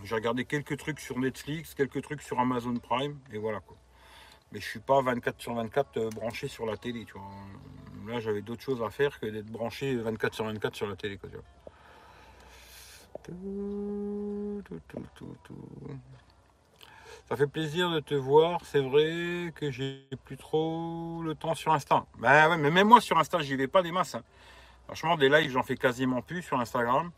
j'ai 0.05 0.15
regardé 0.15 0.45
quelques 0.45 0.77
trucs 0.77 1.01
sur 1.01 1.19
Netflix, 1.19 1.75
quelques 1.75 2.03
trucs 2.03 2.21
sur 2.21 2.39
Amazon 2.39 2.75
Prime, 2.75 3.19
et 3.33 3.39
voilà 3.39 3.61
quoi. 3.61 3.77
Mais 4.53 4.61
je 4.61 4.67
suis 4.67 4.81
pas 4.81 5.01
24 5.01 5.41
sur 5.41 5.55
24 5.55 5.97
euh, 5.97 6.11
branché 6.11 6.49
sur 6.49 6.67
la 6.67 6.77
télé, 6.77 7.05
tu 7.07 7.15
vois. 7.15 7.31
Là, 8.13 8.21
j'avais 8.21 8.43
d'autres 8.43 8.63
choses 8.63 8.83
à 8.83 8.91
faire 8.91 9.19
que 9.21 9.27
d'être 9.27 9.47
branché 9.47 9.95
24 9.97 10.35
sur 10.35 10.45
24 10.45 10.75
sur 10.75 10.87
la 10.89 10.97
télé, 10.97 11.17
quoi, 11.17 11.31
tu 11.31 11.37
vois. 11.37 11.45
Ça 17.29 17.37
fait 17.37 17.47
plaisir 17.47 17.91
de 17.91 18.01
te 18.01 18.15
voir. 18.15 18.61
C'est 18.65 18.81
vrai 18.81 19.53
que 19.55 19.71
j'ai 19.71 20.05
plus 20.25 20.37
trop 20.37 21.23
le 21.23 21.35
temps 21.35 21.55
sur 21.55 21.73
Insta. 21.73 22.05
Ben 22.19 22.51
ouais, 22.51 22.57
mais 22.57 22.71
même 22.71 22.89
moi 22.89 23.01
sur 23.01 23.19
Insta, 23.19 23.41
j'y 23.41 23.55
vais 23.55 23.69
pas 23.69 23.83
des 23.83 23.93
masses. 23.93 24.17
Hein. 24.17 24.23
Franchement, 24.87 25.17
des 25.17 25.29
lives, 25.29 25.53
j'en 25.53 25.63
fais 25.63 25.77
quasiment 25.77 26.23
plus 26.23 26.43
sur 26.43 26.59
Instagram. 26.59 27.13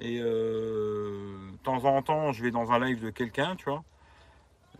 Et 0.00 0.18
euh, 0.20 1.52
de 1.52 1.56
temps 1.58 1.84
en 1.84 2.02
temps, 2.02 2.32
je 2.32 2.42
vais 2.42 2.50
dans 2.50 2.72
un 2.72 2.84
live 2.84 3.00
de 3.00 3.10
quelqu'un, 3.10 3.54
tu 3.54 3.66
vois. 3.66 3.84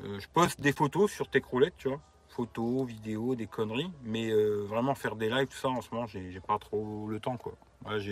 Euh, 0.03 0.19
je 0.19 0.27
poste 0.29 0.61
des 0.61 0.73
photos 0.73 1.13
sur 1.13 1.29
tes 1.29 1.41
croulettes, 1.41 1.77
tu 1.79 1.87
vois. 1.87 2.01
Photos, 2.29 2.85
vidéos, 2.87 3.37
des 3.37 3.47
conneries. 3.47 3.93
Mais 4.03 4.31
euh, 4.31 4.65
vraiment 4.67 4.97
faire 4.97 5.15
des 5.15 5.29
lives, 5.29 5.47
tout 5.47 5.57
ça, 5.57 5.69
en 5.69 5.81
ce 5.81 5.95
moment, 5.95 6.09
j'ai 6.09 6.41
pas 6.41 6.59
trop 6.59 7.07
le 7.09 7.21
temps, 7.21 7.37
quoi. 7.37 7.53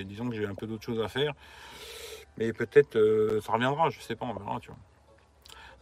disons 0.04 0.28
que 0.28 0.36
j'ai 0.36 0.46
un 0.46 0.54
peu 0.54 0.68
d'autres 0.68 0.84
choses 0.84 1.00
à 1.00 1.08
faire. 1.08 1.34
Mais 2.40 2.54
peut-être 2.54 2.98
ça 3.44 3.52
reviendra, 3.52 3.90
je 3.90 4.00
sais 4.00 4.16
pas, 4.16 4.24
on 4.24 4.32
verra, 4.32 4.58
tu 4.60 4.68
vois. 4.68 4.78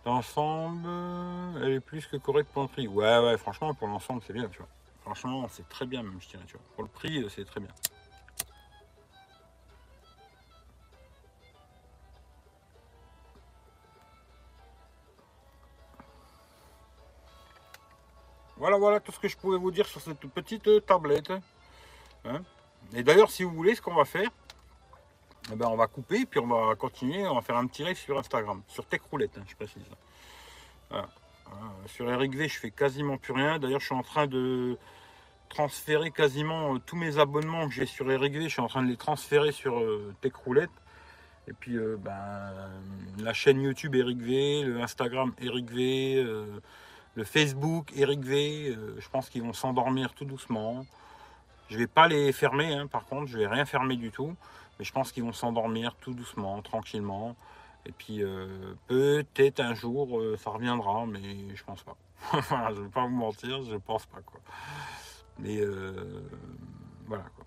L'ensemble, 0.05 0.89
elle 1.63 1.75
est 1.75 1.81
plus 1.81 2.05
que 2.07 2.17
correcte 2.17 2.51
pour 2.53 2.63
le 2.63 2.69
prix. 2.69 2.89
Ouais, 2.89 3.19
ouais, 3.21 3.39
franchement, 3.39 3.73
pour 3.75 3.87
l'ensemble, 3.87 4.23
c'est 4.27 4.33
bien, 4.33 4.49
tu 4.49 4.59
vois. 4.59 4.69
Franchement, 5.03 5.47
c'est 5.49 5.69
très 5.69 5.87
bien, 5.87 6.03
même, 6.03 6.21
je 6.21 6.29
dirais, 6.29 6.43
tu 6.47 6.55
vois. 6.55 6.63
Pour 6.75 6.83
le 6.83 6.91
prix, 6.91 7.25
c'est 7.31 7.45
très 7.45 7.61
bien. 7.61 7.71
Voilà, 18.57 18.77
voilà 18.77 18.99
tout 18.99 19.13
ce 19.13 19.21
que 19.21 19.29
je 19.29 19.37
pouvais 19.37 19.59
vous 19.59 19.71
dire 19.71 19.87
sur 19.87 20.01
cette 20.01 20.19
petite 20.19 20.85
tablette. 20.85 21.33
Hein. 22.25 22.43
Et 22.93 23.05
d'ailleurs, 23.05 23.31
si 23.31 23.45
vous 23.45 23.53
voulez, 23.53 23.77
ce 23.77 23.81
qu'on 23.81 23.95
va 23.95 24.05
faire, 24.05 24.29
eh 25.53 25.57
ben, 25.57 25.67
on 25.67 25.77
va 25.77 25.87
couper, 25.87 26.27
puis 26.27 26.41
on 26.41 26.47
va 26.47 26.75
continuer, 26.75 27.27
on 27.27 27.35
va 27.35 27.43
faire 27.43 27.57
un 27.57 27.67
petit 27.67 27.85
live 27.85 27.97
sur 27.97 28.19
Instagram, 28.19 28.63
sur 28.69 28.85
Tech 28.87 29.01
Roulette, 29.11 29.37
hein, 29.39 29.45
je 29.47 29.57
précise. 29.57 29.83
Sur 31.87 32.11
Eric 32.11 32.35
V, 32.35 32.49
je 32.49 32.59
fais 32.59 32.71
quasiment 32.71 33.17
plus 33.17 33.33
rien. 33.33 33.59
D'ailleurs, 33.59 33.81
je 33.81 33.87
suis 33.87 33.95
en 33.95 34.03
train 34.03 34.27
de 34.27 34.77
transférer 35.49 36.11
quasiment 36.11 36.75
euh, 36.75 36.79
tous 36.79 36.97
mes 36.97 37.19
abonnements 37.19 37.67
que 37.69 37.75
j'ai 37.75 37.87
sur 37.87 38.11
Eric 38.11 38.35
V, 38.35 38.45
je 38.45 38.49
suis 38.49 38.61
en 38.61 38.69
train 38.69 38.83
de 38.83 38.89
les 38.89 38.97
transférer 38.97 39.53
sur 39.53 39.79
euh, 39.79 40.15
Tech 40.21 40.35
Roulette. 40.45 40.71
Et 41.49 41.55
puis 41.55 41.77
euh, 41.77 41.97
ben, 41.99 42.53
la 43.19 43.33
chaîne 43.33 43.63
YouTube 43.63 43.95
Eric 43.95 44.19
V, 44.19 44.63
le 44.65 44.81
Instagram 44.83 45.33
Eric 45.41 45.71
V, 45.71 46.17
euh, 46.17 46.61
le 47.15 47.25
Facebook 47.25 47.93
Eric 47.97 48.21
V, 48.21 48.69
euh, 48.69 48.97
je 48.99 49.09
pense 49.09 49.31
qu'ils 49.31 49.43
vont 49.43 49.55
s'endormir 49.55 50.13
tout 50.13 50.27
doucement. 50.27 50.85
Je 51.71 51.79
vais 51.79 51.87
pas 51.87 52.09
les 52.09 52.33
fermer, 52.33 52.75
hein, 52.75 52.87
par 52.87 53.07
contre, 53.07 53.27
je 53.27 53.39
vais 53.39 53.47
rien 53.47 53.65
fermer 53.65 53.97
du 53.97 54.11
tout. 54.11 54.35
Mais 54.79 54.85
je 54.85 54.93
pense 54.93 55.13
qu'ils 55.13 55.25
vont 55.25 55.33
s'endormir 55.33 55.95
tout 55.97 56.15
doucement, 56.15 56.61
tranquillement. 56.63 57.37
Et 57.87 57.93
puis 57.93 58.23
peut-être 58.87 59.61
un 59.61 59.75
jour 59.75 60.21
ça 60.37 60.51
reviendra, 60.51 61.07
mais 61.07 61.55
je 61.55 61.65
pense 61.65 61.83
pas. 61.83 61.97
voilà, 62.49 62.75
je 62.75 62.83
vais 62.83 62.89
pas 62.89 63.03
vous 63.03 63.15
mentir, 63.15 63.63
je 63.63 63.77
pense 63.77 64.07
pas 64.07 64.21
quoi. 64.21 64.41
Mais 65.39 65.61
voilà 67.07 67.25
quoi. 67.35 67.45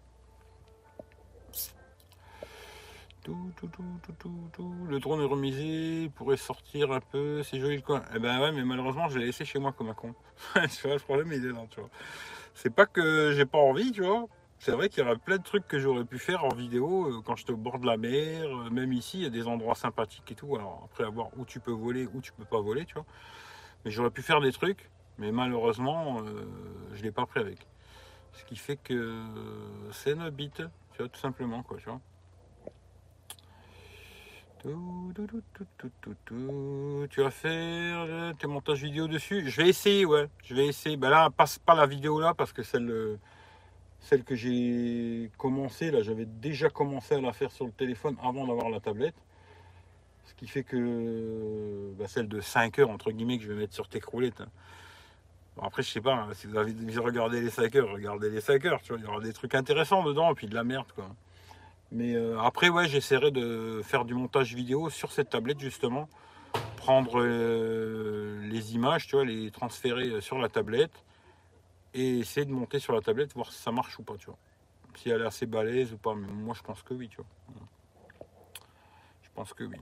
Tout, 3.23 3.51
tout, 3.55 3.67
tout, 3.67 3.83
tout, 4.01 4.13
tout, 4.17 4.49
tout. 4.51 4.73
Le 4.89 4.99
drone 4.99 5.21
est 5.21 5.25
remisé, 5.25 6.03
il 6.03 6.09
pourrait 6.11 6.37
sortir 6.37 6.91
un 6.91 6.99
peu, 6.99 7.43
c'est 7.43 7.59
joli 7.59 7.75
le 7.75 7.83
coin. 7.83 8.01
Eh 8.15 8.19
ben 8.19 8.41
ouais, 8.41 8.51
mais 8.51 8.63
malheureusement, 8.63 9.09
je 9.09 9.19
l'ai 9.19 9.27
laissé 9.27 9.45
chez 9.45 9.59
moi 9.59 9.73
comme 9.73 9.89
un 9.89 9.93
con. 9.93 10.15
tu 10.55 10.87
vois, 10.87 10.95
le 10.95 10.99
problème, 10.99 11.31
il 11.31 11.45
est 11.45 11.51
là, 11.51 11.63
tu 11.69 11.81
vois. 11.81 11.89
C'est 12.55 12.71
pas 12.73 12.87
que 12.87 13.31
j'ai 13.35 13.45
pas 13.45 13.59
envie, 13.59 13.91
tu 13.91 14.01
vois. 14.01 14.25
C'est 14.63 14.73
vrai 14.73 14.89
qu'il 14.89 15.03
y 15.03 15.07
aurait 15.07 15.17
plein 15.17 15.37
de 15.37 15.41
trucs 15.41 15.67
que 15.67 15.79
j'aurais 15.79 16.05
pu 16.05 16.19
faire 16.19 16.45
en 16.45 16.53
vidéo 16.53 17.07
euh, 17.07 17.21
quand 17.25 17.35
j'étais 17.35 17.51
au 17.51 17.57
bord 17.57 17.79
de 17.79 17.87
la 17.87 17.97
mer, 17.97 18.43
euh, 18.45 18.69
même 18.69 18.93
ici, 18.93 19.17
il 19.17 19.23
y 19.23 19.25
a 19.25 19.31
des 19.31 19.47
endroits 19.47 19.73
sympathiques 19.73 20.31
et 20.31 20.35
tout. 20.35 20.55
Alors 20.55 20.83
après, 20.85 21.03
à 21.03 21.09
voir 21.09 21.29
où 21.35 21.45
tu 21.45 21.59
peux 21.59 21.71
voler, 21.71 22.07
où 22.13 22.21
tu 22.21 22.31
peux 22.31 22.45
pas 22.45 22.61
voler, 22.61 22.85
tu 22.85 22.93
vois. 22.93 23.05
Mais 23.83 23.89
j'aurais 23.89 24.11
pu 24.11 24.21
faire 24.21 24.39
des 24.39 24.51
trucs, 24.51 24.91
mais 25.17 25.31
malheureusement, 25.31 26.19
euh, 26.19 26.45
je 26.93 27.01
l'ai 27.01 27.11
pas 27.11 27.25
pris 27.25 27.39
avec. 27.39 27.65
Ce 28.33 28.45
qui 28.45 28.55
fait 28.55 28.77
que 28.77 29.23
c'est 29.93 30.11
une 30.11 30.29
bite, 30.29 30.61
tu 30.91 30.99
vois, 30.99 31.09
tout 31.09 31.19
simplement, 31.19 31.63
quoi, 31.63 31.77
tu 31.77 31.89
vois. 31.89 31.99
Tu 37.09 37.21
vas 37.21 37.31
faire 37.31 38.35
tes 38.37 38.45
montages 38.45 38.83
vidéo 38.83 39.07
dessus 39.07 39.49
Je 39.49 39.59
vais 39.59 39.69
essayer, 39.69 40.05
ouais. 40.05 40.29
Je 40.43 40.53
vais 40.53 40.67
essayer. 40.67 40.97
Ben 40.97 41.09
là, 41.09 41.31
passe 41.31 41.57
pas 41.57 41.73
la 41.73 41.87
vidéo 41.87 42.19
là 42.19 42.35
parce 42.35 42.53
que 42.53 42.61
celle, 42.61 43.17
celle 44.01 44.23
que 44.23 44.35
j'ai 44.35 45.29
commencé, 45.37 45.91
là, 45.91 46.01
j'avais 46.01 46.25
déjà 46.25 46.69
commencé 46.69 47.15
à 47.15 47.21
la 47.21 47.33
faire 47.33 47.51
sur 47.51 47.65
le 47.65 47.71
téléphone 47.71 48.17
avant 48.21 48.45
d'avoir 48.45 48.69
la 48.69 48.79
tablette. 48.79 49.15
Ce 50.25 50.33
qui 50.33 50.47
fait 50.47 50.63
que 50.63 51.93
ben, 51.97 52.07
celle 52.07 52.27
de 52.27 52.41
5 52.41 52.79
heures, 52.79 52.89
entre 52.89 53.11
guillemets, 53.11 53.37
que 53.37 53.43
je 53.43 53.49
vais 53.51 53.59
mettre 53.59 53.73
sur 53.73 53.87
tes 53.87 53.99
croulettes. 53.99 54.41
Hein. 54.41 54.49
après, 55.61 55.83
je 55.83 55.89
sais 55.89 56.01
pas, 56.01 56.15
hein, 56.15 56.29
si 56.33 56.47
vous 56.47 56.57
avez 56.57 56.73
regardé 56.97 57.41
les 57.41 57.49
5 57.49 57.75
heures, 57.75 57.91
regardez 57.91 58.29
les 58.29 58.41
5 58.41 58.65
heures. 58.65 58.81
Tu 58.81 58.91
vois, 58.91 58.99
il 58.99 59.05
y 59.05 59.07
aura 59.07 59.21
des 59.21 59.33
trucs 59.33 59.55
intéressants 59.55 60.03
dedans 60.03 60.31
et 60.31 60.35
puis 60.35 60.47
de 60.47 60.55
la 60.55 60.63
merde, 60.63 60.87
quoi. 60.95 61.07
Mais 61.91 62.15
euh, 62.15 62.39
après, 62.39 62.69
ouais, 62.69 62.87
j'essaierai 62.87 63.31
de 63.31 63.81
faire 63.83 64.05
du 64.05 64.13
montage 64.13 64.55
vidéo 64.55 64.89
sur 64.89 65.11
cette 65.11 65.29
tablette 65.29 65.59
justement. 65.59 66.07
Prendre 66.77 67.21
euh, 67.21 68.41
les 68.47 68.73
images, 68.73 69.07
tu 69.07 69.17
vois, 69.17 69.25
les 69.25 69.51
transférer 69.51 70.07
euh, 70.07 70.21
sur 70.21 70.39
la 70.39 70.47
tablette 70.47 71.03
et 71.93 72.19
essayer 72.19 72.45
de 72.45 72.51
monter 72.51 72.79
sur 72.79 72.93
la 72.93 73.01
tablette, 73.01 73.33
voir 73.33 73.51
si 73.51 73.61
ça 73.61 73.71
marche 73.71 73.99
ou 73.99 74.03
pas, 74.03 74.15
tu 74.17 74.27
vois. 74.27 74.37
Si 74.95 75.09
elle 75.09 75.21
est 75.21 75.25
assez 75.25 75.45
balèze 75.45 75.93
ou 75.93 75.97
pas. 75.97 76.15
Mais 76.15 76.27
moi, 76.27 76.53
je 76.57 76.61
pense 76.61 76.81
que 76.83 76.93
oui, 76.93 77.09
tu 77.09 77.17
vois. 77.17 77.25
Je 79.23 79.29
pense 79.33 79.53
que 79.53 79.63
oui. 79.63 79.77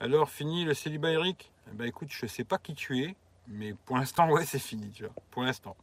Alors, 0.00 0.30
fini 0.30 0.64
le 0.64 0.74
célibat 0.74 1.12
Eric? 1.12 1.52
Eh 1.70 1.74
ben, 1.74 1.86
écoute, 1.86 2.08
je 2.10 2.26
sais 2.26 2.44
pas 2.44 2.58
qui 2.58 2.74
tu 2.74 3.04
es, 3.04 3.16
mais 3.48 3.74
pour 3.74 3.96
l'instant, 3.96 4.28
ouais, 4.30 4.44
c'est 4.44 4.58
fini, 4.58 4.90
tu 4.90 5.04
vois. 5.04 5.14
Pour 5.30 5.42
l'instant. 5.42 5.76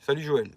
Salut 0.00 0.22
Joël. 0.22 0.50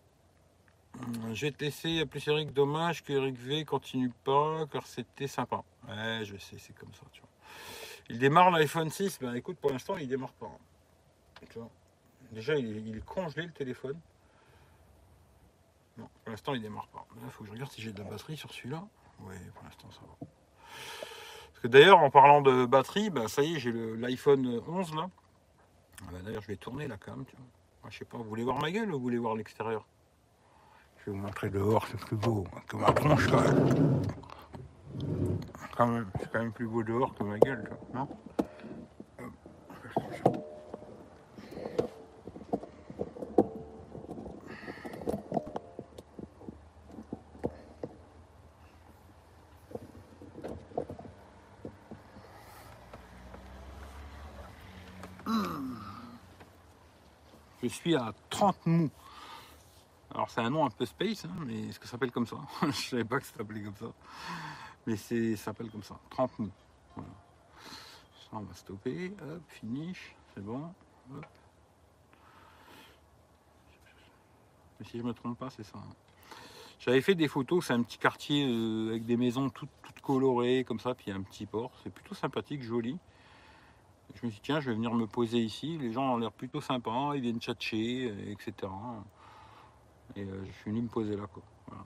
Je 1.33 1.45
vais 1.45 1.51
te 1.51 1.63
laisser 1.63 2.01
appeler 2.01 2.23
Eric. 2.27 2.53
Dommage 2.53 3.03
que 3.03 3.13
Eric 3.13 3.37
V 3.37 3.65
continue 3.65 4.11
pas, 4.23 4.65
car 4.71 4.85
c'était 4.85 5.27
sympa. 5.27 5.63
Ouais, 5.87 6.21
je 6.23 6.37
sais, 6.37 6.57
c'est 6.57 6.73
comme 6.73 6.93
ça, 6.93 7.05
tu 7.11 7.21
vois. 7.21 7.29
Il 8.09 8.19
démarre 8.19 8.51
l'iPhone 8.51 8.89
6. 8.89 9.19
Ben 9.19 9.33
écoute, 9.35 9.57
pour 9.57 9.71
l'instant, 9.71 9.97
il 9.97 10.07
démarre 10.07 10.33
pas. 10.33 10.51
Déjà, 12.31 12.55
il 12.55 12.95
est, 12.95 13.05
congelé 13.05 13.45
le 13.45 13.51
téléphone. 13.51 13.99
Non, 15.97 16.09
pour 16.23 16.31
l'instant, 16.31 16.53
il 16.53 16.61
démarre 16.61 16.87
pas. 16.87 17.05
Il 17.21 17.29
faut 17.29 17.43
que 17.43 17.47
je 17.47 17.53
regarde 17.53 17.71
si 17.71 17.81
j'ai 17.81 17.91
de 17.91 17.99
la 17.99 18.09
batterie 18.09 18.37
sur 18.37 18.51
celui-là. 18.51 18.83
Oui, 19.19 19.35
pour 19.53 19.63
l'instant, 19.63 19.91
ça 19.91 19.99
va. 20.01 20.15
Parce 20.19 21.59
que 21.61 21.67
d'ailleurs, 21.67 21.99
en 21.99 22.09
parlant 22.09 22.41
de 22.41 22.65
batterie, 22.65 23.09
ben, 23.09 23.27
ça 23.27 23.43
y 23.43 23.55
est, 23.55 23.59
j'ai 23.59 23.71
l'iPhone 23.71 24.61
11 24.65 24.95
là. 24.95 25.09
Ah, 26.01 26.11
ben, 26.13 26.23
d'ailleurs, 26.23 26.41
je 26.41 26.47
vais 26.47 26.55
tourner 26.55 26.87
la 26.87 26.97
cam. 26.97 27.25
Tu 27.25 27.35
vois. 27.35 27.91
je 27.91 27.97
sais 27.97 28.05
pas, 28.05 28.17
vous 28.17 28.23
voulez 28.23 28.43
voir 28.43 28.59
ma 28.59 28.71
gueule 28.71 28.89
ou 28.89 28.93
vous 28.93 29.03
voulez 29.03 29.17
voir 29.17 29.35
l'extérieur? 29.35 29.85
Je 30.99 31.11
vais 31.11 31.17
vous 31.17 31.23
montrer 31.23 31.49
dehors, 31.49 31.85
c'est 31.87 31.99
plus 31.99 32.15
beau 32.15 32.45
que 32.67 32.77
ma 32.77 32.93
tronche 32.93 33.27
quand 33.27 33.41
même. 33.41 34.01
Quand 35.75 35.87
même, 35.87 36.11
c'est 36.19 36.31
quand 36.31 36.39
même 36.39 36.51
plus 36.53 36.67
beau 36.67 36.83
dehors 36.83 37.13
que 37.15 37.23
ma 37.23 37.39
gueule, 37.39 37.69
non? 37.93 38.07
Je 57.63 57.67
suis 57.67 57.95
à 57.95 58.13
30 58.29 58.65
mous. 58.65 58.89
Alors 60.13 60.29
c'est 60.29 60.41
un 60.41 60.49
nom 60.49 60.65
un 60.65 60.69
peu 60.69 60.85
space, 60.85 61.25
hein, 61.25 61.35
mais 61.45 61.69
est-ce 61.69 61.79
que 61.79 61.85
ça 61.85 61.91
s'appelle 61.91 62.11
comme 62.11 62.27
ça? 62.27 62.37
Je 62.63 62.71
savais 62.71 63.05
pas 63.05 63.19
que 63.19 63.25
ça 63.25 63.37
s'appelait 63.37 63.61
comme 63.61 63.75
ça. 63.75 63.93
Mais 64.85 64.97
c'est 64.97 65.35
ça 65.35 65.45
s'appelle 65.45 65.69
comme 65.69 65.83
ça. 65.83 65.97
30 66.09 66.39
mots. 66.39 66.49
Voilà. 66.95 67.09
Ça 68.19 68.29
on 68.33 68.41
va 68.41 68.53
stopper. 68.53 69.13
Hop, 69.21 69.41
finish. 69.47 70.15
C'est 70.33 70.43
bon. 70.43 70.73
Mais 74.79 74.85
si 74.85 74.97
je 74.97 75.03
me 75.03 75.13
trompe 75.13 75.37
pas, 75.37 75.49
c'est 75.49 75.63
ça. 75.63 75.77
Hein. 75.77 75.95
J'avais 76.79 77.01
fait 77.01 77.13
des 77.13 77.27
photos, 77.27 77.67
c'est 77.67 77.73
un 77.73 77.83
petit 77.83 77.99
quartier 77.99 78.43
euh, 78.43 78.89
avec 78.89 79.05
des 79.05 79.15
maisons 79.15 79.49
toutes, 79.51 79.69
colorées 80.01 80.63
comme 80.63 80.79
ça, 80.79 80.95
puis 80.95 81.11
un 81.11 81.21
petit 81.21 81.45
port. 81.45 81.71
C'est 81.83 81.93
plutôt 81.93 82.15
sympathique, 82.15 82.63
joli. 82.63 82.97
Je 84.15 84.25
me 84.25 84.31
suis 84.31 84.39
dit, 84.39 84.41
tiens, 84.43 84.59
je 84.59 84.69
vais 84.69 84.75
venir 84.75 84.93
me 84.93 85.07
poser 85.07 85.39
ici. 85.39 85.77
Les 85.77 85.91
gens 85.93 86.13
ont 86.13 86.17
l'air 86.17 86.31
plutôt 86.31 86.61
sympas, 86.61 87.15
ils 87.15 87.21
viennent 87.21 87.39
tchatcher, 87.39 88.31
etc. 88.31 88.53
Et 90.15 90.23
euh, 90.23 90.45
je 90.45 90.51
suis 90.51 90.71
venu 90.71 90.81
me 90.81 90.87
poser 90.89 91.15
là, 91.15 91.27
quoi. 91.27 91.43
Voilà. 91.67 91.85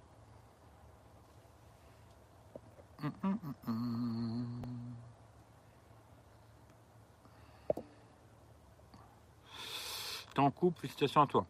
T'es 10.34 10.42
en 10.42 10.52
couple, 10.52 10.82
félicitations 10.82 11.22
à 11.22 11.28
toi. 11.28 11.46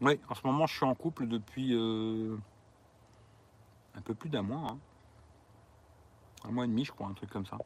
Oui, 0.00 0.18
en 0.28 0.34
ce 0.34 0.46
moment, 0.46 0.66
je 0.66 0.74
suis 0.74 0.86
en 0.86 0.94
couple 0.94 1.26
depuis 1.26 1.74
euh, 1.74 2.38
un 3.94 4.00
peu 4.00 4.14
plus 4.14 4.30
d'un 4.30 4.42
mois. 4.42 4.70
Hein. 4.70 4.78
Un 6.44 6.52
mois 6.52 6.64
et 6.64 6.68
demi, 6.68 6.84
je 6.84 6.92
crois, 6.92 7.08
un 7.08 7.12
truc 7.12 7.28
comme 7.28 7.44
ça. 7.44 7.58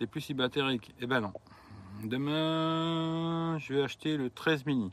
T'es 0.00 0.06
plus 0.06 0.22
célibataire, 0.22 0.66
Eh 1.00 1.06
ben 1.06 1.20
non. 1.20 1.34
Demain, 2.02 3.58
je 3.58 3.74
vais 3.74 3.82
acheter 3.82 4.16
le 4.16 4.30
13 4.30 4.64
mini. 4.64 4.90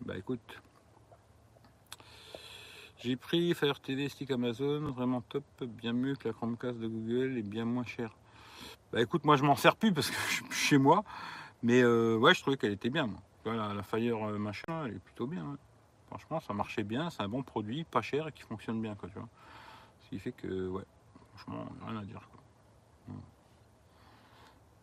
Bah 0.00 0.16
écoute, 0.16 0.62
j'ai 2.98 3.16
pris 3.16 3.52
Fire 3.54 3.80
TV 3.80 4.08
Stick 4.08 4.30
Amazon, 4.30 4.92
vraiment 4.92 5.22
top, 5.22 5.42
bien 5.64 5.92
mieux 5.92 6.14
que 6.14 6.28
la 6.28 6.34
Chromecast 6.34 6.78
de 6.78 6.86
Google 6.86 7.36
et 7.36 7.42
bien 7.42 7.64
moins 7.64 7.82
cher. 7.82 8.14
Bah 8.92 9.02
écoute, 9.02 9.24
moi 9.24 9.34
je 9.34 9.42
m'en 9.42 9.56
sers 9.56 9.74
plus 9.74 9.92
parce 9.92 10.08
que 10.08 10.16
je 10.28 10.34
suis 10.34 10.52
chez 10.52 10.78
moi, 10.78 11.02
mais 11.64 11.82
euh, 11.82 12.16
ouais, 12.16 12.32
je 12.32 12.42
trouvais 12.42 12.56
qu'elle 12.56 12.74
était 12.74 12.90
bien. 12.90 13.08
Moi. 13.08 13.20
Voilà, 13.42 13.74
la 13.74 13.82
Fire 13.82 14.28
euh, 14.28 14.38
machin, 14.38 14.84
elle 14.86 14.94
est 14.94 15.00
plutôt 15.00 15.26
bien. 15.26 15.58
Franchement, 16.06 16.38
ça 16.38 16.54
marchait 16.54 16.84
bien, 16.84 17.10
c'est 17.10 17.24
un 17.24 17.28
bon 17.28 17.42
produit, 17.42 17.82
pas 17.82 18.02
cher 18.02 18.28
et 18.28 18.32
qui 18.32 18.42
fonctionne 18.42 18.80
bien, 18.80 18.94
quoi, 18.94 19.08
tu 19.08 19.18
vois. 19.18 19.28
Ce 20.04 20.10
qui 20.10 20.20
fait 20.20 20.30
que, 20.30 20.68
ouais, 20.68 20.84
franchement, 21.34 21.66
rien 21.84 21.96
à 21.96 22.04
dire. 22.04 22.20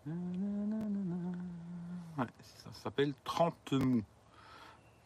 Ça 0.05 0.11
s'appelle 2.73 3.13
30 3.23 3.71
mou. 3.73 4.03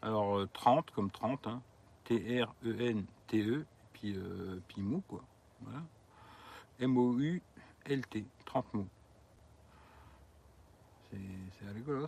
Alors 0.02 0.46
30 0.52 0.88
euh, 0.88 0.92
comme 0.94 1.10
30, 1.10 1.46
hein. 1.46 1.62
T-R-E-N-T-E, 2.04 3.54
e, 3.54 3.64
puis, 3.92 4.14
euh, 4.16 4.60
puis 4.68 4.82
mou 4.82 5.02
quoi. 5.06 5.22
Voilà. 5.60 5.82
M-O-U-L-T, 6.80 8.24
30 8.44 8.74
mots. 8.74 8.88
C'est 11.10 11.18
rigolo. 11.74 12.06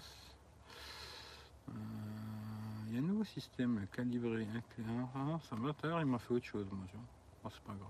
Il 1.69 1.75
euh, 1.75 2.93
y 2.93 2.97
a 2.97 2.99
un 2.99 3.03
nouveau 3.03 3.25
système 3.25 3.87
calibré. 3.93 4.47
Ah, 5.15 5.39
ça 5.49 5.57
m'a 5.57 5.73
il 6.01 6.07
m'a 6.07 6.19
fait 6.19 6.35
autre 6.35 6.47
chose, 6.47 6.67
moi. 6.73 6.87
Oh, 7.45 7.49
c'est 7.51 7.63
pas 7.63 7.75
grave. 7.75 7.89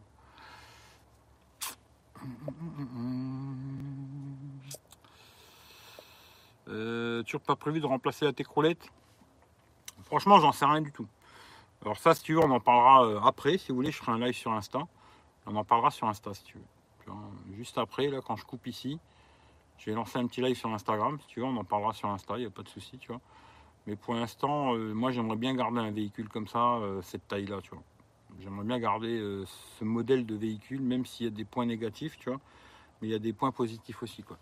Euh, 6.69 7.23
toujours 7.23 7.41
pas 7.41 7.57
prévu 7.57 7.81
de 7.81 7.87
remplacer 7.87 8.25
la 8.25 8.33
técroulette 8.33 8.91
Franchement, 10.05 10.41
j'en 10.41 10.53
sais 10.53 10.65
rien 10.65 10.81
du 10.81 10.93
tout. 10.93 11.07
Alors 11.83 11.99
ça, 11.99 12.15
si 12.15 12.23
tu 12.23 12.35
veux, 12.35 12.41
on 12.41 12.51
en 12.51 12.61
parlera 12.61 13.07
euh, 13.07 13.21
après. 13.21 13.59
Si 13.59 13.69
vous 13.69 13.77
voulez, 13.77 13.91
je 13.91 13.97
ferai 13.97 14.13
un 14.13 14.19
live 14.19 14.35
sur 14.35 14.53
Insta. 14.53 14.81
On 15.47 15.57
en 15.57 15.65
parlera 15.65 15.91
sur 15.91 16.07
Insta, 16.09 16.35
si 16.35 16.45
tu 16.45 16.59
veux. 16.59 17.15
juste 17.57 17.79
après, 17.79 18.09
là, 18.09 18.21
quand 18.21 18.37
je 18.37 18.45
coupe 18.45 18.67
ici, 18.67 18.99
je 19.79 19.87
vais 19.87 19.93
lancer 19.97 20.19
un 20.19 20.27
petit 20.27 20.43
live 20.43 20.57
sur 20.57 20.73
Instagram. 20.73 21.19
Si 21.21 21.27
tu 21.29 21.41
veux, 21.41 21.47
on 21.47 21.57
en 21.57 21.65
parlera 21.65 21.93
sur 21.93 22.09
Insta, 22.09 22.35
il 22.37 22.41
n'y 22.41 22.47
a 22.47 22.51
pas 22.51 22.63
de 22.63 22.69
souci, 22.69 22.99
tu 22.99 23.09
vois. 23.09 23.21
Mais 23.87 23.97
pour 23.97 24.15
l'instant, 24.15 24.75
euh, 24.75 24.93
moi, 24.93 25.11
j'aimerais 25.11 25.37
bien 25.37 25.55
garder 25.55 25.81
un 25.81 25.91
véhicule 25.91 26.29
comme 26.29 26.47
ça, 26.47 26.77
euh, 26.77 27.01
cette 27.03 27.27
taille-là, 27.29 27.61
tu 27.63 27.71
vois. 27.71 27.83
J'aimerais 28.41 28.65
bien 28.65 28.79
garder 28.79 29.45
ce 29.79 29.85
modèle 29.85 30.25
de 30.25 30.35
véhicule, 30.35 30.81
même 30.81 31.05
s'il 31.05 31.27
y 31.27 31.29
a 31.29 31.33
des 31.33 31.45
points 31.45 31.67
négatifs, 31.67 32.17
tu 32.17 32.31
vois. 32.31 32.41
Mais 33.01 33.09
il 33.09 33.11
y 33.11 33.15
a 33.15 33.19
des 33.19 33.33
points 33.33 33.51
positifs 33.53 34.03
aussi, 34.03 34.23
quoi. 34.23 34.39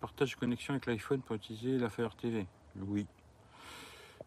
Partage 0.00 0.34
de 0.34 0.40
connexion 0.40 0.74
avec 0.74 0.86
l'iPhone 0.86 1.20
pour 1.20 1.36
utiliser 1.36 1.78
la 1.78 1.90
Fire 1.90 2.14
TV. 2.16 2.46
Oui, 2.76 3.06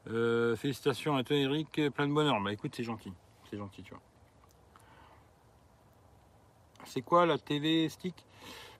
euh, 0.10 0.56
félicitations 0.56 1.16
à 1.16 1.24
toi 1.24 1.36
Eric, 1.38 1.82
plein 1.94 2.08
de 2.08 2.14
bonheur. 2.14 2.42
Bah 2.42 2.52
écoute, 2.52 2.74
c'est 2.76 2.84
gentil. 2.84 3.14
C'est 3.50 3.58
gentil, 3.58 3.84
tu 3.84 3.92
vois. 3.92 4.02
C'est 6.86 7.02
quoi 7.02 7.26
la 7.26 7.38
TV 7.38 7.88
stick? 7.88 8.26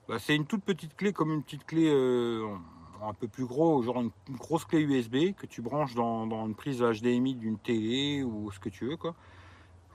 Bah, 0.08 0.18
C'est 0.18 0.36
une 0.36 0.46
toute 0.46 0.62
petite 0.62 0.94
clé, 0.96 1.12
comme 1.12 1.32
une 1.32 1.42
petite 1.42 1.64
clé 1.64 1.88
euh, 1.88 2.54
un 3.02 3.14
peu 3.14 3.26
plus 3.26 3.46
gros, 3.46 3.82
genre 3.82 4.00
une, 4.00 4.10
grosse 4.30 4.66
clé 4.66 4.80
USB 4.80 5.34
que 5.34 5.46
tu 5.46 5.62
branches 5.62 5.94
dans, 5.94 6.46
une 6.46 6.54
prise 6.54 6.82
HDMI 6.82 7.34
d'une 7.34 7.58
télé 7.58 8.22
ou 8.22 8.50
ce 8.50 8.60
que 8.60 8.68
tu 8.68 8.86
veux. 8.86 8.96
quoi. 8.96 9.14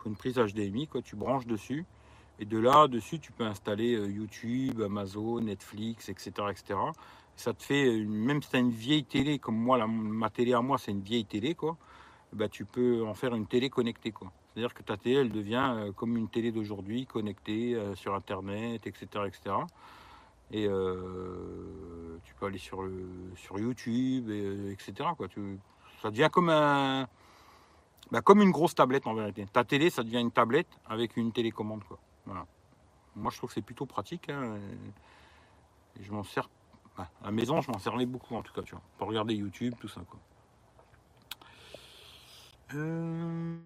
Une 0.06 0.16
prise 0.16 0.36
HDMI, 0.36 0.88
quoi, 0.88 1.02
tu 1.02 1.16
branches 1.16 1.46
dessus. 1.46 1.86
Et 2.40 2.46
de 2.46 2.58
là, 2.58 2.88
dessus, 2.88 3.20
tu 3.20 3.32
peux 3.32 3.44
installer 3.46 3.96
euh, 3.96 4.10
YouTube, 4.10 4.82
Amazon, 4.82 5.42
Netflix, 5.42 6.10
etc. 6.10 6.32
etc 6.50 6.76
ça 7.40 7.54
te 7.54 7.64
fait, 7.64 8.04
même 8.06 8.42
si 8.42 8.50
tu 8.50 8.56
as 8.58 8.60
une 8.60 8.70
vieille 8.70 9.06
télé, 9.06 9.40
comme 9.40 9.56
moi, 9.56 9.86
ma 9.88 10.30
télé 10.30 10.54
à 10.54 10.62
moi, 10.62 10.78
c'est 10.78 10.92
une 10.92 11.02
vieille 11.02 11.26
télé, 11.26 11.56
quoi, 11.56 11.78
bah, 12.34 12.50
tu 12.50 12.66
peux 12.66 13.06
en 13.06 13.14
faire 13.14 13.34
une 13.34 13.48
télé 13.48 13.70
connectée, 13.70 14.12
quoi. 14.12 14.32
C'est-à-dire 14.48 14.74
que 14.74 14.84
ta 14.84 14.98
télé, 14.98 15.22
elle 15.22 15.32
devient 15.32 15.74
euh, 15.74 15.92
comme 15.94 16.18
une 16.18 16.28
télé 16.28 16.52
d'aujourd'hui, 16.52 17.06
connectée 17.06 17.76
euh, 17.76 17.96
sur 17.96 18.14
Internet, 18.14 18.86
etc., 18.86 19.08
etc. 19.26 19.56
Et 20.52 20.68
euh, 20.68 22.18
tu 22.26 22.34
peux 22.36 22.48
aller 22.48 22.58
sur, 22.58 22.82
le, 22.82 23.08
sur 23.38 23.58
YouTube, 23.58 24.30
etc. 24.30 25.10
Ça 26.02 26.12
devient 26.12 26.30
comme 26.30 26.50
un, 26.50 27.08
bah, 28.12 28.22
comme 28.22 28.42
une 28.42 28.52
grosse 28.52 28.76
tablette 28.76 29.08
en 29.08 29.14
vérité. 29.14 29.46
Ta 29.54 29.64
télé, 29.64 29.90
ça 29.90 30.04
devient 30.04 30.20
une 30.20 30.32
tablette 30.32 30.68
avec 30.88 31.16
une 31.16 31.32
télécommande, 31.32 31.86
quoi. 31.86 32.00
Voilà. 32.30 32.46
Moi, 33.16 33.32
je 33.32 33.38
trouve 33.38 33.50
que 33.50 33.56
c'est 33.56 33.64
plutôt 33.64 33.88
pratique. 33.88 34.30
Hein, 34.30 34.60
je 36.00 36.12
m'en 36.12 36.24
sers 36.24 36.48
à 36.98 37.08
la 37.26 37.32
maison, 37.32 37.62
je 37.62 37.72
m'en 37.72 37.80
servais 37.80 38.06
beaucoup 38.06 38.36
en 38.36 38.44
tout 38.44 38.54
cas, 38.54 38.62
tu 38.62 38.72
vois, 38.72 38.82
pour 38.98 39.08
regarder 39.08 39.34
YouTube, 39.34 39.74
tout 39.80 39.88
ça, 39.88 40.02
quoi. 40.08 40.20
Euh... 42.76 43.58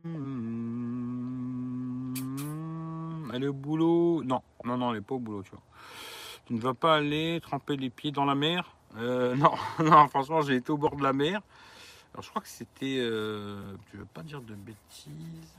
Elle 3.34 3.44
est 3.44 3.48
au 3.48 3.54
boulot 3.54 4.24
Non, 4.24 4.42
non, 4.64 4.78
non, 4.78 4.92
elle 4.92 5.00
n'est 5.00 5.02
pas 5.02 5.16
au 5.16 5.20
boulot, 5.20 5.44
tu. 5.44 5.52
Tu 6.46 6.54
ne 6.54 6.60
vas 6.60 6.74
pas 6.74 6.96
aller 6.96 7.40
tremper 7.42 7.76
les 7.76 7.90
pieds 7.90 8.12
dans 8.12 8.26
la 8.26 8.36
mer? 8.36 8.76
Euh, 8.96 9.36
Non, 9.36 9.56
non, 9.84 10.08
franchement, 10.08 10.42
j'ai 10.42 10.56
été 10.56 10.72
au 10.72 10.78
bord 10.78 10.96
de 10.96 11.04
la 11.04 11.14
mer. 11.14 11.42
Alors, 12.14 12.24
je 12.24 12.30
crois 12.30 12.42
que 12.42 12.48
c'était. 12.48 12.98
Euh, 13.00 13.74
ne 13.94 14.00
veux 14.00 14.06
pas 14.06 14.24
dire 14.24 14.42
de 14.42 14.56
bêtises? 14.56 15.58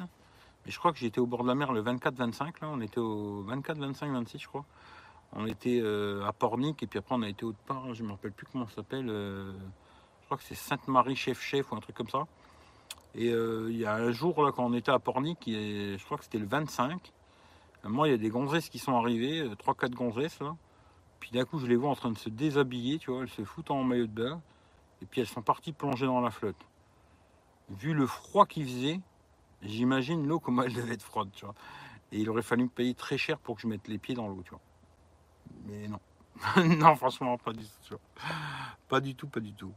Je 0.67 0.79
crois 0.79 0.93
que 0.93 0.99
j'étais 0.99 1.19
au 1.19 1.27
bord 1.27 1.43
de 1.43 1.49
la 1.49 1.55
mer 1.55 1.73
le 1.73 1.83
24-25, 1.83 2.62
là. 2.62 2.69
On 2.71 2.81
était 2.81 2.99
au 2.99 3.43
24, 3.43 3.79
25, 3.79 4.12
26, 4.12 4.39
je 4.39 4.49
crois. 4.49 4.65
On 5.37 5.47
était 5.47 5.81
euh, 5.83 6.25
à 6.25 6.33
Pornic 6.33 6.83
et 6.83 6.87
puis 6.87 6.99
après 6.99 7.15
on 7.17 7.23
a 7.23 7.29
été 7.29 7.45
autre 7.45 7.59
part, 7.67 7.93
je 7.93 8.03
ne 8.03 8.09
me 8.09 8.12
rappelle 8.12 8.33
plus 8.33 8.47
comment 8.51 8.67
ça 8.69 8.77
s'appelle. 8.77 9.09
Euh, 9.11 9.53
je 10.21 10.25
crois 10.27 10.39
que 10.39 10.45
c'est 10.45 10.55
Sainte-Marie-Chef-Chef 10.55 11.73
ou 11.73 11.77
un 11.77 11.81
truc 11.81 11.97
comme 11.97 12.09
ça. 12.09 12.27
Et 13.17 13.31
euh, 13.31 13.69
il 13.71 13.77
y 13.77 13.85
a 13.85 13.95
un 13.95 14.12
jour 14.12 14.45
là 14.45 14.53
quand 14.53 14.65
on 14.65 14.75
était 14.75 14.93
à 14.93 14.99
Pornic, 15.01 15.39
je 15.47 16.05
crois 16.05 16.19
que 16.19 16.25
c'était 16.25 16.39
le 16.39 16.47
25. 16.47 17.12
Moi 17.85 18.09
il 18.09 18.11
y 18.12 18.15
a 18.15 18.17
des 18.17 18.29
gonzesses 18.29 18.69
qui 18.69 18.79
sont 18.79 18.97
arrivées, 18.97 19.45
3-4 19.57 19.91
gonzesses 19.91 20.39
là. 20.41 20.55
Puis 21.19 21.33
d'un 21.33 21.45
coup 21.45 21.59
je 21.59 21.67
les 21.67 21.77
vois 21.77 21.91
en 21.91 21.97
train 21.97 22.12
de 22.12 22.19
se 22.19 22.29
déshabiller, 22.29 22.99
tu 22.99 23.11
vois, 23.11 23.23
elles 23.23 23.29
se 23.29 23.45
foutent 23.45 23.73
en 23.73 23.83
maillot 23.83 24.07
de 24.07 24.23
bain. 24.23 24.41
Et 25.03 25.07
puis 25.07 25.21
elles 25.21 25.27
sont 25.27 25.43
parties 25.43 25.73
plonger 25.73 26.07
dans 26.07 26.21
la 26.21 26.31
flotte. 26.31 26.57
Vu 27.71 27.93
le 27.93 28.07
froid 28.07 28.47
qu'il 28.47 28.65
faisait, 28.67 29.01
j'imagine 29.62 30.26
l'eau 30.26 30.40
comment 30.40 30.62
elle 30.62 30.72
devait 30.72 30.94
être 30.94 31.02
froide, 31.02 31.28
tu 31.32 31.44
vois. 31.44 31.55
Et 32.12 32.20
il 32.20 32.30
aurait 32.30 32.42
fallu 32.42 32.64
me 32.64 32.68
payer 32.68 32.94
très 32.94 33.18
cher 33.18 33.38
pour 33.38 33.57
que 33.57 33.62
je 33.62 33.66
mette 33.66 33.88
les 33.88 33.98
pieds 33.98 34.14
dans 34.14 34.28
l'eau, 34.28 34.42
tu 34.44 34.50
vois. 34.50 34.61
Mais 35.66 35.88
non. 35.88 36.00
non, 36.64 36.94
franchement, 36.96 37.38
pas 37.38 37.52
du 37.52 37.64
tout. 37.88 37.96
Pas 38.88 39.00
du 39.00 39.14
tout, 39.14 39.28
pas 39.28 39.40
du 39.40 39.52
tout. 39.52 39.72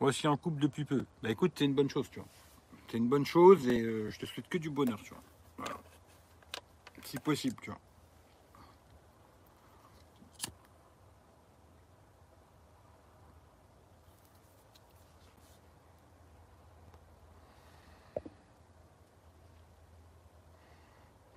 Moi 0.00 0.10
aussi 0.10 0.28
en 0.28 0.36
couple 0.36 0.60
depuis 0.60 0.84
peu. 0.84 1.04
Bah 1.22 1.30
écoute, 1.30 1.52
c'est 1.56 1.64
une 1.64 1.74
bonne 1.74 1.90
chose, 1.90 2.08
tu 2.10 2.20
vois. 2.20 2.28
C'est 2.88 2.98
une 2.98 3.08
bonne 3.08 3.26
chose 3.26 3.66
et 3.68 3.80
euh, 3.80 4.10
je 4.10 4.18
te 4.18 4.26
souhaite 4.26 4.48
que 4.48 4.58
du 4.58 4.70
bonheur, 4.70 5.00
tu 5.02 5.10
vois. 5.10 5.22
Voilà. 5.58 5.76
Si 7.04 7.18
possible, 7.18 7.56
tu 7.60 7.70
vois. 7.70 7.80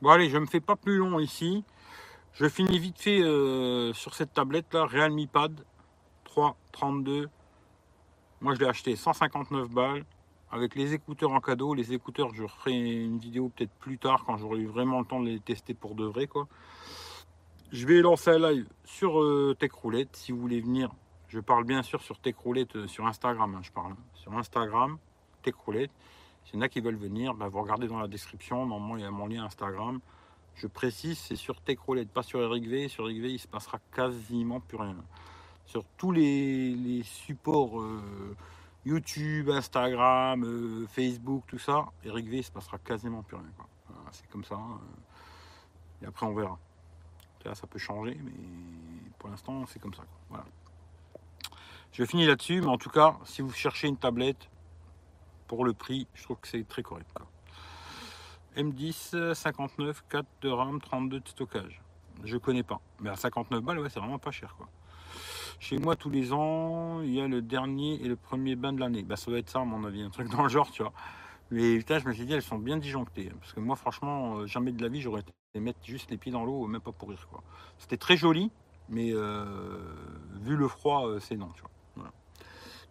Bon 0.01 0.09
allez, 0.09 0.29
je 0.29 0.35
ne 0.37 0.41
me 0.41 0.45
fais 0.47 0.59
pas 0.59 0.75
plus 0.75 0.97
long 0.97 1.19
ici. 1.19 1.63
Je 2.33 2.49
finis 2.49 2.79
vite 2.79 2.99
fait 2.99 3.21
euh, 3.21 3.93
sur 3.93 4.15
cette 4.15 4.33
tablette 4.33 4.73
là, 4.73 4.87
Realme 4.87 5.27
Pad 5.27 5.63
332. 6.23 7.29
Moi 8.39 8.55
je 8.55 8.59
l'ai 8.61 8.65
acheté 8.65 8.95
159 8.95 9.69
balles 9.69 10.03
avec 10.51 10.73
les 10.73 10.95
écouteurs 10.95 11.31
en 11.33 11.39
cadeau. 11.39 11.75
Les 11.75 11.93
écouteurs, 11.93 12.33
je 12.33 12.47
ferai 12.47 12.71
une 12.71 13.19
vidéo 13.19 13.49
peut-être 13.49 13.73
plus 13.79 13.99
tard 13.99 14.23
quand 14.25 14.37
j'aurai 14.37 14.61
eu 14.61 14.65
vraiment 14.65 14.99
le 15.01 15.05
temps 15.05 15.19
de 15.19 15.27
les 15.27 15.39
tester 15.39 15.75
pour 15.75 15.93
de 15.93 16.05
vrai 16.05 16.25
quoi. 16.25 16.47
Je 17.71 17.85
vais 17.85 18.01
lancer 18.01 18.31
un 18.31 18.39
live 18.39 18.67
sur 18.83 19.21
euh, 19.21 19.55
Tech 19.59 19.71
Roulette 19.71 20.15
si 20.15 20.31
vous 20.31 20.39
voulez 20.39 20.61
venir. 20.61 20.89
Je 21.27 21.39
parle 21.39 21.63
bien 21.63 21.83
sûr 21.83 22.01
sur 22.01 22.17
Tech 22.17 22.37
Roulette 22.37 22.75
euh, 22.75 22.87
sur 22.87 23.05
Instagram, 23.05 23.53
hein, 23.53 23.61
je 23.61 23.71
parle. 23.71 23.91
Hein. 23.91 23.97
Sur 24.15 24.33
Instagram, 24.35 24.97
Tech 25.43 25.53
Roulette. 25.63 25.91
S'il 26.45 26.55
y 26.55 26.57
en 26.57 26.61
a 26.61 26.69
qui 26.69 26.81
veulent 26.81 26.95
venir, 26.95 27.33
bah, 27.33 27.47
vous 27.47 27.61
regardez 27.61 27.87
dans 27.87 27.99
la 27.99 28.07
description. 28.07 28.65
Normalement, 28.65 28.97
il 28.97 29.03
y 29.03 29.05
a 29.05 29.11
mon 29.11 29.27
lien 29.27 29.45
Instagram. 29.45 29.99
Je 30.55 30.67
précise, 30.67 31.17
c'est 31.17 31.35
sur 31.35 31.61
Techroulette, 31.61 32.09
pas 32.09 32.23
sur 32.23 32.41
Eric 32.41 32.67
V. 32.67 32.87
Sur 32.87 33.05
Eric 33.09 33.21
V, 33.21 33.31
il 33.33 33.39
se 33.39 33.47
passera 33.47 33.79
quasiment 33.93 34.59
plus 34.59 34.77
rien. 34.77 34.95
Sur 35.65 35.85
tous 35.97 36.11
les, 36.11 37.01
supports 37.03 37.79
euh, 37.79 38.35
YouTube, 38.85 39.49
Instagram, 39.49 40.43
euh, 40.43 40.87
Facebook, 40.87 41.43
tout 41.47 41.59
ça, 41.59 41.85
Eric 42.03 42.27
V, 42.27 42.37
il 42.37 42.43
se 42.43 42.51
passera 42.51 42.77
quasiment 42.79 43.23
plus 43.23 43.37
rien. 43.37 43.51
c'est 44.11 44.27
comme 44.29 44.43
ça. 44.43 44.55
Hein. 44.55 44.79
et 46.01 46.05
après, 46.05 46.25
on 46.25 46.33
verra. 46.33 46.57
Là, 47.45 47.55
ça 47.55 47.65
peut 47.67 47.79
changer, 47.79 48.19
mais 48.23 48.31
pour 49.17 49.29
l'instant, 49.29 49.65
c'est 49.67 49.79
comme 49.79 49.93
ça. 49.93 50.03
Voilà. 50.29 50.45
Je 51.91 52.05
finis 52.05 52.25
là-dessus, 52.25 52.61
mais 52.61 52.67
en 52.67 52.77
tout 52.77 52.89
cas, 52.89 53.17
si 53.25 53.41
vous 53.41 53.51
cherchez 53.51 53.87
une 53.87 53.97
tablette, 53.97 54.49
pour 55.51 55.65
le 55.65 55.73
prix, 55.73 56.07
je 56.13 56.23
trouve 56.23 56.37
que 56.39 56.47
c'est 56.47 56.65
très 56.65 56.81
correct. 56.81 57.09
M10, 58.55 59.33
59, 59.33 60.01
4 60.07 60.25
de 60.43 60.49
RAM, 60.49 60.79
32 60.79 61.19
de 61.19 61.27
stockage. 61.27 61.81
Je 62.23 62.37
connais 62.37 62.63
pas. 62.63 62.79
Mais 63.01 63.09
à 63.09 63.17
59 63.17 63.61
balles, 63.61 63.79
ouais, 63.79 63.89
c'est 63.89 63.99
vraiment 63.99 64.17
pas 64.17 64.31
cher. 64.31 64.55
Quoi. 64.55 64.69
Chez 65.59 65.77
moi, 65.77 65.97
tous 65.97 66.09
les 66.09 66.31
ans, 66.31 67.01
il 67.01 67.13
y 67.13 67.19
a 67.19 67.27
le 67.27 67.41
dernier 67.41 68.01
et 68.01 68.07
le 68.07 68.15
premier 68.15 68.55
bain 68.55 68.71
de 68.71 68.79
l'année. 68.79 69.03
Bah, 69.03 69.17
ça 69.17 69.29
doit 69.29 69.39
être 69.39 69.49
ça, 69.49 69.59
à 69.59 69.65
mon 69.65 69.83
avis, 69.83 70.03
un 70.03 70.09
truc 70.09 70.29
dans 70.29 70.43
le 70.43 70.47
genre, 70.47 70.71
tu 70.71 70.83
vois. 70.83 70.93
Mais 71.49 71.79
putain, 71.79 71.99
je 71.99 72.07
me 72.07 72.13
suis 72.13 72.25
dit, 72.25 72.31
elles 72.31 72.41
sont 72.41 72.57
bien 72.57 72.77
disjonctées. 72.77 73.29
Parce 73.37 73.51
que 73.51 73.59
moi, 73.59 73.75
franchement, 73.75 74.37
euh, 74.37 74.47
jamais 74.47 74.71
de 74.71 74.81
la 74.81 74.87
vie, 74.87 75.01
j'aurais 75.01 75.19
été 75.19 75.59
mettre 75.59 75.79
juste 75.83 76.11
les 76.11 76.17
pieds 76.17 76.31
dans 76.31 76.45
l'eau, 76.45 76.65
même 76.65 76.79
pas 76.79 76.93
pour 76.93 77.09
rire. 77.09 77.27
Quoi. 77.29 77.43
C'était 77.77 77.97
très 77.97 78.15
joli, 78.15 78.51
mais 78.87 79.09
euh, 79.11 79.81
vu 80.43 80.55
le 80.55 80.69
froid, 80.69 81.07
euh, 81.09 81.19
c'est 81.19 81.35
non, 81.35 81.49
tu 81.55 81.61
vois. 81.61 82.09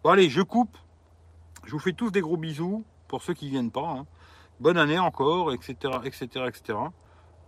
Bon, 0.03 0.11
allez, 0.11 0.29
je 0.29 0.43
coupe. 0.43 0.77
Je 1.65 1.71
vous 1.71 1.79
fais 1.79 1.93
tous 1.93 2.11
des 2.11 2.21
gros 2.21 2.37
bisous 2.37 2.83
pour 3.07 3.21
ceux 3.21 3.33
qui 3.33 3.45
ne 3.45 3.51
viennent 3.51 3.71
pas. 3.71 3.97
Hein. 3.99 4.05
Bonne 4.59 4.77
année 4.77 4.99
encore, 4.99 5.53
etc. 5.53 5.75
etc., 6.03 6.45
etc. 6.47 6.79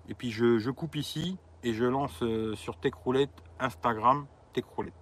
Et 0.10 0.14
puis 0.14 0.32
je, 0.32 0.70
coupe 0.70 0.96
ici 0.96 1.38
et 1.64 1.74
je 1.74 1.86
lance 1.86 2.22
euh, 2.22 2.56
sur 2.56 2.78
Techroulette, 2.78 3.44
Instagram, 3.60 4.26
Techroulette. 4.54 4.94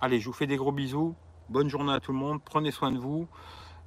Allez, 0.00 0.20
je 0.20 0.26
vous 0.26 0.32
fais 0.32 0.46
des 0.46 0.56
gros 0.56 0.72
bisous. 0.72 1.14
Bonne 1.48 1.68
journée 1.68 1.92
à 1.92 2.00
tout 2.00 2.12
le 2.12 2.18
monde. 2.18 2.40
Prenez 2.44 2.70
soin 2.70 2.92
de 2.92 2.98
vous. 2.98 3.26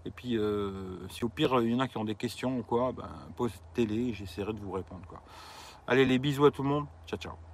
Et 0.05 0.11
puis, 0.11 0.37
euh, 0.37 1.07
si 1.09 1.23
au 1.23 1.29
pire, 1.29 1.61
il 1.61 1.71
y 1.71 1.75
en 1.75 1.79
a 1.79 1.87
qui 1.87 1.97
ont 1.97 2.05
des 2.05 2.15
questions 2.15 2.57
ou 2.57 2.63
quoi, 2.63 2.91
ben, 2.91 3.09
posez-les 3.35 4.13
j'essaierai 4.13 4.53
de 4.53 4.59
vous 4.59 4.71
répondre. 4.71 5.01
Allez, 5.87 6.05
les 6.05 6.17
bisous 6.17 6.45
à 6.45 6.51
tout 6.51 6.63
le 6.63 6.69
monde. 6.69 6.85
Ciao, 7.05 7.19
ciao. 7.19 7.50